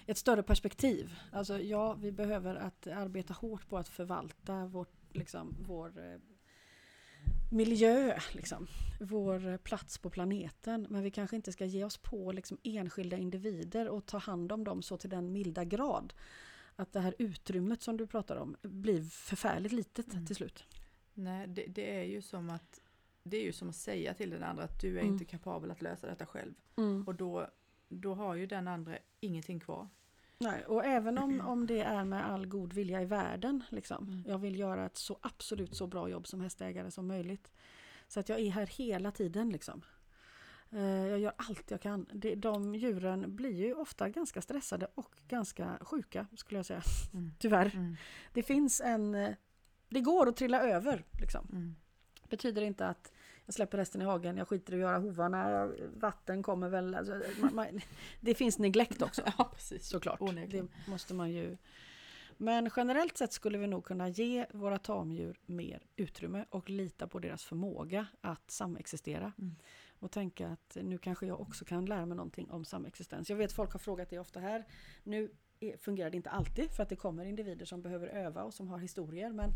ett 0.06 0.18
större 0.18 0.44
perspektiv. 0.44 1.14
Alltså 1.32 1.60
ja, 1.60 1.94
vi 1.94 2.12
behöver 2.12 2.56
att 2.56 2.88
arbeta 2.88 3.34
hårt 3.34 3.70
på 3.70 3.78
att 3.78 3.88
förvalta 3.88 4.66
vårt, 4.66 4.94
liksom, 5.12 5.56
vår 5.68 6.00
eh, 6.00 6.20
miljö, 7.52 8.20
liksom. 8.32 8.68
vår 9.00 9.58
plats 9.58 9.98
på 9.98 10.10
planeten. 10.10 10.88
Men 10.90 11.04
vi 11.04 11.12
kanske 11.12 11.36
inte 11.36 11.52
ska 11.52 11.66
ge 11.66 11.84
oss 11.84 11.98
på 11.98 12.32
liksom, 12.32 12.58
enskilda 12.64 13.18
individer 13.18 13.88
och 13.90 14.06
ta 14.06 14.18
hand 14.18 14.52
om 14.52 14.64
dem 14.64 14.82
så 14.82 14.98
till 14.98 15.10
den 15.10 15.32
milda 15.32 15.64
grad 15.64 16.14
att 16.76 16.94
det 16.94 17.00
här 17.00 17.16
utrymmet 17.20 17.82
som 17.82 17.98
du 17.98 18.08
pratar 18.08 18.36
om 18.36 18.56
blir 18.62 19.04
förfärligt 19.04 19.72
litet 19.74 20.14
Mm. 20.14 20.26
till 20.26 20.36
slut. 20.36 20.66
Nej, 21.14 21.48
det, 21.48 21.66
det 21.68 21.96
är 22.00 22.04
ju 22.04 22.22
som 22.22 22.50
att 22.50 22.80
det 23.24 23.38
är 23.38 23.44
ju 23.44 23.52
som 23.52 23.70
att 23.70 23.76
säga 23.76 24.14
till 24.14 24.30
den 24.30 24.44
andra 24.44 24.64
att 24.64 24.82
du 24.82 24.88
är 24.98 25.02
Mm. 25.02 25.14
inte 25.14 25.26
kapabel 25.26 25.72
att 25.72 25.82
lösa 25.82 26.08
detta 26.08 26.26
själv. 26.26 26.54
Och 27.08 27.16
då, 27.16 27.48
då 27.90 28.14
har 28.14 28.36
ju 28.36 28.46
den 28.48 28.68
andra 28.68 28.98
ingenting 29.20 29.60
kvar. 29.60 29.88
Nej, 30.42 30.66
och 30.66 30.86
även 30.86 31.18
om, 31.18 31.42
om 31.48 31.68
det 31.68 31.82
är 31.82 32.04
med 32.06 32.26
all 32.30 32.46
god 32.48 32.74
vilja 32.74 33.02
i 33.02 33.06
världen. 33.06 33.64
Liksom. 33.70 34.08
Mm. 34.08 34.24
Jag 34.28 34.38
vill 34.38 34.60
göra 34.60 34.86
ett 34.86 34.98
så 34.98 35.18
absolut 35.22 35.76
så 35.76 35.88
bra 35.88 36.10
jobb 36.10 36.28
som 36.28 36.42
hästägare 36.42 36.92
som 36.92 37.08
möjligt. 37.08 37.52
Så 38.08 38.20
att 38.20 38.30
jag 38.30 38.40
är 38.40 38.52
här 38.52 38.66
hela 38.68 39.12
tiden. 39.12 39.50
Liksom. 39.50 39.82
Eh, 40.70 40.82
Jag 40.82 41.20
gör 41.20 41.34
allt 41.38 41.72
jag 41.72 41.82
kan. 41.82 42.06
Det- 42.14 42.36
De 42.36 42.76
djuren 42.76 43.36
blir 43.36 43.56
ju 43.66 43.74
ofta 43.74 44.10
ganska 44.10 44.42
stressade 44.42 44.88
och 44.96 45.16
ganska 45.28 45.78
sjuka 45.82 46.28
skulle 46.36 46.58
jag 46.60 46.66
säga. 46.66 46.82
Mm. 47.14 47.32
Tyvärr. 47.40 47.72
Mm. 47.76 47.96
Det 48.34 48.44
finns 48.44 48.82
en... 48.82 49.16
eh, 49.16 49.30
Det 49.90 50.02
går 50.02 50.30
att 50.30 50.36
trilla 50.38 50.62
över. 50.62 51.06
Liksom. 51.20 51.48
Mm. 51.52 51.76
Betyder 52.30 52.62
inte 52.62 52.88
att 52.88 53.12
jag 53.46 53.54
släpper 53.54 53.78
resten 53.78 54.02
i 54.02 54.06
hagen, 54.06 54.38
jag 54.38 54.48
skiter 54.48 54.74
i 54.74 54.76
att 54.76 54.82
göra 54.82 54.98
hovarna, 54.98 55.72
vatten 55.96 56.44
kommer 56.44 56.70
väl... 56.70 56.96
Alltså, 56.96 57.22
man, 57.42 57.56
man, 57.56 57.82
det 58.20 58.36
finns 58.36 58.60
neglekt 58.60 59.02
också. 59.02 59.22
Ja, 59.38 59.52
precis. 59.56 59.88
Såklart. 59.88 60.22
Onekligen. 60.22 60.70
Det 60.86 60.92
måste 60.92 61.14
man 61.14 61.32
ju. 61.32 61.58
Men 62.38 62.70
generellt 62.76 63.18
sett 63.18 63.34
skulle 63.34 63.58
vi 63.58 63.68
nog 63.68 63.86
kunna 63.86 64.10
ge 64.10 64.46
våra 64.54 64.78
tamdjur 64.78 65.40
mer 65.46 65.88
utrymme 65.96 66.46
och 66.50 66.70
lita 66.70 67.08
på 67.08 67.20
deras 67.20 67.44
förmåga 67.44 68.08
att 68.22 68.52
samexistera. 68.52 69.32
Mm. 69.38 69.56
Och 70.00 70.12
tänka 70.12 70.48
att 70.48 70.78
nu 70.82 70.98
kanske 70.98 71.26
jag 71.26 71.42
också 71.42 71.66
kan 71.66 71.86
lära 71.86 72.06
mig 72.06 72.18
någonting 72.18 72.52
om 72.52 72.66
samexistens. 72.66 73.30
Jag 73.30 73.38
vet 73.38 73.54
folk 73.54 73.72
har 73.72 73.80
frågat 73.80 74.10
det 74.10 74.20
ofta 74.20 74.40
här. 74.40 74.66
Nu 75.04 75.32
fungerar 75.78 76.10
det 76.10 76.18
inte 76.18 76.30
alltid 76.30 76.72
för 76.72 76.84
att 76.84 76.90
det 76.90 76.96
kommer 76.96 77.26
individer 77.26 77.66
som 77.66 77.82
behöver 77.82 78.08
öva 78.08 78.44
och 78.44 78.54
som 78.54 78.68
har 78.68 78.78
historier. 78.78 79.30
Men 79.32 79.52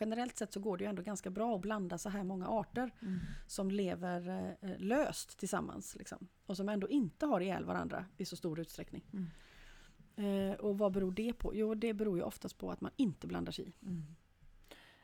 generellt 0.00 0.36
sett 0.36 0.52
så 0.52 0.60
går 0.60 0.76
det 0.76 0.84
ju 0.84 0.90
ändå 0.90 1.02
ganska 1.02 1.30
bra 1.30 1.54
att 1.54 1.60
blanda 1.60 1.98
så 1.98 2.08
här 2.08 2.24
många 2.24 2.48
arter 2.48 2.90
Mm. 3.02 3.18
som 3.46 3.70
lever 3.70 4.56
eh, 4.60 4.78
löst 4.78 5.38
tillsammans. 5.38 5.96
Liksom, 5.96 6.28
och 6.46 6.56
som 6.56 6.68
ändå 6.68 6.88
inte 6.88 7.26
har 7.26 7.40
ihjäl 7.40 7.64
varandra 7.64 8.06
i 8.16 8.24
så 8.24 8.36
stor 8.36 8.60
utsträckning. 8.60 9.04
Mm. 9.12 9.26
Eh, 10.16 10.56
och 10.56 10.78
vad 10.78 10.92
beror 10.92 11.12
det 11.12 11.32
på? 11.32 11.54
Jo, 11.56 11.74
det 11.74 11.94
beror 11.94 12.18
ju 12.18 12.22
oftast 12.24 12.58
på 12.58 12.70
att 12.70 12.80
man 12.80 12.90
inte 12.96 13.26
blandar 13.26 13.52
sig 13.52 13.68
i. 13.68 13.72
Mm. 13.82 14.04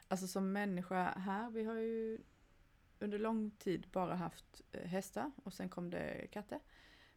Alltså 0.09 0.27
som 0.27 0.53
människa 0.53 1.05
här, 1.05 1.51
vi 1.51 1.65
har 1.65 1.75
ju 1.75 2.19
under 2.99 3.19
lång 3.19 3.51
tid 3.51 3.87
bara 3.93 4.15
haft 4.15 4.63
eh, 4.73 4.89
hästar 4.89 5.33
och 5.45 5.53
sen 5.53 5.69
kom 5.69 5.91
det 5.91 6.27
katter. 6.33 6.61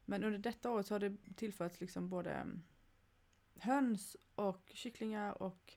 Men 0.06 0.24
under 0.24 0.40
detta 0.40 0.72
året 0.72 0.88
så 0.88 0.94
har 0.94 1.00
det 1.00 1.18
tillförts 1.36 1.82
liksom 1.82 2.10
både 2.10 2.32
mm, 2.32 2.64
höns 3.56 4.18
och 4.36 4.72
kycklingar 4.74 5.42
och 5.44 5.74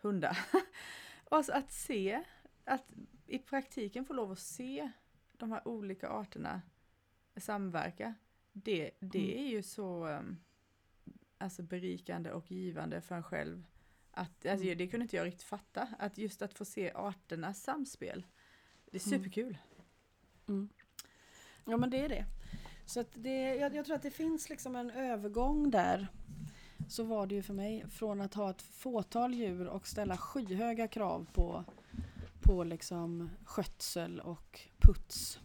hundar. 0.00 0.38
och 1.30 1.36
alltså 1.36 1.52
att 1.52 1.72
se, 1.72 2.24
att 2.64 2.92
i 3.26 3.38
praktiken 3.38 4.04
få 4.04 4.12
lov 4.12 4.32
att 4.32 4.38
se 4.38 4.90
de 5.32 5.52
här 5.52 5.68
olika 5.68 6.08
arterna 6.08 6.62
samverka, 7.36 8.14
det, 8.52 8.90
det 9.00 9.18
Mm. 9.34 9.46
är 9.46 9.50
ju 9.50 9.62
så 9.62 10.06
um, 10.08 10.36
alltså 11.38 11.62
berikande 11.62 12.32
och 12.32 12.50
givande 12.50 13.00
för 13.00 13.14
en 13.14 13.22
själv. 13.22 13.66
Att, 14.10 14.46
alltså, 14.46 14.66
Mm. 14.66 14.78
Det 14.78 14.86
kunde 14.86 15.04
inte 15.04 15.16
jag 15.16 15.26
riktigt 15.26 15.42
fatta, 15.42 15.88
att 15.98 16.18
just 16.18 16.42
att 16.42 16.54
få 16.54 16.64
se 16.64 16.92
arternas 16.94 17.62
samspel, 17.62 18.26
det 18.90 18.96
är 18.96 19.06
Mm. 19.08 19.18
superkul. 19.20 19.58
Ja, 21.64 21.76
men 21.76 21.90
det 21.90 22.04
är 22.04 22.08
det. 22.08 22.24
Så 22.86 23.00
att 23.00 23.10
det, 23.14 23.54
jag, 23.54 23.74
jag 23.74 23.84
tror 23.86 23.96
att 23.96 24.02
det 24.02 24.10
finns 24.10 24.48
liksom 24.48 24.76
en 24.76 24.90
övergång 24.90 25.70
där. 25.70 26.08
Så 26.90 27.04
var 27.04 27.26
det 27.26 27.34
ju 27.34 27.42
för 27.42 27.54
mig 27.54 27.84
från 27.88 28.20
att 28.20 28.34
ha 28.34 28.50
ett 28.50 28.62
fåtal 28.62 29.34
djur 29.34 29.66
och 29.66 29.86
ställa 29.86 30.16
skyhöga 30.16 30.88
krav 30.88 31.26
på, 31.32 31.64
på 32.40 32.64
liksom 32.64 33.30
skötsel 33.44 34.20
och 34.20 34.60
puts. 34.78 35.38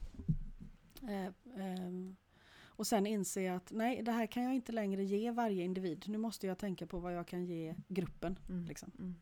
Eh, 1.01 1.61
ehm, 1.61 2.15
och 2.57 2.87
sen 2.87 3.07
inse 3.07 3.53
att 3.53 3.71
nej, 3.71 4.03
det 4.03 4.11
här 4.11 4.27
kan 4.27 4.43
jag 4.43 4.55
inte 4.55 4.71
längre 4.71 5.03
ge 5.03 5.31
varje 5.31 5.63
individ. 5.63 6.03
Nu 6.07 6.17
måste 6.17 6.47
jag 6.47 6.57
tänka 6.57 6.87
på 6.87 6.99
vad 6.99 7.13
jag 7.13 7.27
kan 7.27 7.45
ge 7.45 7.75
gruppen. 7.87 8.39
Mm. 8.49 8.65
Liksom. 8.65 8.91
Mm. 8.99 9.15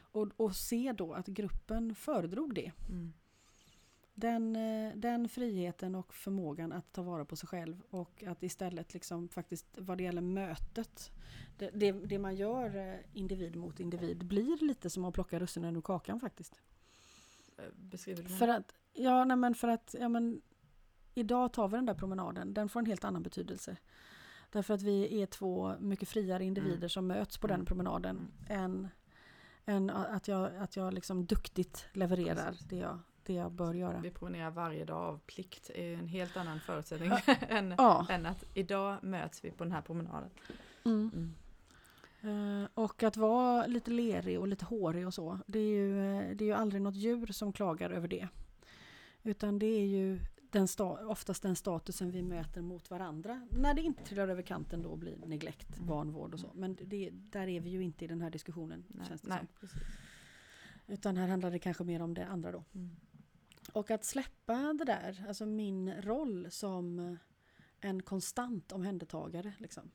Och, 0.00 0.28
och 0.36 0.56
se 0.56 0.92
då 0.92 1.12
att 1.12 1.26
gruppen 1.26 1.94
föredrog 1.94 2.54
det. 2.54 2.72
Mm. 2.88 3.12
Den, 4.20 4.56
eh, 4.56 4.92
den 4.96 5.28
friheten 5.28 5.94
och 5.94 6.14
förmågan 6.14 6.72
att 6.72 6.92
ta 6.92 7.02
vara 7.02 7.24
på 7.24 7.36
sig 7.36 7.48
själv 7.48 7.82
och 7.90 8.22
att 8.26 8.42
istället 8.42 8.94
liksom 8.94 9.28
faktiskt 9.28 9.66
vad 9.78 9.98
det 9.98 10.04
gäller 10.04 10.20
mötet 10.22 11.10
det, 11.58 11.70
det, 11.70 11.92
det 11.92 12.18
man 12.18 12.36
gör 12.36 12.76
eh, 12.76 12.94
individ 13.12 13.56
mot 13.56 13.80
individ 13.80 14.24
blir 14.26 14.64
lite 14.64 14.90
som 14.90 15.04
att 15.04 15.14
plocka 15.14 15.38
russinen 15.38 15.76
ur 15.76 15.80
kakan 15.80 16.20
faktiskt. 16.20 16.60
Eh, 17.58 17.64
Beskriver 17.76 18.22
du 18.22 18.28
För 18.28 18.48
att, 18.48 18.74
ja, 18.92 19.24
nej, 19.24 19.36
men 19.36 19.54
för 19.54 19.68
att 19.68 19.94
ja, 20.00 20.08
men, 20.08 20.42
idag 21.14 21.52
tar 21.52 21.68
vi 21.68 21.76
den 21.76 21.86
där 21.86 21.94
promenaden, 21.94 22.54
den 22.54 22.68
får 22.68 22.80
en 22.80 22.86
helt 22.86 23.04
annan 23.04 23.22
betydelse. 23.22 23.76
Därför 24.50 24.74
att 24.74 24.82
vi 24.82 25.22
är 25.22 25.26
två 25.26 25.74
mycket 25.80 26.08
friare 26.08 26.44
individer 26.44 26.76
Mm. 26.76 26.88
som 26.88 27.06
möts 27.06 27.38
på 27.38 27.46
Mm. 27.46 27.58
den 27.58 27.66
promenaden 27.66 28.28
än, 28.48 28.88
än 29.64 29.90
att 29.90 30.28
jag, 30.28 30.56
att 30.56 30.76
jag 30.76 30.94
liksom 30.94 31.26
duktigt 31.26 31.86
levererar 31.92 32.50
Precis. 32.50 32.66
det 32.68 32.76
jag, 32.76 32.98
det 33.28 33.34
jag 33.34 33.52
bör 33.52 33.74
göra. 33.74 34.00
Vi 34.00 34.10
promenerar 34.10 34.50
varje 34.50 34.84
dag 34.84 34.96
av 35.04 35.18
plikt 35.26 35.70
är 35.74 35.94
en 35.94 36.06
helt 36.08 36.36
annan 36.36 36.60
förutsättning 36.60 37.10
än, 37.48 37.74
Ja. 37.78 38.06
än 38.10 38.26
att 38.26 38.44
idag 38.54 38.98
möts 39.04 39.44
vi 39.44 39.50
på 39.50 39.64
den 39.64 39.72
här 39.72 39.82
promenaden. 39.82 40.30
Mm. 40.84 41.10
Mm. 41.14 41.34
Eh, 42.62 42.68
och 42.74 43.02
att 43.02 43.16
vara 43.16 43.66
lite 43.66 43.90
lerig 43.90 44.40
och 44.40 44.48
lite 44.48 44.64
hårig 44.64 45.06
och 45.06 45.14
så, 45.14 45.38
det 45.46 45.58
är, 45.58 45.68
ju, 45.68 46.00
eh, 46.16 46.36
det 46.36 46.44
är 46.44 46.46
ju 46.46 46.52
aldrig 46.52 46.82
något 46.82 46.94
djur 46.96 47.26
som 47.26 47.52
klagar 47.52 47.90
över 47.90 48.08
det. 48.08 48.28
Utan 49.22 49.58
det 49.58 49.66
är 49.66 49.86
ju 49.86 50.20
den 50.50 50.68
oftast 51.08 51.42
den 51.42 51.56
statusen 51.56 52.10
vi 52.10 52.22
möter 52.22 52.60
mot 52.62 52.90
varandra. 52.90 53.46
När 53.50 53.74
det 53.74 53.82
inte 53.82 54.04
trillar 54.04 54.28
över 54.28 54.42
kanten 54.42 54.82
då 54.82 54.96
blir 54.96 55.16
neglekt, 55.26 55.76
Mm. 55.76 55.88
vanvård 55.88 56.34
och 56.34 56.40
så. 56.40 56.50
Men 56.54 56.78
det, 56.82 57.10
där 57.12 57.46
är 57.48 57.60
vi 57.60 57.70
ju 57.70 57.82
inte 57.82 58.04
i 58.04 58.08
den 58.08 58.20
här 58.20 58.30
diskussionen. 58.30 58.84
Nej, 58.88 59.06
känns 59.08 59.20
det 59.20 59.28
nej, 59.28 59.38
som. 59.38 59.48
precis. 59.60 59.78
Utan 60.86 61.16
här 61.16 61.28
handlar 61.28 61.50
det 61.50 61.58
kanske 61.58 61.84
mer 61.84 62.02
om 62.02 62.14
det 62.14 62.26
andra 62.26 62.52
då. 62.52 62.64
Mm. 62.74 62.96
Och 63.72 63.90
att 63.90 64.04
släppa 64.04 64.72
det 64.72 64.84
där, 64.84 65.24
alltså 65.28 65.46
min 65.46 66.02
roll 66.02 66.50
som 66.50 67.16
en 67.80 68.02
konstant 68.02 68.72
omhändertagare 68.72 69.52
liksom, 69.58 69.90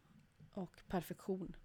och 0.54 0.82
perfektion. 0.88 1.56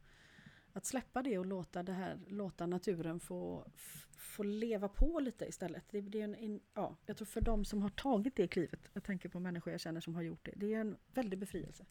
Att 0.73 0.87
släppa 0.87 1.23
det 1.23 1.39
och 1.39 1.47
låta, 1.47 1.83
det 1.83 1.93
här, 1.93 2.19
låta 2.27 2.67
naturen 2.67 3.21
få, 3.21 3.71
få 4.17 4.43
leva 4.43 4.89
på 4.89 5.21
lite 5.21 5.45
istället. 5.47 5.85
Det, 5.91 6.01
det 6.01 6.21
är 6.21 6.25
en, 6.25 6.35
en, 6.35 6.61
ja, 6.75 6.97
jag 7.07 7.17
tror 7.17 7.27
för 7.27 7.41
de 7.41 7.65
som 7.65 7.83
har 7.83 7.89
tagit 7.91 8.37
det 8.37 8.49
klivet, 8.49 8.91
jag 8.93 9.05
tänker 9.05 9.29
på 9.29 9.41
människor 9.41 9.73
jag 9.73 9.81
känner 9.81 10.01
som 10.01 10.15
har 10.15 10.23
gjort 10.23 10.45
det, 10.45 10.53
det 10.57 10.75
är 10.75 10.81
en 10.81 10.97
väldig 11.15 11.39
befrielse. 11.39 11.85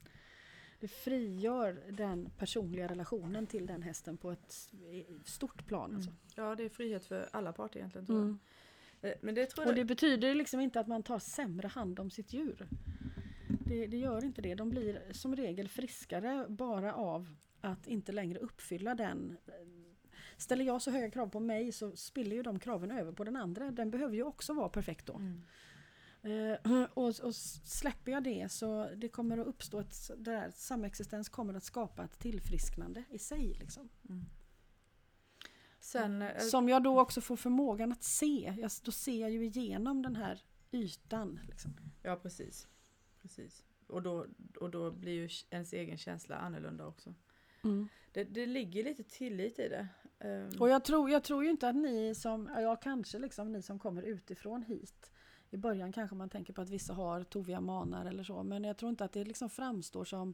Det 0.79 0.87
frigör 0.87 1.83
den 1.91 2.29
personliga 2.37 2.87
relationen 2.87 3.47
till 3.47 3.65
den 3.65 3.81
hästen 3.81 4.17
på 4.17 4.31
ett 4.31 4.69
stort 5.25 5.65
plan. 5.65 5.95
Alltså. 5.95 6.09
Mm. 6.09 6.21
Ja, 6.35 6.55
det 6.55 6.63
är 6.63 6.69
frihet 6.69 7.05
för 7.05 7.29
alla 7.33 7.53
parter 7.53 7.79
egentligen. 7.79 8.05
Tror 8.05 8.17
Mm. 8.17 8.27
jag. 8.27 8.35
Eh, 8.35 8.39
Men 9.21 9.35
det 9.35 9.45
tror 9.45 9.67
Och 9.67 9.75
det 9.75 9.85
betyder 9.85 10.35
liksom 10.35 10.59
inte 10.59 10.79
att 10.79 10.87
man 10.87 11.03
tar 11.03 11.19
sämre 11.19 11.67
hand 11.67 11.99
om 11.99 12.09
sitt 12.09 12.33
djur. 12.33 12.67
Det, 13.65 13.87
det 13.87 13.97
gör 13.97 14.25
inte 14.25 14.41
det. 14.41 14.55
De 14.55 14.69
blir 14.69 15.01
som 15.11 15.35
regel 15.35 15.67
friskare 15.67 16.45
bara 16.49 16.93
av 16.93 17.35
att 17.61 17.87
inte 17.87 18.11
längre 18.11 18.39
uppfylla 18.39 18.95
den. 18.95 19.37
Ställer 20.37 20.65
jag 20.65 20.81
så 20.81 20.91
höga 20.91 21.11
krav 21.11 21.27
på 21.27 21.39
mig 21.39 21.71
så 21.71 21.95
spiller 21.95 22.35
ju 22.35 22.43
de 22.43 22.59
kraven 22.59 22.91
över 22.91 23.11
på 23.11 23.23
den 23.23 23.35
andra. 23.35 23.71
Den 23.71 23.91
behöver 23.91 24.15
ju 24.15 24.23
också 24.23 24.53
vara 24.53 24.69
perfekt 24.69 25.05
då. 25.05 25.15
Mm. 25.15 25.43
Eh, 26.23 26.83
och, 26.93 27.19
och 27.19 27.35
släpper 27.35 28.11
jag 28.11 28.23
det 28.23 28.51
så 28.51 28.89
det 28.95 29.09
kommer 29.09 29.37
att 29.37 29.47
uppstå 29.47 29.79
ett, 29.79 30.11
det 30.17 30.31
där, 30.31 30.51
samexistens 30.55 31.29
kommer 31.29 31.53
att 31.53 31.63
skapa 31.63 32.03
ett 32.03 32.19
tillfrisknande 32.19 33.03
i 33.09 33.19
sig. 33.19 33.53
Liksom. 33.59 33.89
Mm. 34.09 34.25
Sen... 35.87 36.21
eh, 36.21 36.39
Som 36.39 36.69
jag 36.69 36.83
då 36.83 36.99
också 36.99 37.21
får 37.21 37.35
förmågan 37.35 37.91
att 37.91 38.03
se. 38.03 38.53
Jag, 38.57 38.71
då 38.83 38.91
ser 38.91 39.21
jag 39.21 39.31
ju 39.31 39.45
igenom 39.45 40.01
den 40.01 40.15
här 40.15 40.41
ytan. 40.71 41.39
Liksom. 41.47 41.73
Ja, 42.03 42.15
precis. 42.15 42.67
precis. 43.21 43.63
Och, 43.87 44.01
då, 44.01 44.25
och 44.59 44.69
då 44.71 44.91
blir 44.91 45.11
ju 45.13 45.29
ens 45.49 45.73
egen 45.73 45.97
känsla 45.97 46.35
annorlunda 46.35 46.85
också. 46.87 47.13
Det, 48.13 48.23
det 48.23 48.45
ligger 48.45 48.83
lite 48.83 49.03
tillit 49.03 49.59
i 49.59 49.69
det. 49.69 49.87
Ehm, 50.19 50.49
Och 50.59 50.69
jag 50.69 50.83
tror, 50.83 51.09
jag 51.09 51.23
tror 51.23 51.43
ju 51.43 51.49
inte 51.49 51.69
att 51.69 51.75
ni 51.75 52.15
som, 52.15 52.49
ja 52.55 52.75
kanske 52.75 53.19
liksom 53.19 53.51
ni 53.51 53.61
som 53.61 53.79
kommer 53.79 54.01
utifrån 54.03 54.63
hit. 54.63 55.11
I 55.49 55.57
början 55.57 55.91
kanske 55.91 56.15
man 56.15 56.29
tänker 56.29 56.53
på 56.53 56.61
att 56.61 56.69
vissa 56.69 56.93
har 56.93 57.23
toviga 57.23 57.61
manar 57.61 58.05
eller 58.05 58.23
så. 58.23 58.43
Men 58.43 58.63
jag 58.63 58.77
tror 58.77 58.89
inte 58.89 59.05
att 59.05 59.11
det 59.13 59.23
liksom 59.25 59.49
framstår 59.49 60.05
som, 60.05 60.33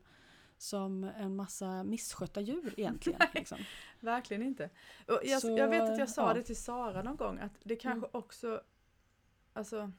som 0.57 1.03
en 1.03 1.35
massa 1.35 1.83
misskötta 1.83 2.41
djur 2.41 2.73
egentligen. 2.77 3.19
liksom. 3.33 3.57
Verkligen 3.99 4.43
inte. 4.43 4.69
Och 5.07 5.19
jag, 5.23 5.41
Så, 5.41 5.57
jag 5.57 5.67
vet 5.67 5.89
att 5.89 5.99
jag 5.99 6.09
sa 6.09 6.27
ja. 6.27 6.33
det 6.33 6.43
till 6.43 6.57
Sara 6.57 7.03
någon 7.03 7.15
gång 7.15 7.39
att 7.39 7.51
det 7.63 7.75
kanske 7.75 8.09
också, 8.11 8.61
alltså, 9.53 9.91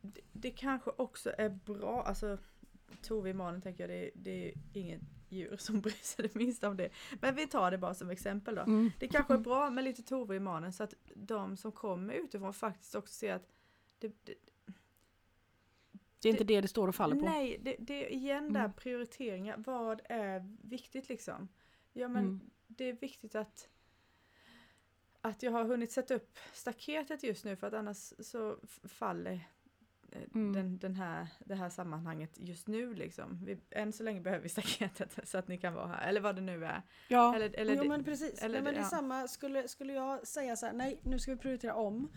det, 0.00 0.20
det 0.32 0.50
kanske 0.50 0.90
också 0.90 1.32
är 1.38 1.48
bra, 1.48 2.02
alltså 2.02 2.38
Tove 3.02 3.30
i 3.30 3.34
manen 3.34 3.62
tänker 3.62 3.88
jag, 3.88 3.90
det, 3.90 4.10
det 4.14 4.48
är 4.48 4.54
inget 4.72 5.00
djur 5.28 5.56
som 5.56 5.80
bryr 5.80 6.04
sig 6.04 6.28
det 6.28 6.34
minsta 6.34 6.68
om 6.68 6.76
det. 6.76 6.90
Men 7.20 7.34
vi 7.34 7.46
tar 7.46 7.70
det 7.70 7.78
bara 7.78 7.94
som 7.94 8.10
exempel 8.10 8.54
då. 8.54 8.62
Mm. 8.62 8.92
Det 8.98 9.08
kanske 9.08 9.34
är 9.34 9.38
bra 9.38 9.70
med 9.70 9.84
lite 9.84 10.02
Tove 10.02 10.36
i 10.36 10.40
manen 10.40 10.72
så 10.72 10.82
att 10.82 10.94
de 11.14 11.56
som 11.56 11.72
kommer 11.72 12.14
utifrån 12.14 12.54
faktiskt 12.54 12.94
också 12.94 13.14
ser 13.14 13.34
att 13.34 13.48
det, 13.98 14.12
det, 14.24 14.34
Det 16.22 16.28
är 16.28 16.30
inte 16.32 16.44
det 16.44 16.60
det 16.60 16.68
står 16.68 16.88
och 16.88 16.94
faller 16.94 17.16
på. 17.16 17.24
Nej, 17.24 17.58
det, 17.62 17.76
det 17.78 18.06
är 18.06 18.12
igen 18.12 18.52
där 18.52 18.60
Mm. 18.60 18.72
prioriteringar. 18.72 19.56
Vad 19.66 20.00
är 20.04 20.56
viktigt 20.62 21.08
liksom? 21.08 21.48
Ja 21.92 22.08
men 22.08 22.24
Mm. 22.24 22.40
det 22.66 22.84
är 22.84 22.92
viktigt 22.92 23.34
att 23.34 23.68
att 25.20 25.42
jag 25.42 25.52
har 25.52 25.64
hunnit 25.64 25.92
sätta 25.92 26.14
upp 26.14 26.38
staketet 26.52 27.22
just 27.22 27.44
nu 27.44 27.56
för 27.56 27.66
att 27.66 27.74
annars 27.74 28.12
så 28.18 28.56
faller 28.88 29.32
eh, 30.12 30.22
Mm. 30.34 30.52
den, 30.52 30.78
den 30.78 30.94
här, 30.94 31.26
det 31.44 31.54
här 31.54 31.68
sammanhanget 31.70 32.30
just 32.38 32.68
nu 32.68 32.94
liksom. 32.94 33.44
Vi, 33.44 33.58
än 33.70 33.92
så 33.92 34.02
länge 34.02 34.20
behöver 34.20 34.42
vi 34.42 34.48
staketet 34.62 35.18
så 35.28 35.38
att 35.38 35.48
ni 35.48 35.58
kan 35.58 35.74
vara 35.74 35.86
här, 35.86 36.08
eller 36.08 36.20
vad 36.20 36.36
det 36.36 36.42
nu 36.42 36.64
är. 36.64 36.82
Ja, 37.08 37.34
Eller, 37.36 37.56
eller 37.56 37.74
jo, 37.76 37.82
det- 37.82 37.88
men 37.88 38.04
precis. 38.04 38.42
eller 38.42 38.54
nej, 38.54 38.62
men 38.62 38.74
det- 38.74 38.80
ja. 38.80 38.86
samma, 38.86 39.28
skulle, 39.28 39.68
skulle 39.68 39.92
jag 39.92 40.26
säga 40.26 40.56
så 40.56 40.66
här, 40.66 40.72
nej 40.72 41.00
nu 41.04 41.18
ska 41.18 41.30
vi 41.32 41.38
prioritera 41.38 41.74
om. 41.74 42.10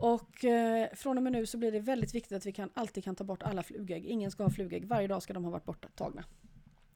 Och 0.00 0.44
eh, 0.44 0.88
från 0.94 1.16
och 1.16 1.22
med 1.22 1.32
nu 1.32 1.46
så 1.46 1.58
blir 1.58 1.72
det 1.72 1.80
väldigt 1.80 2.14
viktigt 2.14 2.36
att 2.36 2.46
vi 2.46 2.52
kan, 2.52 2.70
alltid 2.74 3.04
kan 3.04 3.16
ta 3.16 3.24
bort 3.24 3.42
alla 3.42 3.62
flugägg. 3.62 4.06
Ingen 4.06 4.30
ska 4.30 4.42
ha 4.42 4.50
flugägg, 4.50 4.84
varje 4.84 5.08
dag 5.08 5.22
ska 5.22 5.32
de 5.32 5.44
ha 5.44 5.50
varit 5.50 5.64
borta 5.64 5.88
tagna. 5.94 6.24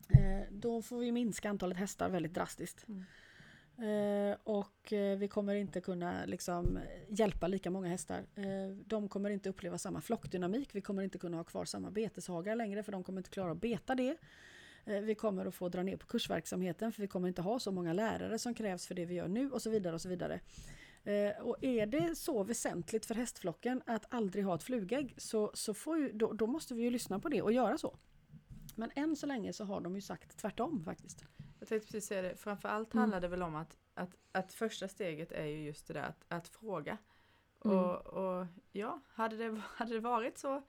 Eh, 0.08 0.42
då 0.50 0.82
får 0.82 0.98
vi 0.98 1.12
minska 1.12 1.50
antalet 1.50 1.78
hästar 1.78 2.08
väldigt 2.08 2.34
drastiskt. 2.34 2.86
Mm. 2.88 3.04
Eh, 3.78 4.36
och 4.44 4.92
eh, 4.92 5.18
vi 5.18 5.28
kommer 5.28 5.54
inte 5.54 5.80
kunna 5.80 6.24
liksom, 6.24 6.78
hjälpa 7.08 7.48
lika 7.48 7.70
många 7.70 7.88
hästar. 7.88 8.24
Eh, 8.34 8.76
de 8.86 9.08
kommer 9.08 9.30
inte 9.30 9.48
uppleva 9.48 9.78
samma 9.78 10.00
flockdynamik. 10.00 10.74
Vi 10.74 10.80
kommer 10.80 11.02
inte 11.02 11.18
kunna 11.18 11.36
ha 11.36 11.44
kvar 11.44 11.64
samma 11.64 11.90
beteshagar 11.90 12.56
längre 12.56 12.82
för 12.82 12.92
de 12.92 13.04
kommer 13.04 13.20
inte 13.20 13.30
klara 13.30 13.52
att 13.52 13.60
beta 13.60 13.94
det. 13.94 14.16
Eh, 14.84 15.00
Vi 15.00 15.14
kommer 15.14 15.46
att 15.46 15.54
få 15.54 15.68
dra 15.68 15.82
ner 15.82 15.96
på 15.96 16.06
kursverksamheten 16.06 16.92
för 16.92 17.02
vi 17.02 17.08
kommer 17.08 17.28
inte 17.28 17.42
ha 17.42 17.58
så 17.58 17.72
många 17.72 17.92
lärare 17.92 18.38
som 18.38 18.54
krävs 18.54 18.86
för 18.86 18.94
det 18.94 19.04
vi 19.04 19.14
gör 19.14 19.28
nu 19.28 19.50
och 19.50 19.62
så 19.62 19.70
vidare. 19.70 19.94
Och 19.94 20.00
så 20.00 20.08
vidare. 20.08 20.40
Eh, 21.04 21.42
Och 21.42 21.64
är 21.64 21.86
det 21.86 22.16
så 22.16 22.44
väsentligt 22.44 23.06
för 23.06 23.14
hästflocken 23.14 23.82
att 23.86 24.04
aldrig 24.14 24.44
ha 24.44 24.54
ett 24.54 24.62
flugägg 24.62 25.14
så, 25.16 25.50
så 25.54 25.74
får 25.74 25.98
ju, 25.98 26.12
då, 26.12 26.32
då 26.32 26.46
måste 26.46 26.74
vi 26.74 26.82
ju 26.82 26.90
lyssna 26.90 27.18
på 27.20 27.28
det 27.28 27.42
och 27.42 27.52
göra 27.52 27.78
så. 27.78 27.96
Men 28.76 28.90
än 28.94 29.16
så 29.16 29.26
länge 29.26 29.52
så 29.52 29.64
har 29.64 29.80
de 29.80 29.94
ju 29.94 30.00
sagt 30.00 30.36
tvärtom 30.38 30.84
faktiskt. 30.84 31.24
Jag 31.58 31.68
tänkte 31.68 31.86
precis 31.86 32.06
säga 32.08 32.22
det, 32.22 32.36
framförallt 32.36 32.94
Mm. 32.94 33.00
handlar 33.00 33.20
det 33.20 33.28
väl 33.28 33.42
om 33.42 33.54
att, 33.54 33.76
att, 33.94 34.10
att 34.32 34.52
första 34.52 34.88
steget 34.88 35.32
är 35.32 35.44
ju 35.46 35.64
just 35.64 35.86
det 35.86 35.94
där 35.94 36.02
att, 36.02 36.24
att 36.28 36.48
fråga. 36.48 36.98
Mm. 37.64 37.78
Och, 37.78 38.06
och 38.06 38.46
ja, 38.72 39.00
hade 39.08 39.36
det, 39.36 39.60
hade 39.76 39.94
det 39.94 40.00
varit 40.00 40.38
så 40.38 40.62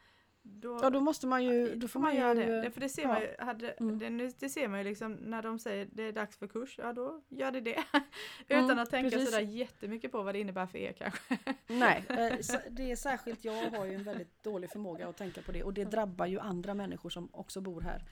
då, 0.46 0.80
Ja 0.82 0.90
då 0.90 1.00
måste 1.00 1.28
man 1.28 1.44
ju, 1.44 1.76
då 1.76 1.88
får 1.88 2.00
man 2.00 2.16
göra 2.16 2.34
ju, 2.34 2.46
det. 2.46 2.62
det. 2.62 2.72
För 2.72 2.82
det 2.82 2.90
ser 2.90 3.02
ja. 3.02 3.08
man 3.08 3.22
ju, 3.22 3.36
hade, 3.40 3.72
Mm. 3.72 4.00
det, 4.00 4.10
nu- 4.10 4.32
det 4.40 4.50
ser 4.50 4.68
man 4.68 4.80
ju 4.80 4.86
liksom 4.86 5.14
när 5.14 5.42
de 5.42 5.60
säger 5.60 5.88
det 5.92 6.04
är 6.04 6.12
dags 6.12 6.38
för 6.38 6.48
kurs, 6.48 6.76
ja 6.84 6.94
då 6.94 7.22
gör 7.30 7.52
det 7.52 7.62
det. 7.62 7.84
Utan 8.48 8.64
Mm, 8.66 8.80
att 8.80 8.90
tänka 8.90 9.10
precis. 9.10 9.30
sådär 9.32 9.44
jättemycket 9.44 10.12
på 10.12 10.24
vad 10.24 10.36
det 10.36 10.40
innebär 10.40 10.66
för 10.66 10.78
er 10.78 10.94
kanske. 10.94 11.38
Nej, 11.68 12.04
eh, 12.10 12.34
det 12.70 12.92
är 12.92 12.96
särskilt 12.96 13.44
jag 13.46 13.72
har 13.72 13.86
ju 13.86 13.96
en 13.96 14.04
väldigt 14.04 14.44
dålig 14.44 14.70
förmåga 14.72 15.08
att 15.08 15.18
tänka 15.18 15.42
på 15.42 15.52
det 15.52 15.64
och 15.64 15.74
det 15.74 15.84
drabbar 15.86 16.26
ju 16.26 16.40
andra 16.40 16.74
människor 16.74 17.10
som 17.10 17.30
också 17.34 17.62
bor 17.62 17.82
här. 17.82 18.04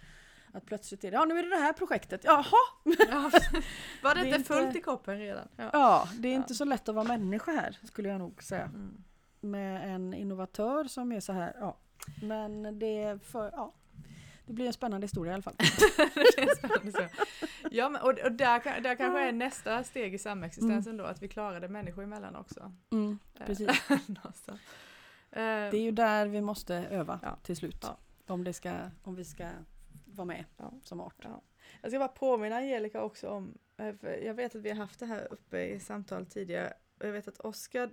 Att 0.53 0.65
plötsligt 0.65 1.03
är 1.03 1.11
det, 1.11 1.15
ja 1.17 1.25
nu 1.25 1.39
är 1.39 1.43
det 1.43 1.49
det 1.49 1.55
här 1.55 1.73
projektet, 1.73 2.21
jaha! 2.23 2.45
Ja, 2.83 3.31
var 4.03 4.15
det, 4.15 4.21
Det 4.21 4.27
inte 4.27 4.43
fullt 4.43 4.75
i 4.75 4.81
koppen 4.81 5.19
redan? 5.19 5.47
Ja. 5.55 5.69
Ja, 5.73 6.07
det 6.19 6.27
är 6.27 6.33
inte 6.35 6.53
så 6.53 6.65
lätt 6.65 6.89
att 6.89 6.95
vara 6.95 7.07
människa 7.07 7.51
här 7.51 7.77
skulle 7.83 8.09
jag 8.09 8.19
nog 8.19 8.43
säga. 8.43 8.63
Mm. 8.65 9.03
Med 9.43 9.95
en 9.95 10.13
innovatör 10.13 10.83
som 10.83 11.11
är 11.11 11.19
så 11.19 11.33
här, 11.33 11.55
ja. 11.59 11.77
Men 12.21 12.79
det 12.79 13.19
för, 13.23 13.51
ja. 13.55 13.73
Det 14.45 14.53
blir 14.53 14.67
en 14.67 14.73
spännande 14.73 15.05
historia 15.05 15.31
i 15.31 15.33
alla 15.33 15.43
fall. 15.43 15.55
Ja, 17.71 17.89
men, 17.89 18.01
och, 18.01 18.09
och 18.19 18.31
där, 18.31 18.81
där 18.81 18.95
kanske 18.95 19.19
är 19.27 19.31
nästa 19.31 19.83
steg 19.83 20.13
i 20.13 20.17
samexistensen 20.17 20.97
då, 20.97 21.03
att 21.03 21.21
vi 21.21 21.27
klarar 21.27 21.59
det 21.59 21.67
människor 21.67 22.03
emellan 22.03 22.35
också. 22.35 22.71
Mm, 22.91 23.19
Eh, 23.39 23.45
precis. 23.45 23.67
Eh, 25.33 25.37
Det 25.41 25.77
är 25.77 25.81
ju 25.81 25.91
där 25.91 26.27
vi 26.27 26.41
måste 26.41 26.75
öva 26.75 27.19
Ja. 27.23 27.35
till 27.43 27.55
slut. 27.57 27.77
Ja. 27.81 27.97
Om, 28.27 28.43
det 28.43 28.53
ska, 28.53 28.73
om 29.03 29.15
vi 29.15 29.25
ska 29.25 29.49
vara 30.05 30.25
med 30.25 30.45
Ja. 30.57 30.73
som 30.83 31.01
art. 31.01 31.15
Ja. 31.23 31.41
Jag 31.81 31.91
ska 31.91 31.99
bara 31.99 32.07
påminna 32.07 32.55
Angelica 32.55 33.01
också 33.01 33.29
om, 33.29 33.57
eh, 33.77 33.87
jag 34.25 34.33
vet 34.33 34.55
att 34.55 34.61
vi 34.61 34.69
har 34.69 34.77
haft 34.77 34.99
det 34.99 35.05
här 35.05 35.27
uppe 35.33 35.61
i 35.65 35.79
samtal 35.79 36.25
tidigare, 36.25 36.73
och 36.99 37.07
jag 37.07 37.11
vet 37.11 37.27
att 37.27 37.39
Oskar 37.39 37.89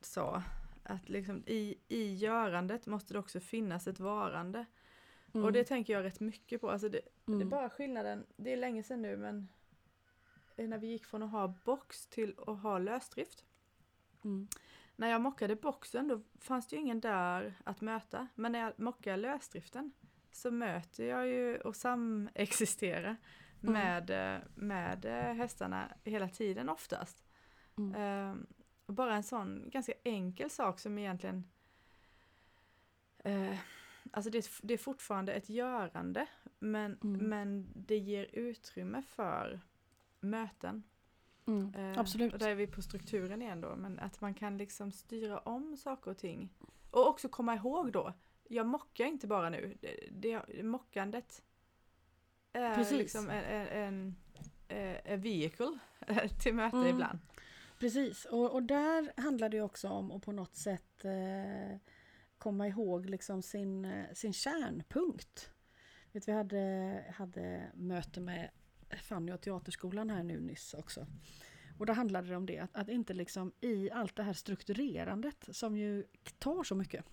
sa 0.00 0.42
att 0.82 1.08
liksom 1.08 1.42
i, 1.46 1.78
i 1.88 2.14
görandet 2.14 2.86
måste 2.86 3.14
det 3.14 3.18
också 3.18 3.40
finnas 3.40 3.86
ett 3.86 4.00
varande. 4.00 4.66
Mm. 5.34 5.44
Och 5.44 5.52
det 5.52 5.64
tänker 5.64 5.92
jag 5.92 6.04
rätt 6.04 6.20
mycket 6.20 6.60
på. 6.60 6.70
Alltså 6.70 6.88
det, 6.88 7.00
det 7.24 7.32
är 7.32 7.36
Mm. 7.36 7.48
bara 7.48 7.70
skillnaden, 7.70 8.26
det 8.36 8.52
är 8.52 8.56
länge 8.56 8.82
sedan 8.82 9.02
nu 9.02 9.16
men 9.16 9.48
eh, 10.56 10.68
när 10.68 10.78
vi 10.78 10.86
gick 10.86 11.04
från 11.06 11.22
att 11.22 11.30
ha 11.30 11.54
box 11.64 12.06
till 12.06 12.34
att 12.46 12.62
ha 12.62 12.78
lösdrift. 12.78 13.44
Mm. 14.24 14.48
när 14.96 15.08
jag 15.10 15.20
mockade 15.20 15.56
boxen 15.56 16.08
då 16.08 16.20
fanns 16.40 16.68
det 16.68 16.76
ju 16.76 16.82
ingen 16.82 17.00
där 17.00 17.54
att 17.64 17.80
möta. 17.80 18.28
Men 18.34 18.52
när 18.52 18.58
jag 18.58 18.78
mockar 18.78 19.16
lösdriften 19.16 19.92
så 20.32 20.50
möter 20.50 21.04
jag 21.04 21.26
ju 21.28 21.58
och 21.58 21.76
samexisterar 21.76 23.16
Mm. 23.62 23.72
med, 23.72 24.10
eh, 24.36 24.40
med 24.54 25.04
eh, 25.04 25.34
hästarna 25.34 25.88
hela 26.04 26.28
tiden 26.28 26.68
oftast. 26.68 27.24
Mm. 27.78 28.46
Bara 28.94 29.16
en 29.16 29.22
sån 29.22 29.70
ganska 29.70 29.92
enkel 30.04 30.50
sak 30.50 30.78
som 30.78 30.98
egentligen 30.98 31.44
eh, 33.24 33.58
Alltså 34.10 34.30
det, 34.30 34.38
är- 34.38 34.66
det 34.66 34.74
är 34.74 34.78
fortfarande 34.78 35.32
ett 35.32 35.48
görande 35.48 36.26
men, 36.58 36.98
Mm. 37.04 37.28
men 37.28 37.68
det 37.74 37.98
ger 37.98 38.24
utrymme 38.32 39.02
för 39.02 39.60
möten. 40.20 40.82
Mm. 41.46 41.74
Eh, 41.74 41.98
Absolut. 41.98 42.32
Och 42.32 42.38
där 42.38 42.48
är 42.50 42.54
vi 42.54 42.66
på 42.66 42.82
strukturen 42.82 43.42
igen 43.42 43.60
då, 43.60 43.76
men 43.76 43.98
att 43.98 44.20
man 44.20 44.34
kan 44.34 44.58
liksom 44.58 44.92
styra 44.92 45.38
om 45.38 45.76
saker 45.76 46.10
och 46.10 46.18
ting. 46.18 46.48
Och 46.90 47.08
också 47.08 47.28
komma 47.28 47.54
ihåg 47.54 47.92
då, 47.92 48.12
jag 48.48 48.66
mockar 48.66 49.04
inte 49.04 49.26
bara 49.26 49.50
nu, 49.50 49.76
det, 49.80 50.08
det, 50.10 50.62
mockandet 50.62 51.42
är 52.52 52.74
Precis. 52.74 52.98
liksom 52.98 53.30
en, 53.30 53.44
en, 53.44 53.66
en, 53.68 54.16
eh, 54.68 55.12
en 55.12 55.20
vehicle 55.20 55.78
till 56.42 56.54
möte 56.54 56.76
Mm. 56.76 56.88
ibland. 56.88 57.18
Precis, 57.82 58.24
och, 58.24 58.52
och 58.52 58.62
där 58.62 59.20
handlar 59.20 59.48
det 59.48 59.60
också 59.60 59.88
om 59.88 60.12
att 60.12 60.22
på 60.22 60.32
något 60.32 60.56
sätt 60.56 61.04
eh, 61.04 61.78
komma 62.38 62.68
ihåg 62.68 63.06
liksom 63.06 63.42
sin, 63.42 63.84
eh, 63.84 64.12
sin 64.12 64.32
kärnpunkt. 64.32 65.50
Vet, 66.12 66.28
vi 66.28 66.32
hade, 66.32 67.04
hade 67.14 67.70
möte 67.74 68.20
med 68.20 68.50
Fanny 69.02 69.32
och 69.32 69.40
Teaterskolan 69.40 70.10
här 70.10 70.22
nu 70.22 70.40
nyss 70.40 70.74
också. 70.74 71.06
Och 71.78 71.86
då 71.86 71.92
handlade 71.92 72.28
det 72.28 72.36
om 72.36 72.46
det, 72.46 72.58
att, 72.58 72.76
att 72.76 72.88
inte 72.88 73.14
liksom 73.14 73.52
i 73.60 73.90
allt 73.90 74.16
det 74.16 74.22
här 74.22 74.32
strukturerandet 74.32 75.48
som 75.50 75.76
ju 75.76 76.04
tar 76.38 76.62
så 76.62 76.74
mycket. 76.74 77.04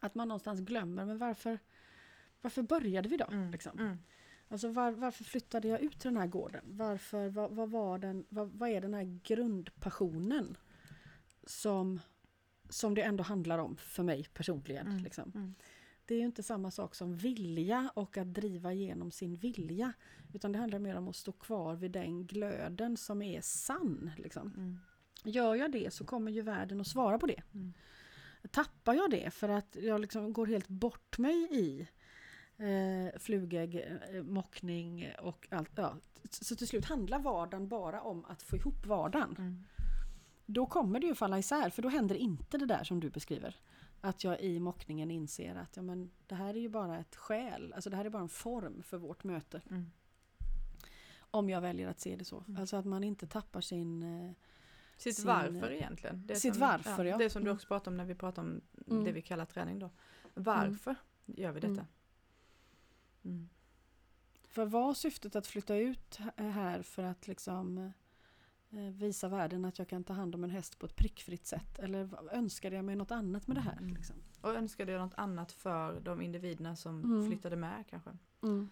Att 0.00 0.14
man 0.14 0.28
någonstans 0.28 0.60
glömmer, 0.60 1.04
men 1.04 1.18
varför, 1.18 1.58
varför 2.40 2.62
började 2.62 3.08
vi 3.08 3.16
då? 3.16 3.26
Liksom? 3.52 3.78
Mm. 3.78 3.98
Alltså 4.52 4.68
var, 4.68 4.90
varför 4.90 5.24
flyttade 5.24 5.68
jag 5.68 5.80
ut 5.80 5.98
till 5.98 6.10
den 6.10 6.16
här 6.16 6.26
gården? 6.26 6.64
Varför, 6.64 7.28
vad, 7.28 7.50
vad, 7.50 7.70
var 7.70 7.98
den, 7.98 8.24
vad, 8.28 8.50
vad 8.50 8.68
är 8.68 8.80
den 8.80 8.94
här 8.94 9.20
grundpassionen 9.24 10.56
som, 11.46 12.00
som 12.68 12.94
det 12.94 13.02
ändå 13.02 13.24
handlar 13.24 13.58
om 13.58 13.76
för 13.76 14.02
mig 14.02 14.26
personligen? 14.34 14.86
Mm, 14.86 15.02
Liksom. 15.02 15.32
mm. 15.34 15.54
Det 16.04 16.14
är 16.14 16.18
ju 16.18 16.24
inte 16.24 16.42
samma 16.42 16.70
sak 16.70 16.94
som 16.94 17.16
vilja 17.16 17.90
och 17.94 18.16
att 18.16 18.34
driva 18.34 18.72
igenom 18.72 19.10
sin 19.10 19.36
vilja. 19.36 19.92
Utan 20.32 20.52
det 20.52 20.58
handlar 20.58 20.78
mer 20.78 20.96
om 20.96 21.08
att 21.08 21.16
stå 21.16 21.32
kvar 21.32 21.74
vid 21.74 21.90
den 21.90 22.26
glöden 22.26 22.96
som 22.96 23.22
är 23.22 23.40
sann. 23.40 24.10
Liksom. 24.16 24.52
Mm. 24.56 24.78
Gör 25.24 25.54
jag 25.54 25.72
det 25.72 25.94
så 25.94 26.04
kommer 26.04 26.32
ju 26.32 26.42
världen 26.42 26.80
att 26.80 26.86
svara 26.86 27.18
på 27.18 27.26
det. 27.26 27.42
Mm. 27.54 27.72
Tappar 28.50 28.94
jag 28.94 29.10
det 29.10 29.30
för 29.30 29.48
att 29.48 29.76
jag 29.80 30.00
liksom 30.00 30.32
går 30.32 30.46
helt 30.46 30.68
bort 30.68 31.18
mig 31.18 31.48
i 31.50 31.88
eh, 32.62 33.18
flugägg, 33.18 33.74
eh, 34.10 34.22
mockning 34.22 35.08
och 35.22 35.48
allt. 35.50 35.70
Ja. 35.74 35.96
Så 36.30 36.56
till 36.56 36.68
slut 36.68 36.84
handlar 36.84 37.18
vardagen 37.18 37.68
bara 37.68 38.00
om 38.02 38.24
att 38.24 38.42
få 38.42 38.56
ihop 38.56 38.86
vardagen. 38.86 39.34
Mm. 39.38 39.64
Då 40.46 40.66
kommer 40.66 41.00
det 41.00 41.06
ju 41.06 41.14
falla 41.14 41.38
isär 41.38 41.70
för 41.70 41.82
då 41.82 41.88
händer 41.88 42.14
inte 42.14 42.58
det 42.58 42.66
där 42.66 42.84
som 42.84 43.00
du 43.00 43.10
beskriver. 43.10 43.56
Att 44.00 44.24
jag 44.24 44.40
i 44.40 44.60
mockningen 44.60 45.10
inser 45.10 45.54
att 45.54 45.76
ja, 45.76 45.82
men 45.82 46.10
det 46.26 46.34
här 46.34 46.54
är 46.54 46.60
ju 46.60 46.68
bara 46.68 46.98
ett 46.98 47.16
skäl, 47.16 47.72
alltså 47.72 47.90
det 47.90 47.96
här 47.96 48.04
är 48.04 48.10
bara 48.10 48.22
en 48.22 48.28
form 48.28 48.82
för 48.82 48.98
vårt 48.98 49.24
möte. 49.24 49.60
Mm. 49.70 49.90
Om 51.30 51.50
jag 51.50 51.60
väljer 51.60 51.88
att 51.88 52.00
se 52.00 52.16
det 52.16 52.24
så. 52.24 52.44
Mm. 52.48 52.60
Alltså 52.60 52.76
att 52.76 52.84
man 52.86 53.04
inte 53.04 53.26
tappar 53.26 53.60
sin... 53.60 54.02
eh, 54.02 54.30
Sitt 54.96 55.16
Sin- 55.16 55.26
varför 55.26 55.70
egentligen. 55.72 56.26
Det 56.26 56.34
sitt 56.34 56.54
som, 56.54 56.60
varför, 56.60 57.04
ja. 57.04 57.18
Det 57.18 57.30
som 57.30 57.42
du 57.44 57.48
Mm. 57.50 57.56
också 57.56 57.66
pratade 57.68 57.90
om 57.90 57.96
när 57.96 58.04
vi 58.04 58.14
pratade 58.14 58.48
om 58.48 58.60
Mm. 58.90 59.04
det 59.04 59.12
vi 59.12 59.22
kallar 59.22 59.44
träning 59.44 59.78
då. 59.78 59.90
Varför 60.34 60.94
gör 61.26 61.52
vi 61.52 61.60
detta? 61.60 61.86
Mm. 63.24 63.48
För 64.44 64.64
var 64.66 64.94
syftet 64.94 65.36
att 65.36 65.46
flytta 65.46 65.76
ut 65.76 66.18
här 66.36 66.82
för 66.82 67.02
att 67.02 67.26
liksom 67.28 67.78
eh, 68.70 68.78
visa 68.78 69.28
världen 69.28 69.64
att 69.64 69.78
jag 69.78 69.88
kan 69.88 70.04
ta 70.04 70.12
hand 70.12 70.34
om 70.34 70.44
en 70.44 70.50
häst 70.50 70.78
på 70.78 70.86
ett 70.86 70.96
prickfritt 70.96 71.46
sätt? 71.46 71.78
Eller 71.78 72.34
önskade 72.34 72.76
jag 72.76 72.84
mig 72.84 72.96
något 72.96 73.10
annat 73.10 73.46
med 73.46 73.56
det 73.56 73.60
här? 73.60 73.76
Mm. 73.78 73.94
Liksom? 73.94 74.16
Och 74.40 74.54
önskade 74.54 74.92
jag 74.92 75.00
något 75.00 75.14
annat 75.18 75.52
för 75.52 76.00
de 76.00 76.22
individerna 76.22 76.76
som 76.76 77.04
Mm. 77.04 77.26
flyttade 77.26 77.56
med 77.56 77.84
kanske. 77.90 78.10
Mm. 78.42 78.68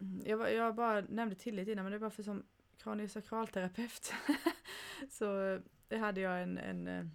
Mm. 0.00 0.22
Jag, 0.26 0.36
var- 0.36 0.48
jag 0.48 0.74
bara 0.74 1.00
nämnde 1.00 1.34
tillit 1.36 1.68
innan 1.68 1.84
men 1.84 1.90
det 1.92 1.96
är 1.96 2.00
bara 2.00 2.10
för 2.10 2.22
som 2.22 2.42
kraniosakralterapeut 2.78 4.12
så 5.10 5.60
eh, 5.88 6.00
hade 6.00 6.20
jag 6.20 6.42
en, 6.42 6.58
en, 6.58 6.86
eh, 6.88 7.06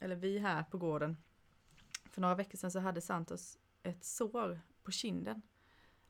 eller 0.00 0.16
vi 0.16 0.38
här 0.38 0.62
på 0.62 0.78
gården, 0.78 1.16
för 2.04 2.20
några 2.20 2.34
veckor 2.34 2.58
sedan 2.58 2.70
så 2.70 2.78
hade 2.80 3.00
Santos 3.00 3.58
ett 3.82 4.04
sår 4.04 4.60
på 4.86 4.92
kinden. 4.92 5.42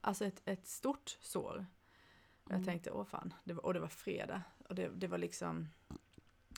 Alltså 0.01 0.25
ett, 0.25 0.43
ett 0.45 0.67
stort 0.67 1.19
sår. 1.21 1.67
Och 2.45 2.51
jag 2.51 2.55
Mm. 2.57 2.65
tänkte, 2.67 2.91
åh 2.91 3.05
fan, 3.05 3.35
det 3.45 3.53
var, 3.55 3.65
och 3.67 3.75
det 3.75 3.81
var 3.81 3.89
fredag. 3.89 4.43
Och 4.69 4.75
det, 4.75 4.89
det 4.89 5.07
var 5.07 5.19
liksom, 5.19 5.69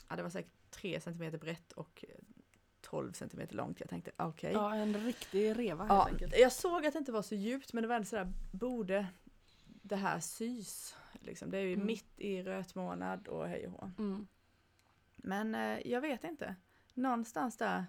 ja 0.09 0.15
det 0.15 0.23
var 0.23 0.29
säkert 0.29 0.53
3 0.71 0.99
centimeter 1.01 1.37
brett 1.37 1.71
och 1.71 2.05
eh, 2.07 2.15
12 2.81 3.13
centimeter 3.13 3.55
långt. 3.55 3.79
Jag 3.79 3.89
tänkte, 3.89 4.11
okej. 4.17 4.53
Ja, 4.53 4.75
en 4.75 4.93
riktig 5.05 5.57
reva 5.59 5.83
helt 5.83 5.93
Ja, 5.93 6.07
enkelt. 6.07 6.37
jag 6.39 6.51
såg 6.51 6.85
att 6.85 6.93
det 6.93 6.99
inte 6.99 7.11
var 7.11 7.21
så 7.21 7.35
djupt 7.35 7.73
men 7.73 7.81
det 7.81 7.87
var 7.87 7.95
ändå 7.95 8.05
sådär, 8.05 8.33
borde 8.51 9.07
det 9.65 9.95
här 9.95 10.19
sys? 10.19 10.95
Liksom. 11.13 11.49
Det 11.51 11.57
är 11.57 11.61
ju 11.61 11.73
Mm. 11.73 11.85
mitt 11.85 12.19
i 12.19 12.43
rötmånad 12.43 13.27
och 13.27 13.47
hej 13.47 13.67
och 13.67 13.71
hå. 13.71 13.91
Mm. 13.97 14.27
Men 15.15 15.55
eh, 15.55 15.87
jag 15.87 16.01
vet 16.01 16.23
inte. 16.23 16.55
Någonstans 16.93 17.57
där, 17.57 17.85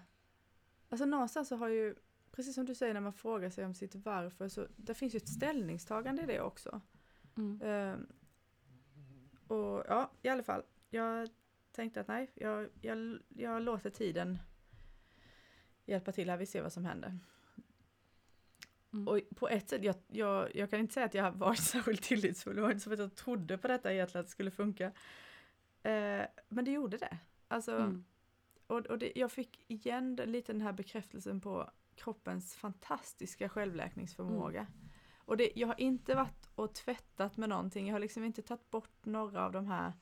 alltså 0.89 1.05
någonstans 1.05 1.47
så 1.47 1.55
har 1.55 1.67
ju, 1.67 1.95
precis 2.31 2.55
som 2.55 2.65
du 2.65 2.75
säger 2.75 2.93
när 2.93 3.01
man 3.01 3.13
frågar 3.13 3.49
sig 3.49 3.65
om 3.65 3.73
sitt 3.73 3.95
varför, 3.95 4.47
så 4.49 4.67
det 4.75 4.93
finns 4.93 5.15
ju 5.15 5.17
ett 5.17 5.29
ställningstagande 5.29 6.21
i 6.23 6.25
det 6.25 6.41
också. 6.41 6.81
Mm. 7.37 7.61
Ehm, 7.63 8.07
och 9.47 9.83
ja, 9.87 10.11
i 10.21 10.29
alla 10.29 10.43
fall, 10.43 10.63
jag 10.89 11.29
tänkte 11.71 12.01
att 12.01 12.07
nej, 12.07 12.31
jag, 12.35 12.69
jag, 12.81 13.19
jag 13.29 13.61
låter 13.61 13.89
tiden 13.89 14.37
hjälpa 15.85 16.11
till 16.11 16.29
här, 16.29 16.37
vi 16.37 16.45
ser 16.45 16.61
vad 16.61 16.73
som 16.73 16.85
händer. 16.85 17.19
Mm. 18.93 19.07
Och 19.07 19.19
på 19.35 19.49
ett 19.49 19.69
sätt, 19.69 19.83
jag, 19.83 19.95
jag, 20.07 20.55
jag 20.55 20.69
kan 20.69 20.79
inte 20.79 20.93
säga 20.93 21.05
att 21.05 21.13
jag 21.13 21.31
varit 21.31 21.59
särskilt 21.63 22.03
tillitsfull, 22.03 22.55
det 22.55 22.61
var 22.61 22.71
inte 22.71 22.83
som 22.83 22.93
att 22.93 22.99
jag 22.99 23.15
trodde 23.15 23.57
på 23.57 23.67
detta 23.67 23.93
egentligen 23.93 24.19
att 24.19 24.27
det 24.27 24.31
skulle 24.31 24.51
funka. 24.51 24.85
Eh, 25.83 26.25
men 26.49 26.65
det 26.65 26.71
gjorde 26.71 26.97
det. 26.97 27.17
Alltså, 27.47 27.75
Mm. 27.75 28.05
och, 28.67 28.85
och 28.85 28.99
det, 28.99 29.11
jag 29.15 29.31
fick 29.31 29.71
igen 29.71 30.15
lite 30.15 30.51
den 30.53 30.61
här 30.61 30.73
bekräftelsen 30.73 31.41
på 31.41 31.71
kroppens 32.03 32.55
fantastiska 32.55 33.49
självläkningsförmåga. 33.49 34.67
Och 35.15 35.37
det, 35.37 35.51
jag 35.55 35.67
har 35.67 35.79
inte 35.81 36.15
varit 36.15 36.49
och 36.55 36.73
tvättat 36.75 37.37
med 37.37 37.49
någonting, 37.49 37.87
jag 37.87 37.95
har 37.95 37.99
liksom 37.99 38.23
inte 38.23 38.41
tagit 38.41 38.69
bort 38.71 39.05
några 39.05 39.45
av 39.45 39.51
de 39.51 39.67
här 39.67 39.93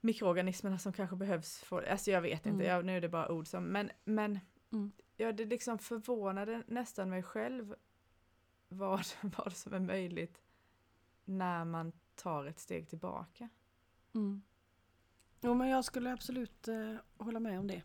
mikroorganismerna 0.00 0.78
som 0.78 0.92
kanske 0.92 1.16
behövs 1.16 1.58
för, 1.58 1.82
alltså 1.82 2.10
jag 2.10 2.20
vet 2.20 2.46
inte, 2.46 2.64
Mm. 2.64 2.66
jag, 2.66 2.84
nu 2.84 2.96
är 2.96 3.00
det 3.00 3.08
bara 3.08 3.32
ord 3.32 3.46
som, 3.46 3.64
men, 3.64 3.90
men 4.04 4.38
Mm. 4.72 4.92
ja, 5.16 5.32
det 5.32 5.44
liksom 5.44 5.78
förvånade 5.78 6.62
nästan 6.66 7.10
mig 7.10 7.22
själv 7.22 7.74
vad, 8.68 9.06
vad 9.22 9.56
som 9.56 9.74
är 9.74 9.80
möjligt 9.80 10.42
när 11.24 11.64
man 11.64 11.92
tar 12.14 12.44
ett 12.46 12.58
steg 12.58 12.88
tillbaka. 12.88 13.48
Mm. 14.14 14.42
Jo, 15.40 15.54
men 15.54 15.68
jag 15.68 15.84
skulle 15.84 16.12
absolut 16.12 16.68
eh, 16.68 16.96
hålla 17.16 17.40
med 17.40 17.58
om 17.58 17.66
det. 17.66 17.82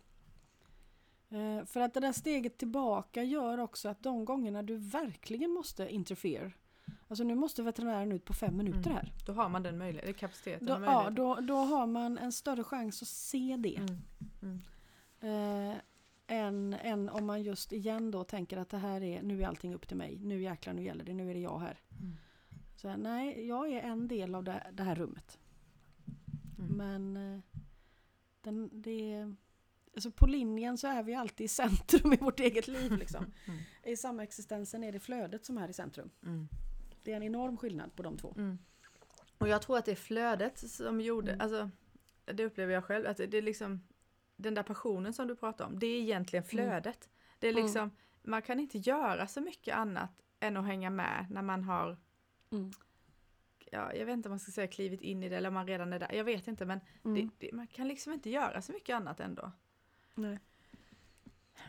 Eh, 1.30 1.66
för 1.66 1.80
att 1.80 1.94
det 1.94 2.00
där 2.00 2.12
steget 2.12 2.58
tillbaka 2.58 3.24
gör 3.24 3.58
också 3.58 3.90
att 3.90 4.04
de 4.04 4.26
gångerna 4.26 4.64
du 4.64 4.78
verkligen 4.78 5.52
måste 5.52 5.90
interfere, 5.90 6.52
alltså 7.08 7.24
nu 7.24 7.36
måste 7.36 7.64
veterinären 7.64 8.12
ut 8.12 8.26
på 8.26 8.34
fem 8.34 8.58
minuter 8.58 8.90
Mm. 8.92 8.94
här. 8.94 9.14
Då 9.26 9.34
har 9.34 9.50
man 9.50 9.64
den 9.64 9.78
möjligheten, 9.78 10.14
kapaciteten 10.14 10.68
Då, 10.68 10.74
ja, 10.86 11.10
då, 11.10 11.36
då 11.36 11.56
har 11.56 11.88
man 11.88 12.18
en 12.18 12.32
större 12.32 12.64
chans 12.64 13.02
att 13.02 13.08
se 13.08 13.58
det. 13.60 13.76
Mm. 13.78 14.02
Mm. 14.42 14.62
Eh, 15.20 15.78
än, 16.28 16.74
än 16.74 17.10
om 17.10 17.26
man 17.26 17.44
just 17.44 17.72
igen 17.72 18.12
då 18.12 18.24
tänker 18.24 18.58
att 18.58 18.70
det 18.70 18.78
här 18.78 19.04
är, 19.04 19.22
nu 19.22 19.42
är 19.44 19.48
allting 19.48 19.74
upp 19.74 19.88
till 19.88 19.98
mig, 19.98 20.20
nu 20.24 20.42
jäklar 20.42 20.74
nu 20.74 20.84
gäller 20.84 21.06
det, 21.06 21.14
nu 21.14 21.30
är 21.30 21.34
det 21.34 21.40
jag 21.40 21.60
här. 21.60 21.80
Mm. 21.92 22.16
Så 22.76 22.88
här, 22.88 22.98
nej, 22.98 23.48
jag 23.48 23.72
är 23.72 23.82
en 23.82 24.08
del 24.08 24.36
av 24.36 24.44
det, 24.44 24.68
det 24.74 24.84
här 24.84 24.96
rummet. 24.96 25.40
Mm. 26.60 26.78
Men 26.78 27.34
eh, 27.34 27.40
den, 28.42 28.70
det, 28.74 29.34
alltså 29.98 30.12
på 30.12 30.26
linjen 30.26 30.78
så 30.78 30.88
är 30.88 31.04
vi 31.04 31.16
alltid 31.16 31.46
i 31.46 31.48
centrum 31.48 32.14
i 32.14 32.18
vårt 32.18 32.40
eget 32.40 32.68
liv. 32.68 32.92
Liksom. 32.92 33.26
Mm. 33.48 33.60
I 33.84 33.98
samexistensen 33.98 34.84
är 34.84 34.92
det 34.92 35.00
flödet 35.00 35.46
som 35.46 35.58
är 35.58 35.70
i 35.70 35.74
centrum. 35.74 36.10
Mm. 36.24 36.48
Det 37.04 37.12
är 37.12 37.16
en 37.18 37.24
enorm 37.24 37.58
skillnad 37.58 37.96
på 37.96 38.04
de 38.04 38.18
två. 38.18 38.34
Mm. 38.38 38.58
Och 39.38 39.48
jag 39.48 39.62
tror 39.62 39.78
att 39.78 39.86
det 39.86 39.92
är 39.92 39.96
flödet 39.96 40.58
som 40.72 41.02
gjorde, 41.02 41.32
Mm. 41.32 41.42
alltså 41.42 41.70
det 42.26 42.46
upplever 42.46 42.74
jag 42.74 42.84
själv, 42.84 43.08
att 43.08 43.18
det 43.18 43.34
är 43.38 43.42
liksom 43.42 43.82
den 44.36 44.54
där 44.54 44.64
passionen 44.64 45.14
som 45.14 45.28
du 45.28 45.36
pratar 45.36 45.66
om, 45.66 45.80
det 45.80 45.88
är 45.88 46.02
egentligen 46.02 46.44
flödet. 46.46 47.10
Det 47.40 47.48
är 47.48 47.52
Mm. 47.52 47.64
liksom, 47.64 47.92
man 48.24 48.42
kan 48.42 48.60
inte 48.60 48.78
göra 48.78 49.28
så 49.28 49.42
mycket 49.42 49.76
annat 49.76 50.12
än 50.40 50.58
att 50.58 50.66
hänga 50.66 50.90
med 50.90 51.26
när 51.30 51.42
man 51.42 51.64
har 51.64 51.98
Mm. 52.52 52.72
ja, 53.72 53.94
jag 53.94 54.06
vet 54.06 54.14
inte 54.14 54.30
om 54.30 54.32
man 54.32 54.40
ska 54.40 54.52
säga 54.52 54.68
klivit 54.68 55.02
in 55.02 55.24
i 55.24 55.30
det 55.30 55.38
eller 55.38 55.48
om 55.48 55.54
man 55.54 55.68
redan 55.68 55.94
är 55.94 56.00
där. 56.00 56.14
Jag 56.14 56.24
vet 56.24 56.48
inte 56.48 56.66
men 56.66 56.80
Mm. 57.06 57.16
det, 57.40 57.48
det, 57.48 57.54
man 57.56 57.68
kan 57.68 57.88
liksom 57.88 58.14
inte 58.14 58.30
göra 58.30 58.62
så 58.62 58.72
mycket 58.72 58.96
annat 58.96 59.20
ändå. 59.20 59.52
Nej. 60.18 60.40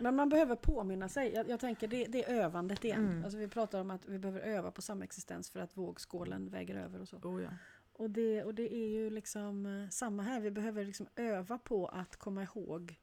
Men 0.00 0.16
man 0.16 0.28
behöver 0.28 0.56
påminna 0.56 1.08
sig. 1.08 1.32
Jag, 1.32 1.48
jag 1.48 1.60
tänker 1.60 1.88
det, 1.88 2.04
det 2.04 2.24
är 2.24 2.34
övandet 2.34 2.84
igen. 2.84 3.08
Mm. 3.08 3.24
Alltså 3.24 3.38
vi 3.38 3.48
pratar 3.48 3.80
om 3.80 3.90
att 3.90 4.06
vi 4.06 4.18
behöver 4.18 4.40
öva 4.40 4.70
på 4.70 4.82
samexistens 4.82 5.50
för 5.50 5.60
att 5.60 5.76
vågskålen 5.76 6.50
väger 6.50 6.74
över 6.74 7.00
och 7.00 7.08
så. 7.08 7.16
Oh, 7.16 7.42
ja. 7.42 7.50
Och 7.92 8.10
det, 8.10 8.44
och 8.44 8.54
det 8.54 8.74
är 8.74 8.88
ju 8.88 9.10
liksom 9.10 9.66
eh, 9.66 9.88
samma 9.88 10.22
här. 10.22 10.40
Vi 10.40 10.50
behöver 10.50 10.84
liksom 10.84 11.06
öva 11.16 11.58
på 11.58 11.86
att 11.86 12.16
komma 12.16 12.42
ihåg 12.42 13.00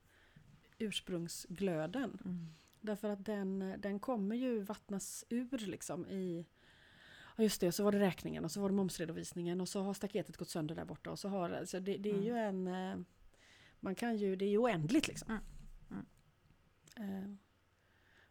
ursprungsglöden. 0.78 2.18
Mm. 2.26 2.48
Därför 2.82 3.10
att 3.10 3.26
den, 3.26 3.74
den 3.78 4.00
kommer 4.00 4.36
ju 4.36 4.60
vattnas 4.60 5.26
ur 5.30 5.58
liksom 5.58 6.08
i 6.08 6.46
Ja 7.38 7.44
just 7.44 7.62
det, 7.62 7.72
så 7.72 7.84
var 7.84 7.92
det 7.92 8.00
räkningen 8.00 8.46
och 8.46 8.52
så 8.52 8.62
var 8.62 8.70
det 8.70 8.76
momsredovisningen 8.76 9.62
och 9.62 9.70
så 9.70 9.82
har 9.82 9.94
staketet 9.94 10.38
gått 10.38 10.50
sönder 10.50 10.76
där 10.76 10.86
borta 10.86 11.12
och 11.12 11.20
så 11.20 11.30
har 11.30 11.50
alltså 11.50 11.80
det, 11.80 11.98
det 11.98 12.10
är 12.12 12.22
ju 12.22 12.38
en 12.38 12.68
eh, 12.68 12.98
Man 13.86 13.96
kan 13.96 14.18
ju, 14.18 14.36
det 14.36 14.46
är 14.46 14.50
ju 14.50 14.58
oändligt 14.58 15.08
liksom. 15.08 15.40
Mm. 15.90 16.06
Mm. 16.98 17.24
Eh, 17.24 17.30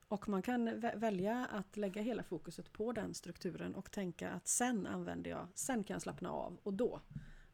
Och 0.09 0.29
man 0.29 0.43
kan 0.43 0.69
vä- 0.69 0.99
välja 0.99 1.47
att 1.47 1.77
lägga 1.77 2.03
hela 2.03 2.23
fokuset 2.23 2.73
på 2.73 2.93
den 2.93 3.15
strukturen 3.15 3.75
och 3.75 3.91
tänka 3.91 4.31
att 4.31 4.49
sen 4.49 4.87
använder 4.87 5.31
jag, 5.31 5.49
sen 5.55 5.85
kan 5.85 5.95
jag 5.95 6.03
slappna 6.03 6.31
av 6.31 6.59
och 6.63 6.75
då 6.75 7.01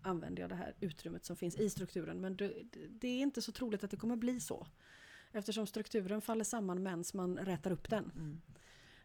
använder 0.02 0.42
jag 0.42 0.50
det 0.50 0.54
här 0.56 0.74
utrymmet 0.80 1.24
som 1.24 1.36
finns 1.36 1.56
i 1.56 1.70
strukturen. 1.70 2.20
Men 2.20 2.36
det, 2.36 2.52
det 2.90 3.08
är 3.08 3.20
inte 3.22 3.42
så 3.42 3.52
troligt 3.52 3.84
att 3.84 3.90
det 3.90 3.96
kommer 3.96 4.16
bli 4.16 4.40
så. 4.40 4.66
Eftersom 5.32 5.66
strukturen 5.66 6.20
faller 6.20 6.44
samman 6.44 6.82
medan 6.82 7.04
man 7.14 7.36
rätar 7.38 7.70
upp 7.72 7.90
den. 7.90 8.04
Mm. 8.16 8.40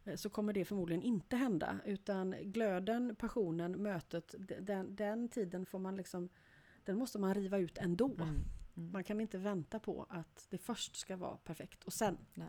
eh, 0.06 0.16
Så 0.16 0.30
kommer 0.30 0.54
det 0.54 0.66
förmodligen 0.66 1.04
inte 1.04 1.36
hända. 1.36 1.80
Utan 1.86 2.36
glöden, 2.42 3.16
passionen, 3.16 3.72
mötet, 3.82 4.36
de- 4.40 4.60
den, 4.62 4.96
den 4.96 5.30
tiden 5.30 5.66
får 5.66 5.80
man 5.80 5.96
liksom 5.96 6.30
Den 6.86 6.98
måste 6.98 7.20
man 7.20 7.34
riva 7.34 7.58
ut 7.58 7.78
ändå. 7.78 8.14
Mm. 8.14 8.36
Mm. 8.78 8.92
Man 8.92 9.04
kan 9.04 9.22
inte 9.22 9.38
vänta 9.38 9.80
på 9.80 10.06
att 10.10 10.48
det 10.50 10.58
först 10.58 10.96
ska 10.96 11.16
vara 11.18 11.38
perfekt 11.38 11.84
och 11.84 11.94
sen 11.94 12.18
Nej. 12.34 12.48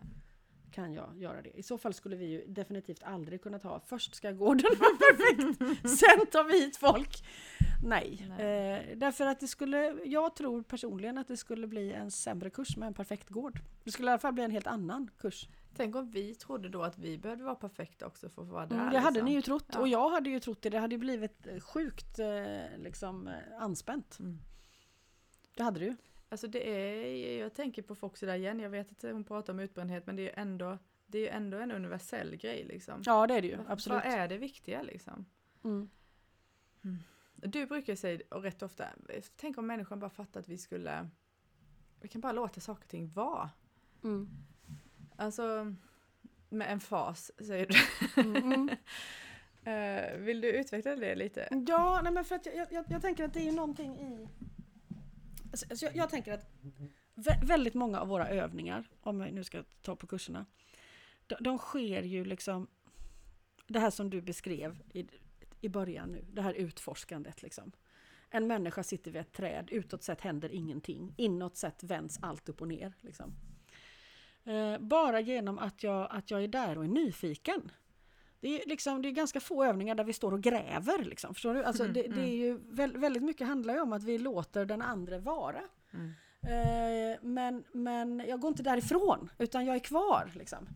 kan 0.71 0.93
jag 0.93 1.17
göra 1.17 1.41
det. 1.41 1.57
I 1.59 1.63
så 1.63 1.77
fall 1.77 1.93
skulle 1.93 2.15
vi 2.15 2.25
ju 2.25 2.45
definitivt 2.47 3.03
aldrig 3.03 3.41
kunna 3.41 3.59
ta 3.59 3.79
först 3.79 4.15
ska 4.15 4.31
gården 4.31 4.71
vara 4.79 4.97
perfekt, 4.97 5.59
sen 5.99 6.27
tar 6.31 6.43
vi 6.43 6.59
hit 6.63 6.77
folk. 6.77 7.23
Nej, 7.83 8.27
Nej. 8.37 8.89
Eh, 8.91 8.97
därför 8.97 9.25
att 9.25 9.39
det 9.39 9.47
skulle, 9.47 9.97
jag 10.05 10.35
tror 10.35 10.61
personligen 10.63 11.17
att 11.17 11.27
det 11.27 11.37
skulle 11.37 11.67
bli 11.67 11.93
en 11.93 12.11
sämre 12.11 12.49
kurs 12.49 12.77
med 12.77 12.87
en 12.87 12.93
perfekt 12.93 13.29
gård. 13.29 13.59
Det 13.83 13.91
skulle 13.91 14.07
i 14.07 14.11
alla 14.11 14.19
fall 14.19 14.33
bli 14.33 14.43
en 14.43 14.51
helt 14.51 14.67
annan 14.67 15.09
kurs. 15.17 15.47
Tänk 15.75 15.95
om 15.95 16.11
vi 16.11 16.35
trodde 16.35 16.69
då 16.69 16.83
att 16.83 16.97
vi 16.97 17.17
behövde 17.17 17.43
vara 17.43 17.55
perfekta 17.55 18.05
också 18.07 18.29
för 18.29 18.41
att 18.41 18.47
vara 18.47 18.65
där. 18.65 18.75
Mm, 18.75 18.91
det 18.91 18.99
hade 18.99 19.13
liksom. 19.13 19.25
ni 19.25 19.33
ju 19.33 19.41
trott 19.41 19.65
Ja. 19.73 19.79
och 19.79 19.87
jag 19.87 20.09
hade 20.09 20.29
ju 20.29 20.39
trott 20.39 20.61
det. 20.61 20.69
Det 20.69 20.79
hade 20.79 20.95
ju 20.95 20.99
blivit 20.99 21.47
sjukt 21.63 22.19
eh, 22.19 22.77
liksom, 22.77 23.27
eh, 23.27 23.33
anspänt. 23.59 24.19
Mm. 24.19 24.39
Det 25.55 25.63
hade 25.63 25.79
ju. 25.79 25.95
Alltså 26.29 26.47
det 26.47 26.69
är, 26.69 27.39
jag 27.39 27.53
tänker 27.53 27.81
på 27.81 27.95
Foxy 27.95 28.25
där 28.25 28.35
igen, 28.35 28.59
jag 28.59 28.69
vet 28.69 28.91
att 28.91 29.11
hon 29.11 29.23
pratar 29.23 29.53
om 29.53 29.59
utbrändhet 29.59 30.05
men 30.05 30.15
det 30.15 30.21
är 30.21 30.23
ju 30.23 30.33
ändå, 30.35 30.77
det 31.05 31.17
är 31.17 31.21
ju 31.21 31.27
ändå 31.27 31.57
en 31.57 31.71
universell 31.71 32.35
grej 32.35 32.63
liksom. 32.63 33.01
Ja 33.05 33.27
det 33.27 33.33
är 33.33 33.41
det 33.41 33.47
ju, 33.47 33.57
absolut. 33.67 34.03
Vad 34.05 34.13
är 34.13 34.27
det 34.27 34.37
viktiga 34.37 34.81
liksom? 34.81 35.25
Mm. 35.63 35.89
Du 37.35 37.65
brukar 37.65 37.95
säga, 37.95 38.19
och 38.29 38.43
rätt 38.43 38.61
ofta, 38.63 38.85
tänk 39.35 39.57
om 39.57 39.67
människan 39.67 39.99
bara 39.99 40.09
fattar 40.09 40.39
att 40.39 40.49
vi 40.49 40.57
skulle, 40.57 41.09
vi 42.01 42.07
kan 42.07 42.21
bara 42.21 42.31
låta 42.31 42.61
saker 42.61 42.83
och 42.83 42.89
ting 42.89 43.11
vara. 43.13 43.49
Mm. 44.03 44.29
Alltså, 45.15 45.75
med 46.49 46.71
en 46.71 46.79
fas 46.79 47.31
säger 47.37 47.65
du. 47.65 48.21
Mm, 48.21 48.53
mm. 48.53 48.69
Eh, 49.63 50.17
vill 50.17 50.41
du 50.41 50.51
utveckla 50.51 50.95
det 50.95 51.15
lite? 51.15 51.47
Ja, 51.67 52.01
nej 52.03 52.13
men 52.13 52.25
för 52.25 52.35
att 52.35 52.45
jag, 52.45 52.67
jag, 52.71 52.85
jag 52.89 53.01
tänker 53.01 53.25
att 53.25 53.33
det 53.33 53.47
är 53.47 53.51
någonting 53.51 53.99
i... 53.99 54.27
Alltså, 55.57 55.65
alltså, 55.69 55.85
jag, 55.85 55.95
jag 55.95 56.09
tänker 56.09 56.33
att 56.33 56.45
vä- 57.15 57.45
väldigt 57.45 57.73
många 57.73 57.99
av 57.99 58.07
våra 58.07 58.27
övningar, 58.27 58.89
om 59.01 59.19
vi 59.19 59.31
nu 59.31 59.43
ska 59.43 59.63
ta 59.81 59.95
på 59.95 60.07
kurserna, 60.07 60.45
de, 61.27 61.35
de 61.39 61.57
sker 61.57 62.03
ju 62.03 62.25
liksom... 62.25 62.67
Det 63.67 63.79
här 63.79 63.89
som 63.89 64.09
du 64.09 64.21
beskrev 64.21 64.83
i, 64.93 65.07
i 65.61 65.69
början 65.69 66.11
nu, 66.11 66.25
det 66.31 66.41
här 66.41 66.53
utforskandet 66.53 67.41
liksom. 67.41 67.71
En 68.29 68.47
människa 68.47 68.83
sitter 68.83 69.11
vid 69.11 69.21
ett 69.21 69.33
träd, 69.33 69.69
utåt 69.71 70.03
sett 70.03 70.21
händer 70.21 70.49
ingenting, 70.49 71.13
inåt 71.17 71.57
sett 71.57 71.83
vänds 71.83 72.19
allt 72.21 72.49
upp 72.49 72.61
och 72.61 72.67
ner. 72.67 72.93
Liksom. 73.01 73.33
Eh, 74.43 74.77
bara 74.79 75.19
genom 75.19 75.59
att 75.59 75.83
jag, 75.83 76.07
att 76.11 76.31
jag 76.31 76.43
är 76.43 76.47
där 76.47 76.77
och 76.77 76.83
är 76.83 76.87
nyfiken. 76.87 77.71
Det 78.39 78.61
är, 78.61 78.69
liksom, 78.69 79.01
det 79.01 79.07
är 79.07 79.11
ganska 79.11 79.39
få 79.39 79.65
övningar 79.65 79.95
där 79.95 80.03
vi 80.03 80.13
står 80.13 80.31
och 80.31 80.41
gräver. 80.41 81.03
Liksom, 81.03 81.33
förstår 81.33 81.53
du? 81.53 81.63
Alltså, 81.63 81.83
Mm, 81.83 81.93
det, 81.93 82.01
det 82.01 82.21
är 82.21 82.35
ju 82.35 82.59
väl, 82.69 82.97
väldigt 82.97 83.23
mycket 83.23 83.47
handlar 83.47 83.73
ju 83.73 83.79
om 83.79 83.93
att 83.93 84.03
vi 84.03 84.17
låter 84.17 84.65
den 84.65 84.81
andra 84.81 85.19
vara. 85.19 85.61
Mm. 85.93 86.13
Eh, 86.41 87.17
men, 87.21 87.63
men 87.71 88.23
jag 88.27 88.39
går 88.39 88.49
inte 88.49 88.63
därifrån, 88.63 89.29
utan 89.37 89.65
jag 89.65 89.75
är 89.75 89.79
kvar. 89.79 90.31
Liksom. 90.35 90.67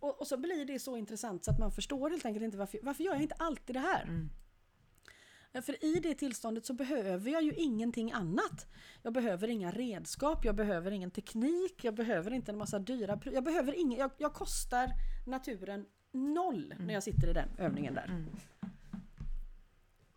Och, 0.00 0.20
och 0.20 0.26
så 0.26 0.36
blir 0.36 0.64
det 0.64 0.78
så 0.78 0.96
intressant 0.96 1.44
så 1.44 1.50
att 1.50 1.58
man 1.58 1.70
förstår 1.70 2.10
helt 2.10 2.26
enkelt 2.26 2.44
inte 2.44 2.58
varför, 2.58 2.78
varför 2.82 3.04
gör 3.04 3.12
jag 3.12 3.22
inte 3.22 3.34
alltid 3.38 3.76
det 3.76 3.80
här? 3.80 4.02
Mm. 4.02 4.30
Ja, 5.52 5.62
För 5.62 5.84
i 5.84 6.00
det 6.00 6.14
tillståndet 6.14 6.66
så 6.66 6.74
behöver 6.74 7.30
jag 7.30 7.42
ju 7.42 7.52
ingenting 7.52 8.12
annat. 8.12 8.66
Jag 9.02 9.12
behöver 9.12 9.48
inga 9.48 9.70
redskap, 9.70 10.44
jag 10.44 10.54
behöver 10.54 10.90
ingen 10.90 11.10
teknik, 11.10 11.84
jag 11.84 11.94
behöver 11.94 12.32
inte 12.32 12.52
en 12.52 12.58
massa 12.58 12.78
dyra 12.78 13.20
Jag 13.24 13.44
behöver 13.44 13.72
ingen, 13.72 13.98
jag, 13.98 14.10
jag 14.18 14.32
kostar 14.32 14.88
naturen 15.26 15.86
noll 16.12 16.74
när 16.78 16.94
jag 16.94 17.02
sitter 17.02 17.30
i 17.30 17.32
den 17.32 17.48
övningen 17.58 17.94
där. 17.94 18.04
Mm. 18.04 18.26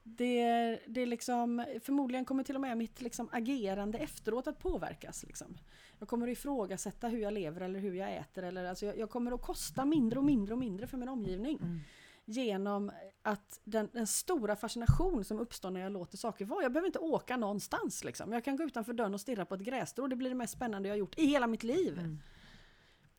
Det, 0.04 0.80
det 0.88 1.02
är 1.02 1.06
liksom, 1.06 1.66
förmodligen 1.84 2.26
kommer 2.26 2.44
till 2.44 2.56
och 2.56 2.62
med 2.62 2.78
mitt 2.78 3.02
liksom 3.02 3.30
agerande 3.32 3.98
efteråt 3.98 4.48
att 4.48 4.60
påverkas. 4.60 5.24
Liksom. 5.24 5.58
Jag 6.00 6.08
kommer 6.08 6.28
att 6.28 6.32
ifrågasätta 6.38 7.08
hur 7.08 7.20
jag 7.20 7.34
lever 7.34 7.62
eller 7.62 7.80
hur 7.80 7.94
jag 7.94 8.16
äter. 8.16 8.44
Eller, 8.44 8.66
alltså 8.66 8.86
jag, 8.86 8.98
jag 8.98 9.10
kommer 9.10 9.32
att 9.32 9.42
kosta 9.42 9.86
mindre 9.86 10.20
och 10.20 10.26
mindre 10.26 10.54
och 10.54 10.60
mindre 10.60 10.88
för 10.88 10.98
min 10.98 11.10
omgivning. 11.10 11.58
Mm. 11.62 11.80
Genom 12.26 12.92
att 13.22 13.60
den, 13.64 13.90
den 13.94 14.08
stora 14.08 14.56
fascination 14.56 15.24
som 15.24 15.40
uppstår 15.40 15.72
när 15.72 15.80
jag 15.82 15.92
låter 15.92 16.18
saker 16.18 16.46
vara. 16.46 16.64
Jag 16.64 16.72
behöver 16.72 16.88
inte 16.88 17.00
åka 17.00 17.38
någonstans. 17.38 18.04
Liksom. 18.04 18.32
Jag 18.34 18.44
kan 18.44 18.56
gå 18.58 18.64
utanför 18.64 18.94
dörren 18.94 19.14
och 19.14 19.22
stirra 19.22 19.46
på 19.46 19.56
ett 19.56 19.62
grässtrå. 19.62 20.08
Det 20.08 20.16
blir 20.16 20.30
det 20.30 20.36
mest 20.36 20.54
spännande 20.54 20.88
jag 20.90 20.94
har 20.94 21.00
gjort 21.00 21.18
i 21.18 21.26
hela 21.26 21.48
mitt 21.48 21.64
liv. 21.64 22.00
Mm. 22.00 22.20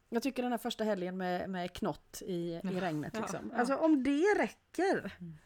Jag 0.08 0.22
tycker 0.22 0.42
den 0.42 0.52
här 0.52 0.58
första 0.58 0.84
helgen 0.84 1.16
med, 1.16 1.50
med 1.50 1.72
knott 1.72 2.22
i, 2.26 2.32
i 2.32 2.60
Ja, 2.64 2.70
regnet. 2.80 3.12
ja, 3.14 3.20
Liksom. 3.20 3.50
ja. 3.52 3.58
Alltså 3.58 3.76
om 3.76 4.02
det 4.02 4.24
räcker. 4.38 5.16
Mm. 5.20 5.36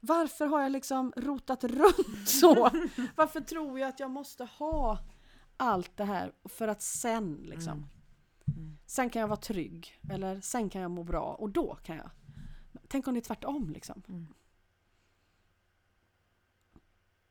Varför 0.00 0.46
har 0.46 0.60
jag 0.60 0.72
liksom 0.72 1.12
rotat 1.16 1.64
runt 1.64 2.28
så? 2.28 2.70
Varför 3.16 3.40
tror 3.40 3.78
jag 3.80 3.88
att 3.88 4.00
jag 4.00 4.10
måste 4.10 4.44
ha 4.44 4.98
allt 5.56 5.96
det 5.96 6.04
här 6.04 6.32
för 6.44 6.68
att 6.68 6.82
sen 6.82 7.34
liksom. 7.42 7.72
Mm. 7.72 7.88
Mm. 8.56 8.78
Sen 8.86 9.10
kan 9.10 9.20
jag 9.20 9.28
vara 9.28 9.40
trygg. 9.40 10.00
Eller 10.10 10.40
sen 10.40 10.70
kan 10.70 10.82
jag 10.82 10.90
må 10.90 11.02
bra 11.04 11.36
och 11.38 11.50
då 11.50 11.74
kan 11.74 11.96
jag. 11.96 12.10
Tänk 12.88 13.06
om 13.08 13.14
det 13.14 13.20
är 13.20 13.22
tvärtom 13.22 13.70
liksom. 13.70 14.02
Mm. 14.08 14.26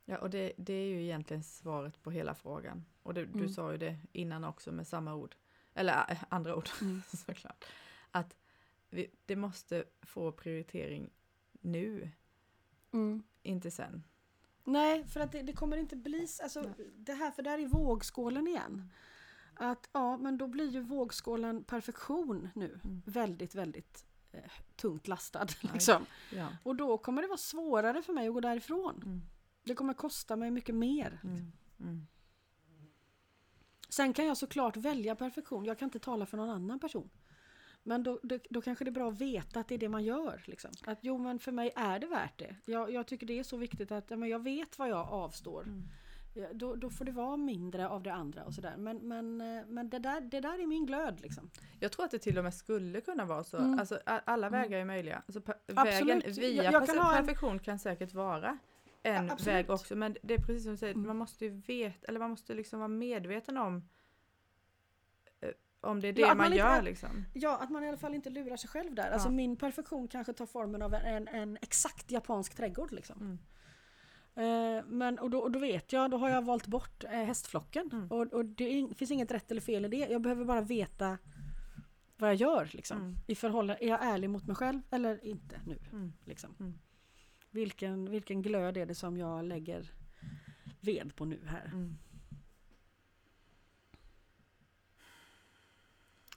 Ja, 0.04 0.18
och 0.18 0.30
det, 0.30 0.52
det 0.56 0.72
är 0.72 0.86
ju 0.88 1.02
egentligen 1.02 1.42
svaret 1.42 2.02
på 2.02 2.10
hela 2.10 2.34
frågan. 2.34 2.84
Och 3.02 3.14
det, 3.14 3.24
du 3.26 3.38
Mm. 3.38 3.48
sa 3.48 3.72
ju 3.72 3.78
det 3.78 3.96
innan 4.12 4.44
också 4.44 4.72
med 4.72 4.86
samma 4.86 5.14
ord. 5.14 5.36
Eller 5.74 6.10
äh, 6.10 6.24
andra 6.28 6.56
ord 6.56 6.68
Mm. 6.82 7.02
såklart. 7.26 7.64
Att 8.10 8.36
vi, 8.90 9.10
det 9.26 9.36
måste 9.36 9.84
få 10.02 10.32
prioritering 10.32 11.10
nu, 11.60 12.10
inte 13.42 13.70
sen. 13.70 14.04
Nej, 14.64 15.04
för 15.04 15.20
att 15.20 15.32
det, 15.32 15.42
det 15.42 15.52
kommer 15.52 15.76
inte 15.76 15.96
bli... 15.96 16.26
Alltså, 16.42 16.60
Nej. 16.62 16.90
det 16.96 17.12
här, 17.12 17.30
för 17.30 17.42
där 17.42 17.58
är 17.58 17.66
vågskålen 17.66 18.46
igen. 18.48 18.90
Att 19.54 19.88
ja, 19.92 20.16
men 20.16 20.38
då 20.38 20.46
blir 20.46 20.70
ju 20.70 20.80
vågskålen 20.80 21.64
perfektion 21.64 22.48
nu 22.54 22.80
Mm. 22.84 23.02
väldigt, 23.06 23.54
väldigt 23.54 24.06
eh, 24.32 24.40
tungt 24.76 25.08
lastad. 25.08 25.46
Liksom. 25.72 26.06
Ja. 26.32 26.48
Och 26.62 26.76
då 26.76 26.98
kommer 26.98 27.22
det 27.22 27.28
vara 27.28 27.38
svårare 27.38 28.02
för 28.02 28.12
mig 28.12 28.28
att 28.28 28.34
gå 28.34 28.40
därifrån. 28.40 29.02
Mm. 29.04 29.22
Det 29.64 29.74
kommer 29.74 29.94
kosta 29.94 30.36
mig 30.36 30.50
mycket 30.50 30.74
mer. 30.74 31.20
Mm. 31.24 31.52
Mm. 31.80 32.06
Sen 33.88 34.12
kan 34.12 34.26
jag 34.26 34.36
såklart 34.36 34.76
välja 34.76 35.14
perfektion. 35.14 35.64
Jag 35.64 35.78
kan 35.78 35.86
inte 35.86 35.98
tala 35.98 36.26
för 36.26 36.36
någon 36.36 36.50
annan 36.50 36.80
person. 36.80 37.10
Men 37.82 38.02
då, 38.02 38.20
då, 38.22 38.38
då 38.50 38.60
kanske 38.60 38.84
det 38.84 38.88
är 38.88 38.92
bra 38.92 39.08
att 39.08 39.20
veta 39.20 39.60
att 39.60 39.68
det 39.68 39.74
är 39.74 39.78
det 39.78 39.88
man 39.88 40.04
gör. 40.04 40.42
Liksom. 40.46 40.70
Att 40.84 40.98
jo, 41.02 41.18
men 41.18 41.38
för 41.38 41.52
mig 41.52 41.72
är 41.76 41.98
det 41.98 42.06
värt 42.06 42.38
det. 42.38 42.56
Jag, 42.64 42.92
jag 42.92 43.06
tycker 43.06 43.26
det 43.26 43.38
är 43.38 43.42
så 43.42 43.56
viktigt 43.56 43.92
att 43.92 44.10
ja, 44.10 44.16
men 44.16 44.28
jag 44.28 44.42
vet 44.42 44.78
vad 44.78 44.88
jag 44.88 45.08
avstår. 45.08 45.62
Mm. 45.62 45.88
Då, 46.52 46.74
då 46.74 46.90
får 46.90 47.04
det 47.04 47.12
vara 47.12 47.36
mindre 47.36 47.88
av 47.88 48.02
det 48.02 48.12
andra 48.12 48.44
och 48.44 48.54
sådär. 48.54 48.74
Men, 48.76 48.96
men, 49.08 49.40
eh, 49.40 49.64
men 49.68 49.90
det, 49.90 49.98
där, 49.98 50.20
det 50.20 50.40
där 50.40 50.58
är 50.62 50.66
min 50.66 50.86
glöd 50.86 51.20
liksom. 51.20 51.50
Jag 51.80 51.92
tror 51.92 52.04
att 52.04 52.10
det 52.10 52.18
till 52.18 52.38
och 52.38 52.44
med 52.44 52.54
skulle 52.54 53.00
kunna 53.00 53.24
vara 53.24 53.44
så. 53.44 53.56
Mm. 53.56 53.78
Alltså, 53.78 54.00
alla 54.04 54.46
Mm. 54.46 54.60
vägar 54.62 54.78
är 54.78 54.84
möjliga. 54.84 55.22
Alltså, 55.26 55.40
vägen 55.66 56.22
via 56.26 56.62
Jag- 56.62 56.72
jag 56.72 56.86
kan 56.86 56.96
perfe- 56.96 57.02
ha 57.02 57.16
en- 57.16 57.24
perfektion 57.26 57.58
kan 57.58 57.78
säkert 57.78 58.14
vara 58.14 58.58
en 59.02 59.26
Ja, 59.28 59.36
väg 59.44 59.70
också. 59.70 59.96
Men 59.96 60.16
det 60.22 60.34
är 60.34 60.38
precis 60.38 60.62
som 60.62 60.72
du 60.72 60.78
säger, 60.78 60.94
Mm. 60.94 61.06
man 61.06 61.16
måste 61.16 61.44
ju 61.44 61.50
veta, 61.50 62.06
eller 62.08 62.18
man 62.20 62.30
måste 62.30 62.54
liksom 62.54 62.78
vara 62.78 62.88
medveten 62.88 63.56
om 63.56 63.88
eh, 65.40 65.48
om 65.80 66.00
det 66.00 66.08
är 66.08 66.12
det 66.12 66.20
Ja, 66.20 66.28
man, 66.28 66.36
man 66.36 66.46
inte 66.46 66.58
gör 66.58 66.78
är- 66.78 66.82
liksom. 66.82 67.24
Ja, 67.34 67.56
att 67.58 67.70
man 67.70 67.84
i 67.84 67.88
alla 67.88 67.96
fall 67.96 68.14
inte 68.14 68.30
lurar 68.30 68.56
sig 68.56 68.70
själv 68.70 68.94
där. 68.94 69.10
Alltså 69.10 69.28
Ja. 69.28 69.32
min 69.32 69.56
perfektion 69.56 70.08
kanske 70.08 70.32
tar 70.32 70.46
formen 70.46 70.82
av 70.82 70.94
en, 70.94 71.28
en 71.28 71.58
exakt 71.62 72.10
japansk 72.10 72.54
trädgård 72.54 72.92
liksom. 72.92 73.20
Mm. 73.20 73.38
Eh, 74.38 74.84
men, 74.86 75.18
och, 75.18 75.30
då, 75.30 75.38
och 75.38 75.50
då 75.50 75.58
vet 75.58 75.92
jag, 75.92 76.10
då 76.10 76.16
har 76.16 76.30
jag 76.30 76.42
valt 76.42 76.66
bort 76.66 77.04
eh, 77.04 77.10
hästflocken. 77.10 77.90
Mm. 77.92 78.10
Och, 78.10 78.32
och 78.32 78.44
det 78.44 78.88
finns 78.96 79.10
inget 79.10 79.32
rätt 79.32 79.50
eller 79.50 79.60
fel 79.60 79.84
i 79.84 79.88
det. 79.88 80.08
Jag 80.10 80.22
behöver 80.22 80.44
bara 80.44 80.60
veta 80.60 81.18
vad 82.16 82.30
jag 82.30 82.36
gör. 82.36 82.70
Liksom. 82.72 82.98
Mm. 82.98 83.16
I 83.26 83.34
förhållande, 83.34 83.84
är 83.84 83.88
jag 83.88 84.04
ärlig 84.04 84.30
mot 84.30 84.46
mig 84.46 84.56
själv 84.56 84.80
eller 84.90 85.24
inte 85.24 85.60
nu? 85.66 85.78
Mm. 85.92 86.12
Liksom. 86.24 86.54
Mm. 86.60 86.78
Vilken, 87.50 88.10
vilken 88.10 88.42
glöd 88.42 88.76
är 88.76 88.86
det 88.86 88.94
som 88.94 89.16
jag 89.16 89.44
lägger 89.44 89.90
ved 90.80 91.12
på 91.16 91.24
nu 91.24 91.40
här? 91.46 91.70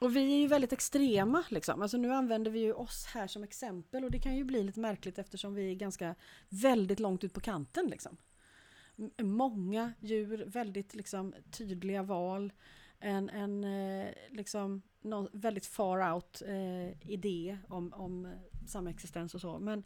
Och 0.02 0.16
vi 0.16 0.34
är 0.34 0.38
ju 0.38 0.48
väldigt 0.48 0.74
extrema 0.74 1.44
liksom. 1.50 1.82
Alltså 1.82 1.98
nu 1.98 2.14
använder 2.14 2.52
vi 2.52 2.60
ju 2.60 2.74
oss 2.74 3.06
här 3.06 3.28
som 3.28 3.44
exempel 3.44 4.04
och 4.04 4.12
det 4.12 4.20
kan 4.20 4.36
ju 4.36 4.44
bli 4.44 4.64
lite 4.64 4.80
märkligt 4.80 5.20
eftersom 5.20 5.54
vi 5.54 5.72
är 5.72 5.76
ganska 5.76 6.16
väldigt 6.50 7.00
långt 7.00 7.24
ut 7.24 7.34
på 7.34 7.40
kanten 7.40 7.88
liksom. 7.88 8.18
Många 9.22 9.94
djur, 10.00 10.44
väldigt 10.48 10.96
liksom 10.96 11.34
tydliga 11.52 12.04
val. 12.04 12.54
En, 13.00 13.30
en 13.30 13.64
eh, 13.64 14.14
liksom 14.30 14.82
nå- 15.02 15.30
väldigt 15.34 15.66
far 15.66 16.14
out 16.14 16.42
eh, 16.46 17.12
idé 17.12 17.58
om, 17.68 17.94
om 17.94 18.26
eh, 18.26 18.32
samexistens 18.68 19.36
och 19.36 19.42
så. 19.42 19.60
Men, 19.60 19.84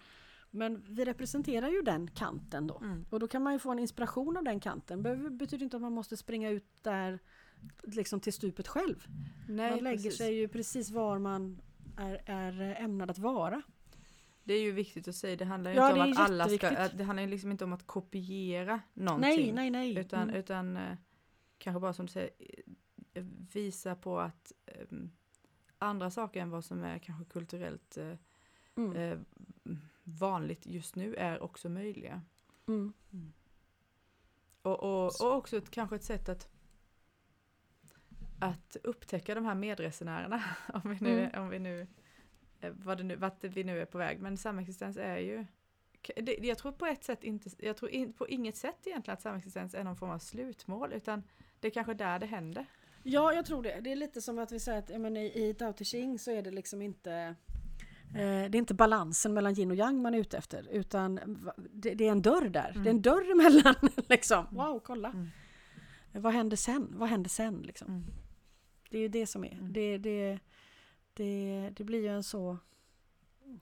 men 0.52 0.84
vi 0.90 1.06
representerar 1.06 1.70
ju 1.70 1.82
den 1.82 2.08
kanten 2.08 2.68
då. 2.68 2.78
Mm. 2.78 3.06
Och 3.10 3.20
då 3.20 3.28
kan 3.28 3.44
man 3.44 3.54
ju 3.54 3.60
få 3.60 3.72
en 3.72 3.80
inspiration 3.80 4.38
av 4.38 4.44
den 4.44 4.60
kanten. 4.60 5.04
Det 5.04 5.16
betyder 5.16 5.64
inte 5.64 5.78
att 5.78 5.82
man 5.82 5.94
måste 5.94 6.18
springa 6.18 6.50
ut 6.50 6.84
där 6.84 7.20
liksom 7.84 8.20
till 8.20 8.34
stupet 8.34 8.68
själv. 8.68 9.08
Nej, 9.50 9.72
man 9.72 9.80
lägger 9.84 9.98
precis. 10.04 10.18
sig 10.18 10.34
ju 10.36 10.48
precis 10.48 10.92
var 10.92 11.20
man 11.20 11.62
är, 11.98 12.22
är 12.26 12.76
ämnad 12.82 13.12
att 13.12 13.18
vara. 13.18 13.62
Det 14.44 14.54
är 14.54 14.62
ju 14.62 14.72
viktigt 14.72 15.08
att 15.08 15.16
säga, 15.16 15.36
det 15.36 15.46
handlar 15.46 15.72
ju 15.72 15.78
Ja, 15.78 15.90
inte 15.90 16.02
om 16.02 16.12
att 16.12 16.20
alla 16.20 16.50
ska, 16.50 16.88
det 16.88 17.04
handlar 17.04 17.24
ju 17.24 17.30
liksom 17.30 17.52
inte 17.52 17.64
om 17.64 17.74
att 17.74 17.88
kopiera 17.88 18.82
någonting. 18.94 19.30
Nej, 19.32 19.52
nej, 19.52 19.70
nej. 19.72 19.98
Utan, 19.98 20.24
Mm. 20.24 20.36
utan 20.36 20.78
eh, 20.78 20.98
kanske 21.58 21.80
bara 21.80 21.94
som 21.94 22.06
du 22.06 22.12
säger, 22.12 22.30
eh, 23.14 23.26
visa 23.54 23.96
på 23.96 24.20
att 24.20 24.52
eh, 24.66 24.88
andra 25.78 26.12
saker 26.12 26.42
än 26.42 26.50
vad 26.50 26.66
som 26.66 26.84
är 26.84 27.00
kanske 27.00 27.26
kulturellt 27.26 27.98
eh, 27.98 28.14
Mm. 28.78 28.96
eh, 28.96 29.18
vanligt 30.04 30.66
just 30.66 30.96
nu 30.96 31.16
är 31.16 31.44
också 31.44 31.70
möjliga. 31.70 32.22
Mm. 32.68 32.94
Och, 34.62 34.84
och, 34.84 35.06
och 35.22 35.36
också 35.36 35.58
ett, 35.58 35.70
kanske 35.72 35.96
ett 35.96 36.04
sätt 36.04 36.30
att 36.30 36.50
att 38.40 38.78
upptäcka 38.84 39.36
de 39.36 39.46
här 39.46 39.56
medresenärerna, 39.56 40.44
om 40.74 40.82
vi 40.90 40.98
nu, 41.02 41.20
Mm. 41.20 41.42
om 41.42 41.50
vi 41.50 41.60
nu, 41.60 41.88
eh, 42.62 42.72
vad 42.74 42.98
det 42.98 43.04
nu, 43.04 43.16
vart 43.16 43.44
vi 43.44 43.64
nu 43.64 43.82
är 43.82 43.86
på 43.86 43.98
väg. 43.98 44.20
Men 44.20 44.38
samexistens 44.38 44.98
är 44.98 45.18
ju, 45.18 45.46
det, 46.16 46.38
jag 46.42 46.58
tror 46.58 46.72
på 46.72 46.86
ett 46.86 47.04
sätt 47.04 47.24
inte, 47.24 47.50
jag 47.60 47.78
tror 47.78 47.92
in, 47.92 48.14
på 48.14 48.28
inget 48.28 48.58
sätt 48.58 48.88
egentligen 48.88 49.14
att 49.14 49.22
samexistens 49.22 49.74
är 49.74 49.84
någon 49.84 49.98
form 49.98 50.10
av 50.10 50.20
slutmål, 50.20 50.94
utan 50.94 51.24
det 51.60 51.68
är 51.68 51.72
kanske 51.72 51.94
där 51.94 52.20
det 52.20 52.26
händer. 52.26 52.66
Ja, 53.04 53.34
jag 53.34 53.46
tror 53.46 53.64
det. 53.64 53.80
Det 53.82 53.92
är 53.92 53.96
lite 53.96 54.22
som 54.22 54.40
att 54.40 54.52
vi 54.52 54.60
säger 54.60 54.80
att 54.80 55.02
men 55.02 55.18
i, 55.18 55.56
Tao 55.60 55.74
Te 55.74 55.86
Ching 55.86 56.20
så 56.20 56.32
är 56.32 56.42
det 56.42 56.52
liksom 56.52 56.82
inte 56.82 57.12
eh, 58.10 58.16
det 58.16 58.22
är 58.22 58.56
inte 58.56 58.74
balansen 58.74 59.34
mellan 59.34 59.60
yin 59.60 59.72
och 59.72 59.78
yang 59.78 60.02
man 60.02 60.14
är 60.14 60.18
ute 60.20 60.38
efter 60.38 60.68
utan 60.72 61.20
det, 61.74 61.94
det 61.94 62.08
är 62.08 62.12
en 62.12 62.22
dörr 62.22 62.50
där. 62.50 62.70
Mm. 62.70 62.84
Det 62.84 62.90
är 62.90 62.92
en 62.92 63.02
dörr 63.02 63.32
emellan. 63.32 63.76
Liksom. 64.10 64.46
Mm. 64.46 64.56
Wow, 64.56 64.80
kolla. 64.80 65.10
Mm. 65.10 65.30
Vad 66.12 66.34
händer 66.34 66.58
sen? 66.58 66.88
Vad 66.92 67.10
händer 67.10 67.30
sen? 67.30 67.62
Liksom? 67.62 68.06
Det 68.96 69.00
är 69.00 69.02
ju 69.02 69.08
det 69.10 69.28
som 69.28 69.44
är. 69.44 69.52
Mm. 69.52 69.74
Det, 69.74 69.98
det, 69.98 70.40
det, 71.14 71.70
det 71.76 71.84
blir 71.84 72.02
ju 72.02 72.08
en 72.08 72.24
så... 72.24 72.58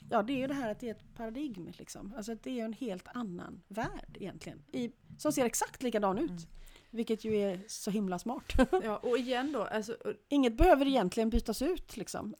Ja, 0.10 0.24
det 0.24 0.34
är 0.34 0.38
ju 0.38 0.48
det 0.48 0.54
här 0.54 0.72
att 0.72 0.80
det 0.80 0.88
är 0.88 0.92
ett 0.92 1.16
paradigm. 1.16 1.72
Liksom. 1.78 2.14
Alltså 2.18 2.36
det 2.36 2.60
är 2.60 2.66
en 2.66 2.74
helt 2.74 3.08
annan 3.08 3.62
värld 3.68 4.18
egentligen. 4.20 4.64
I, 4.72 4.92
som 5.18 5.32
ser 5.32 5.46
exakt 5.46 5.84
likadan 5.84 6.18
ut. 6.18 6.30
Mm. 6.30 6.42
Vilket 6.90 7.24
ju 7.26 7.36
är 7.36 7.60
så 7.68 7.92
himla 7.92 8.20
smart. 8.20 8.54
Ja, 8.84 8.98
och 8.98 9.18
igen 9.18 9.52
då, 9.52 9.62
alltså, 9.64 9.94
och- 9.94 10.14
Inget 10.30 10.58
behöver 10.58 10.88
egentligen 10.88 11.30
bytas 11.30 11.62
ut. 11.62 11.98
Liksom. 11.98 12.36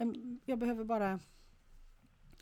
Jag 0.46 0.60
behöver 0.60 0.84
bara 0.84 1.20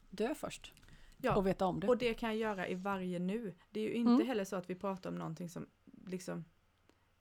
dö 0.10 0.36
först. 0.36 0.74
Ja, 1.18 1.36
Och 1.36 1.48
veta 1.48 1.66
om 1.66 1.80
det. 1.80 1.88
och 1.88 1.98
det 1.98 2.14
kan 2.14 2.30
jag 2.30 2.38
göra 2.38 2.68
i 2.68 2.76
varje 2.76 3.20
nu. 3.20 3.54
Det 3.70 3.80
är 3.80 3.84
ju 3.84 3.94
inte 3.94 4.12
Mm. 4.12 4.28
heller 4.28 4.44
så 4.46 4.56
att 4.56 4.70
vi 4.70 4.76
pratar 4.76 5.10
om 5.10 5.16
någonting 5.16 5.50
som 5.50 5.68
liksom, 6.08 6.46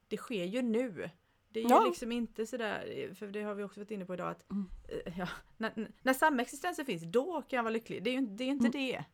det 0.09 0.16
sker 0.16 0.45
ju 0.45 0.62
nu. 0.62 1.11
Det 1.53 1.61
är 1.61 1.70
Ja. 1.70 1.82
ju 1.82 1.88
liksom 1.88 2.12
inte 2.12 2.46
sådär, 2.46 3.11
för 3.14 3.26
det 3.26 3.42
har 3.42 3.55
vi 3.55 3.62
också 3.62 3.80
varit 3.80 3.90
inne 3.90 4.05
på 4.05 4.14
idag, 4.14 4.30
att 4.30 4.51
Mm. 4.51 4.68
eh, 5.07 5.18
ja, 5.18 5.28
när, 5.57 5.90
när 6.03 6.12
samexistensen 6.14 6.86
finns, 6.86 7.03
då 7.03 7.42
kan 7.42 7.57
jag 7.57 7.62
vara 7.62 7.72
lycklig. 7.72 8.03
Det 8.05 8.11
är 8.11 8.12
ju 8.12 8.18
inte, 8.18 8.34
det. 8.34 8.44
Är 8.44 8.48
inte 8.48 8.78
Mm. 8.78 8.90
det. 8.92 9.05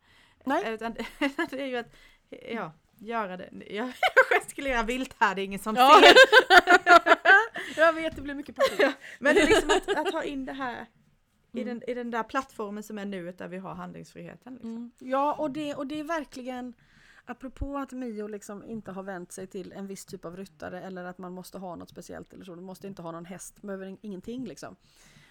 Nej. 0.45 0.75
Utan 0.75 0.93
det 1.51 1.61
är 1.63 1.67
ju 1.67 1.77
att, 1.77 1.95
ja, 2.53 2.73
göra 2.99 3.37
det. 3.37 3.51
Jag, 3.67 3.87
jag 4.17 4.27
gestikulerar 4.31 4.85
vilt 4.85 5.17
här, 5.19 5.35
det 5.35 5.43
är 5.43 5.45
ingen 5.45 5.59
som 5.59 5.75
Ja. 5.77 6.01
ser. 6.03 6.13
jag 7.77 7.93
vet, 7.93 8.17
det 8.17 8.23
blir 8.23 8.35
mycket 8.35 8.57
panik. 8.57 8.95
Men 9.19 9.35
det 9.35 9.41
är 9.43 9.47
liksom 9.47 9.71
att, 9.71 9.89
att 10.07 10.13
ha 10.13 10.23
in 10.23 10.45
det 10.45 10.53
här 10.53 10.87
i, 11.53 11.63
Mm. 11.63 11.79
den, 11.79 11.91
i 11.91 11.95
den 11.95 12.11
där 12.11 12.23
plattformen 12.23 12.83
som 12.83 12.99
är 12.99 13.05
nuet 13.05 13.39
där 13.39 13.49
vi 13.49 13.57
har 13.59 13.75
handlingsfriheten. 13.75 14.53
Liksom. 14.55 14.71
Mm. 14.71 14.91
Ja, 14.99 15.35
och 15.35 15.51
det, 15.51 15.75
och 15.75 15.87
det 15.87 16.01
är 16.01 16.05
verkligen 16.05 16.75
Apropå 17.27 17.79
att 17.79 17.93
Mio 17.93 18.27
liksom 18.29 18.65
inte 18.65 18.93
har 18.93 19.03
vänt 19.03 19.33
sig 19.33 19.47
till 19.47 19.73
en 19.73 19.87
viss 19.87 20.05
typ 20.05 20.25
av 20.25 20.37
ryttare 20.37 20.83
eller 20.83 21.05
att 21.05 21.19
man 21.19 21.33
måste 21.33 21.59
ha 21.59 21.77
något 21.77 21.91
speciellt 21.91 22.33
eller 22.33 22.45
så. 22.45 22.55
Du 22.55 22.63
måste 22.63 22.87
inte 22.87 23.03
ha 23.03 23.13
någon 23.13 23.25
häst, 23.25 23.63
behöver 23.63 23.87
in- 23.87 23.99
ingenting 24.01 24.45
liksom. 24.45 24.77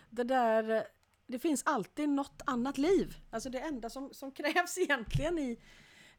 Det 0.09 0.23
där, 0.23 0.83
det 1.27 1.39
finns 1.39 1.63
alltid 1.65 2.09
något 2.09 2.41
annat 2.45 2.77
liv. 2.77 3.17
Alltså 3.29 3.49
det 3.49 3.59
enda 3.59 3.89
som, 3.89 4.13
som 4.13 4.31
krävs 4.31 4.77
egentligen 4.81 5.39
i, 5.39 5.59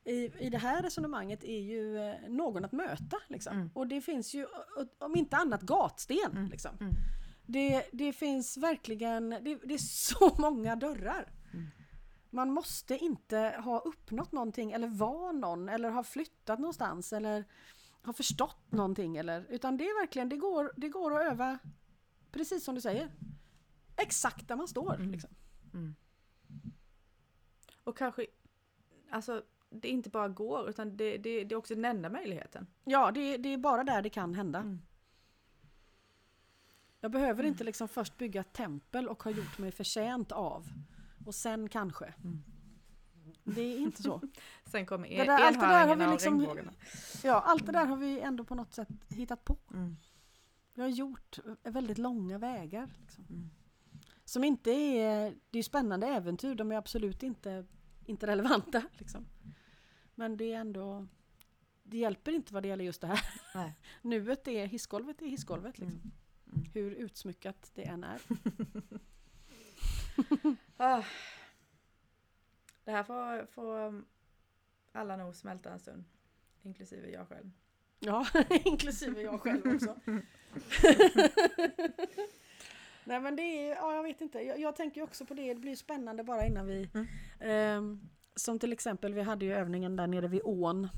i, 0.05 0.33
i 0.39 0.51
det 0.51 0.59
här 0.59 0.83
resonemanget 0.83 1.45
är 1.45 1.61
ju 1.61 1.99
eh, 1.99 2.15
någon 2.29 2.65
att 2.65 2.73
möta. 2.73 3.17
Liksom. 3.29 3.57
Mm. 3.57 3.71
Och 3.75 3.87
det 3.87 4.01
finns 4.01 4.35
ju, 4.35 4.47
om 4.99 5.17
inte 5.17 5.37
annat, 5.37 5.63
gatsten. 5.63 6.33
Mm. 6.33 6.51
Liksom. 6.51 6.71
Mm. 6.81 6.95
Det, 7.47 7.85
det 7.93 8.13
finns 8.13 8.57
verkligen, 8.57 9.31
det, 9.31 9.59
det 9.65 9.75
är 9.75 9.79
så 9.79 10.35
många 10.39 10.77
dörrar. 10.77 11.33
Mm. 12.33 12.37
Man 12.37 12.53
måste 12.53 12.99
inte 12.99 13.61
ha 13.65 13.79
uppnått 13.79 14.33
någonting 14.33 14.73
eller 14.73 14.89
vara 14.89 15.33
någon 15.33 15.69
eller 15.69 15.91
ha 15.91 16.05
flyttat 16.05 16.59
någonstans 16.59 17.13
eller 17.13 17.45
ha 18.03 18.13
förstått 18.13 18.73
någonting 18.73 19.17
eller 19.17 19.47
utan 19.49 19.77
det 19.77 19.85
är 19.85 20.01
verkligen, 20.01 20.29
det 20.29 20.37
går, 20.37 20.73
det 20.77 20.89
går 20.89 21.21
att 21.21 21.33
öva 21.33 21.59
precis 22.31 22.65
som 22.65 22.75
du 22.75 22.81
säger. 22.81 23.11
Exakt 23.97 24.49
där 24.49 24.57
man 24.57 24.69
står. 24.69 24.95
Mm. 24.95 25.11
Liksom. 25.11 25.31
Mm. 25.75 25.95
Och 27.85 27.97
kanske, 27.97 28.27
alltså 29.11 29.43
det 29.71 29.89
inte 29.89 30.11
bara 30.11 30.29
går 30.29 30.69
utan 30.71 30.97
det, 30.97 31.17
det, 31.17 31.45
det 31.45 31.55
är 31.55 31.57
också 31.57 31.75
den 31.75 31.85
enda 31.85 32.09
möjligheten. 32.09 32.67
Ja, 32.85 33.11
det, 33.11 33.37
det 33.37 33.49
är 33.49 33.59
bara 33.59 33.85
där 33.85 34.03
det 34.03 34.11
kan 34.11 34.35
hända. 34.35 34.59
Mm. 34.59 34.83
Jag 37.01 37.11
behöver 37.11 37.45
inte 37.45 37.65
liksom 37.65 37.89
först 37.89 38.19
bygga 38.19 38.41
ett 38.41 38.53
tempel 38.53 39.09
och 39.09 39.23
ha 39.23 39.31
gjort 39.31 39.59
mig 39.59 39.73
förtjänt 39.73 40.33
av. 40.33 40.67
Och 41.27 41.35
sen 41.35 41.69
kanske. 41.69 42.15
Mm. 42.25 42.43
Det 43.45 43.61
är 43.61 43.79
inte 43.79 44.03
så. 44.03 44.21
Sen 44.65 44.87
kommer 44.87 45.09
Det 45.09 45.25
där- 45.25 45.39
allt 45.43 45.61
det 45.61 45.67
där 45.67 45.87
har 45.87 45.97
vi 45.97 46.07
liksom-. 46.07 46.71
Ja, 47.25 47.41
allt 47.41 47.67
det 47.67 47.73
där 47.73 47.87
har 47.87 47.97
vi 47.97 48.21
ändå 48.21 48.45
på 48.45 48.55
något 48.55 48.75
sätt 48.75 48.89
hittat 49.09 49.45
på. 49.45 49.57
Mm. 49.73 49.97
Vi 50.75 50.83
har 50.83 50.89
gjort 50.89 51.39
väldigt 51.63 51.99
långa 51.99 52.39
vägar. 52.39 52.91
Liksom. 53.01 53.25
Mm. 53.31 53.51
Som 54.25 54.45
inte 54.45 54.71
är... 54.71 55.35
Det 55.51 55.59
är 55.59 55.63
spännande 55.63 56.07
äventyr, 56.07 56.55
de 56.55 56.73
är 56.73 56.77
absolut 56.77 57.23
inte, 57.23 57.65
inte 58.05 58.27
relevanta. 58.27 58.83
Liksom. 58.99 59.27
Men 60.15 60.37
det 60.37 60.53
är 60.53 60.59
ändå... 60.61 61.07
Det 61.83 61.99
hjälper 61.99 62.33
inte 62.33 62.55
vad 62.55 62.63
det 62.63 62.69
gäller 62.69 62.85
just 62.85 63.01
det 63.01 63.07
här. 63.07 63.21
Nej. 63.55 63.75
Nuet 64.03 64.49
är 64.49 64.67
hissgolvet 64.67 65.23
är 65.23 65.27
hissgolvet. 65.27 65.79
Liksom. 65.79 65.99
Mm. 66.01 66.13
Mm. 66.53 66.67
Hur 66.75 66.91
utsmyckat 66.91 67.71
det 67.75 67.83
än 67.83 68.05
är. 68.05 68.21
Ah. 70.77 71.03
Det 72.85 72.91
här 72.91 73.03
får, 73.03 73.47
får 73.47 74.05
alla 74.93 75.17
nog 75.17 75.37
smälta 75.37 75.71
en 75.71 75.79
stund. 75.79 76.05
Inklusive 76.63 77.11
jag 77.11 77.29
själv. 77.29 77.51
Ja, 77.99 78.27
inklusive 78.65 79.23
jag 79.23 79.41
själv 79.41 79.75
också. 79.75 79.97
Nej 83.05 83.21
men 83.21 83.37
det 83.37 83.43
är, 83.43 83.75
ja 83.75 83.95
jag 83.95 84.03
vet 84.03 84.21
inte. 84.21 84.41
Jag, 84.41 84.61
jag 84.61 84.77
tänker 84.77 85.03
också 85.03 85.27
på 85.27 85.35
det, 85.35 85.55
det 85.55 85.61
blir 85.61 85.77
spännande 85.77 86.25
bara 86.25 86.47
innan 86.47 86.67
vi... 86.67 86.91
Mm. 86.95 87.07
ehm, 87.41 88.09
som 88.35 88.59
till 88.59 88.73
exempel, 88.73 89.15
vi 89.15 89.23
hade 89.23 89.45
ju 89.45 89.55
övningen 89.55 89.97
där 89.97 90.07
nere 90.07 90.29
vid 90.29 90.41
ån. 90.45 90.89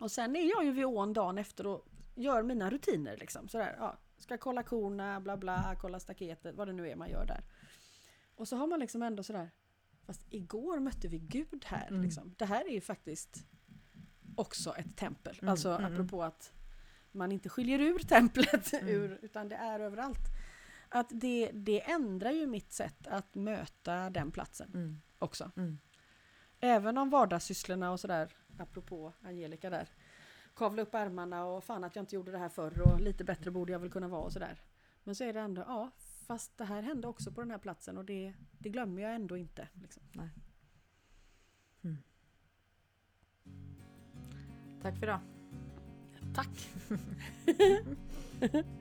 Och 0.00 0.10
sen 0.10 0.36
är 0.36 0.50
jag 0.50 0.64
ju 0.64 0.72
vid 0.72 0.84
ån 0.84 1.12
dagen 1.12 1.38
efter 1.38 1.66
och 1.66 1.86
gör 2.14 2.42
mina 2.42 2.70
rutiner 2.70 3.16
liksom. 3.16 3.48
Sådär, 3.48 3.76
ja, 3.78 3.98
ska 4.18 4.38
kolla 4.38 4.62
korna, 4.62 5.20
bla 5.20 5.36
bla, 5.36 5.76
kolla 5.80 6.00
staketet, 6.00 6.54
vad 6.54 6.68
det 6.68 6.72
nu 6.72 6.88
är 6.88 6.96
man 6.96 7.10
gör 7.10 7.26
där. 7.26 7.44
Och 8.40 8.48
så 8.48 8.56
har 8.56 8.66
man 8.66 8.80
liksom 8.80 9.02
ändå 9.02 9.22
sådär, 9.22 9.50
fast 10.06 10.26
igår 10.30 10.78
mötte 10.78 11.08
vi 11.08 11.18
Gud 11.18 11.64
här 11.66 11.88
Mm. 11.88 12.02
liksom. 12.02 12.34
Det 12.38 12.44
här 12.44 12.68
är 12.68 12.72
ju 12.72 12.80
faktiskt 12.80 13.44
också 14.34 14.76
ett 14.76 14.96
tempel. 14.96 15.38
Mm, 15.42 15.50
alltså 15.50 15.68
mm, 15.68 15.80
mm. 15.84 15.92
apropå 15.92 16.22
att 16.22 16.52
man 17.12 17.32
inte 17.32 17.48
skiljer 17.48 17.78
ur 17.80 17.98
templet 17.98 18.72
Mm. 18.82 18.88
ur, 18.88 19.18
utan 19.22 19.48
det 19.48 19.54
är 19.56 19.80
överallt. 19.80 20.28
Att 20.88 21.06
det, 21.10 21.50
det 21.54 21.90
ändrar 21.90 22.30
ju 22.30 22.46
mitt 22.46 22.72
sätt 22.72 23.06
att 23.06 23.34
möta 23.34 24.10
den 24.10 24.30
platsen 24.30 24.70
Mm. 24.74 25.00
också. 25.18 25.50
Mm. 25.56 25.78
Även 26.60 26.98
om 26.98 27.10
vardagssysslorna 27.10 27.92
och 27.92 28.00
sådär, 28.00 28.32
apropå 28.58 29.12
Angelica 29.22 29.70
där, 29.70 29.88
kavla 30.54 30.82
upp 30.82 30.94
ärmarna 30.94 31.44
och 31.44 31.64
fan 31.64 31.84
att 31.84 31.96
jag 31.96 32.02
inte 32.02 32.14
gjorde 32.14 32.32
det 32.32 32.38
här 32.38 32.48
förr 32.48 32.80
och 32.80 33.00
lite 33.00 33.24
bättre 33.24 33.50
borde 33.50 33.72
jag 33.72 33.78
väl 33.78 33.90
kunna 33.90 34.08
vara 34.08 34.22
och 34.22 34.32
sådär. 34.32 34.62
Men 35.04 35.14
så 35.14 35.24
är 35.24 35.32
det 35.32 35.40
ändå, 35.40 35.64
ja 35.66 35.90
fast 36.30 36.58
det 36.58 36.64
här 36.64 36.82
hände 36.82 37.08
också 37.08 37.32
på 37.32 37.40
den 37.40 37.50
här 37.50 37.58
platsen 37.58 37.98
och 37.98 38.04
det, 38.04 38.34
det 38.58 38.68
glömmer 38.68 39.02
jag 39.02 39.14
ändå 39.14 39.36
inte. 39.36 39.68
Liksom. 39.72 40.02
Nej. 40.12 40.30
Mm. 41.84 41.96
Tack 44.82 44.98
för 44.98 45.06
idag. 45.06 45.20
Tack! 46.34 46.68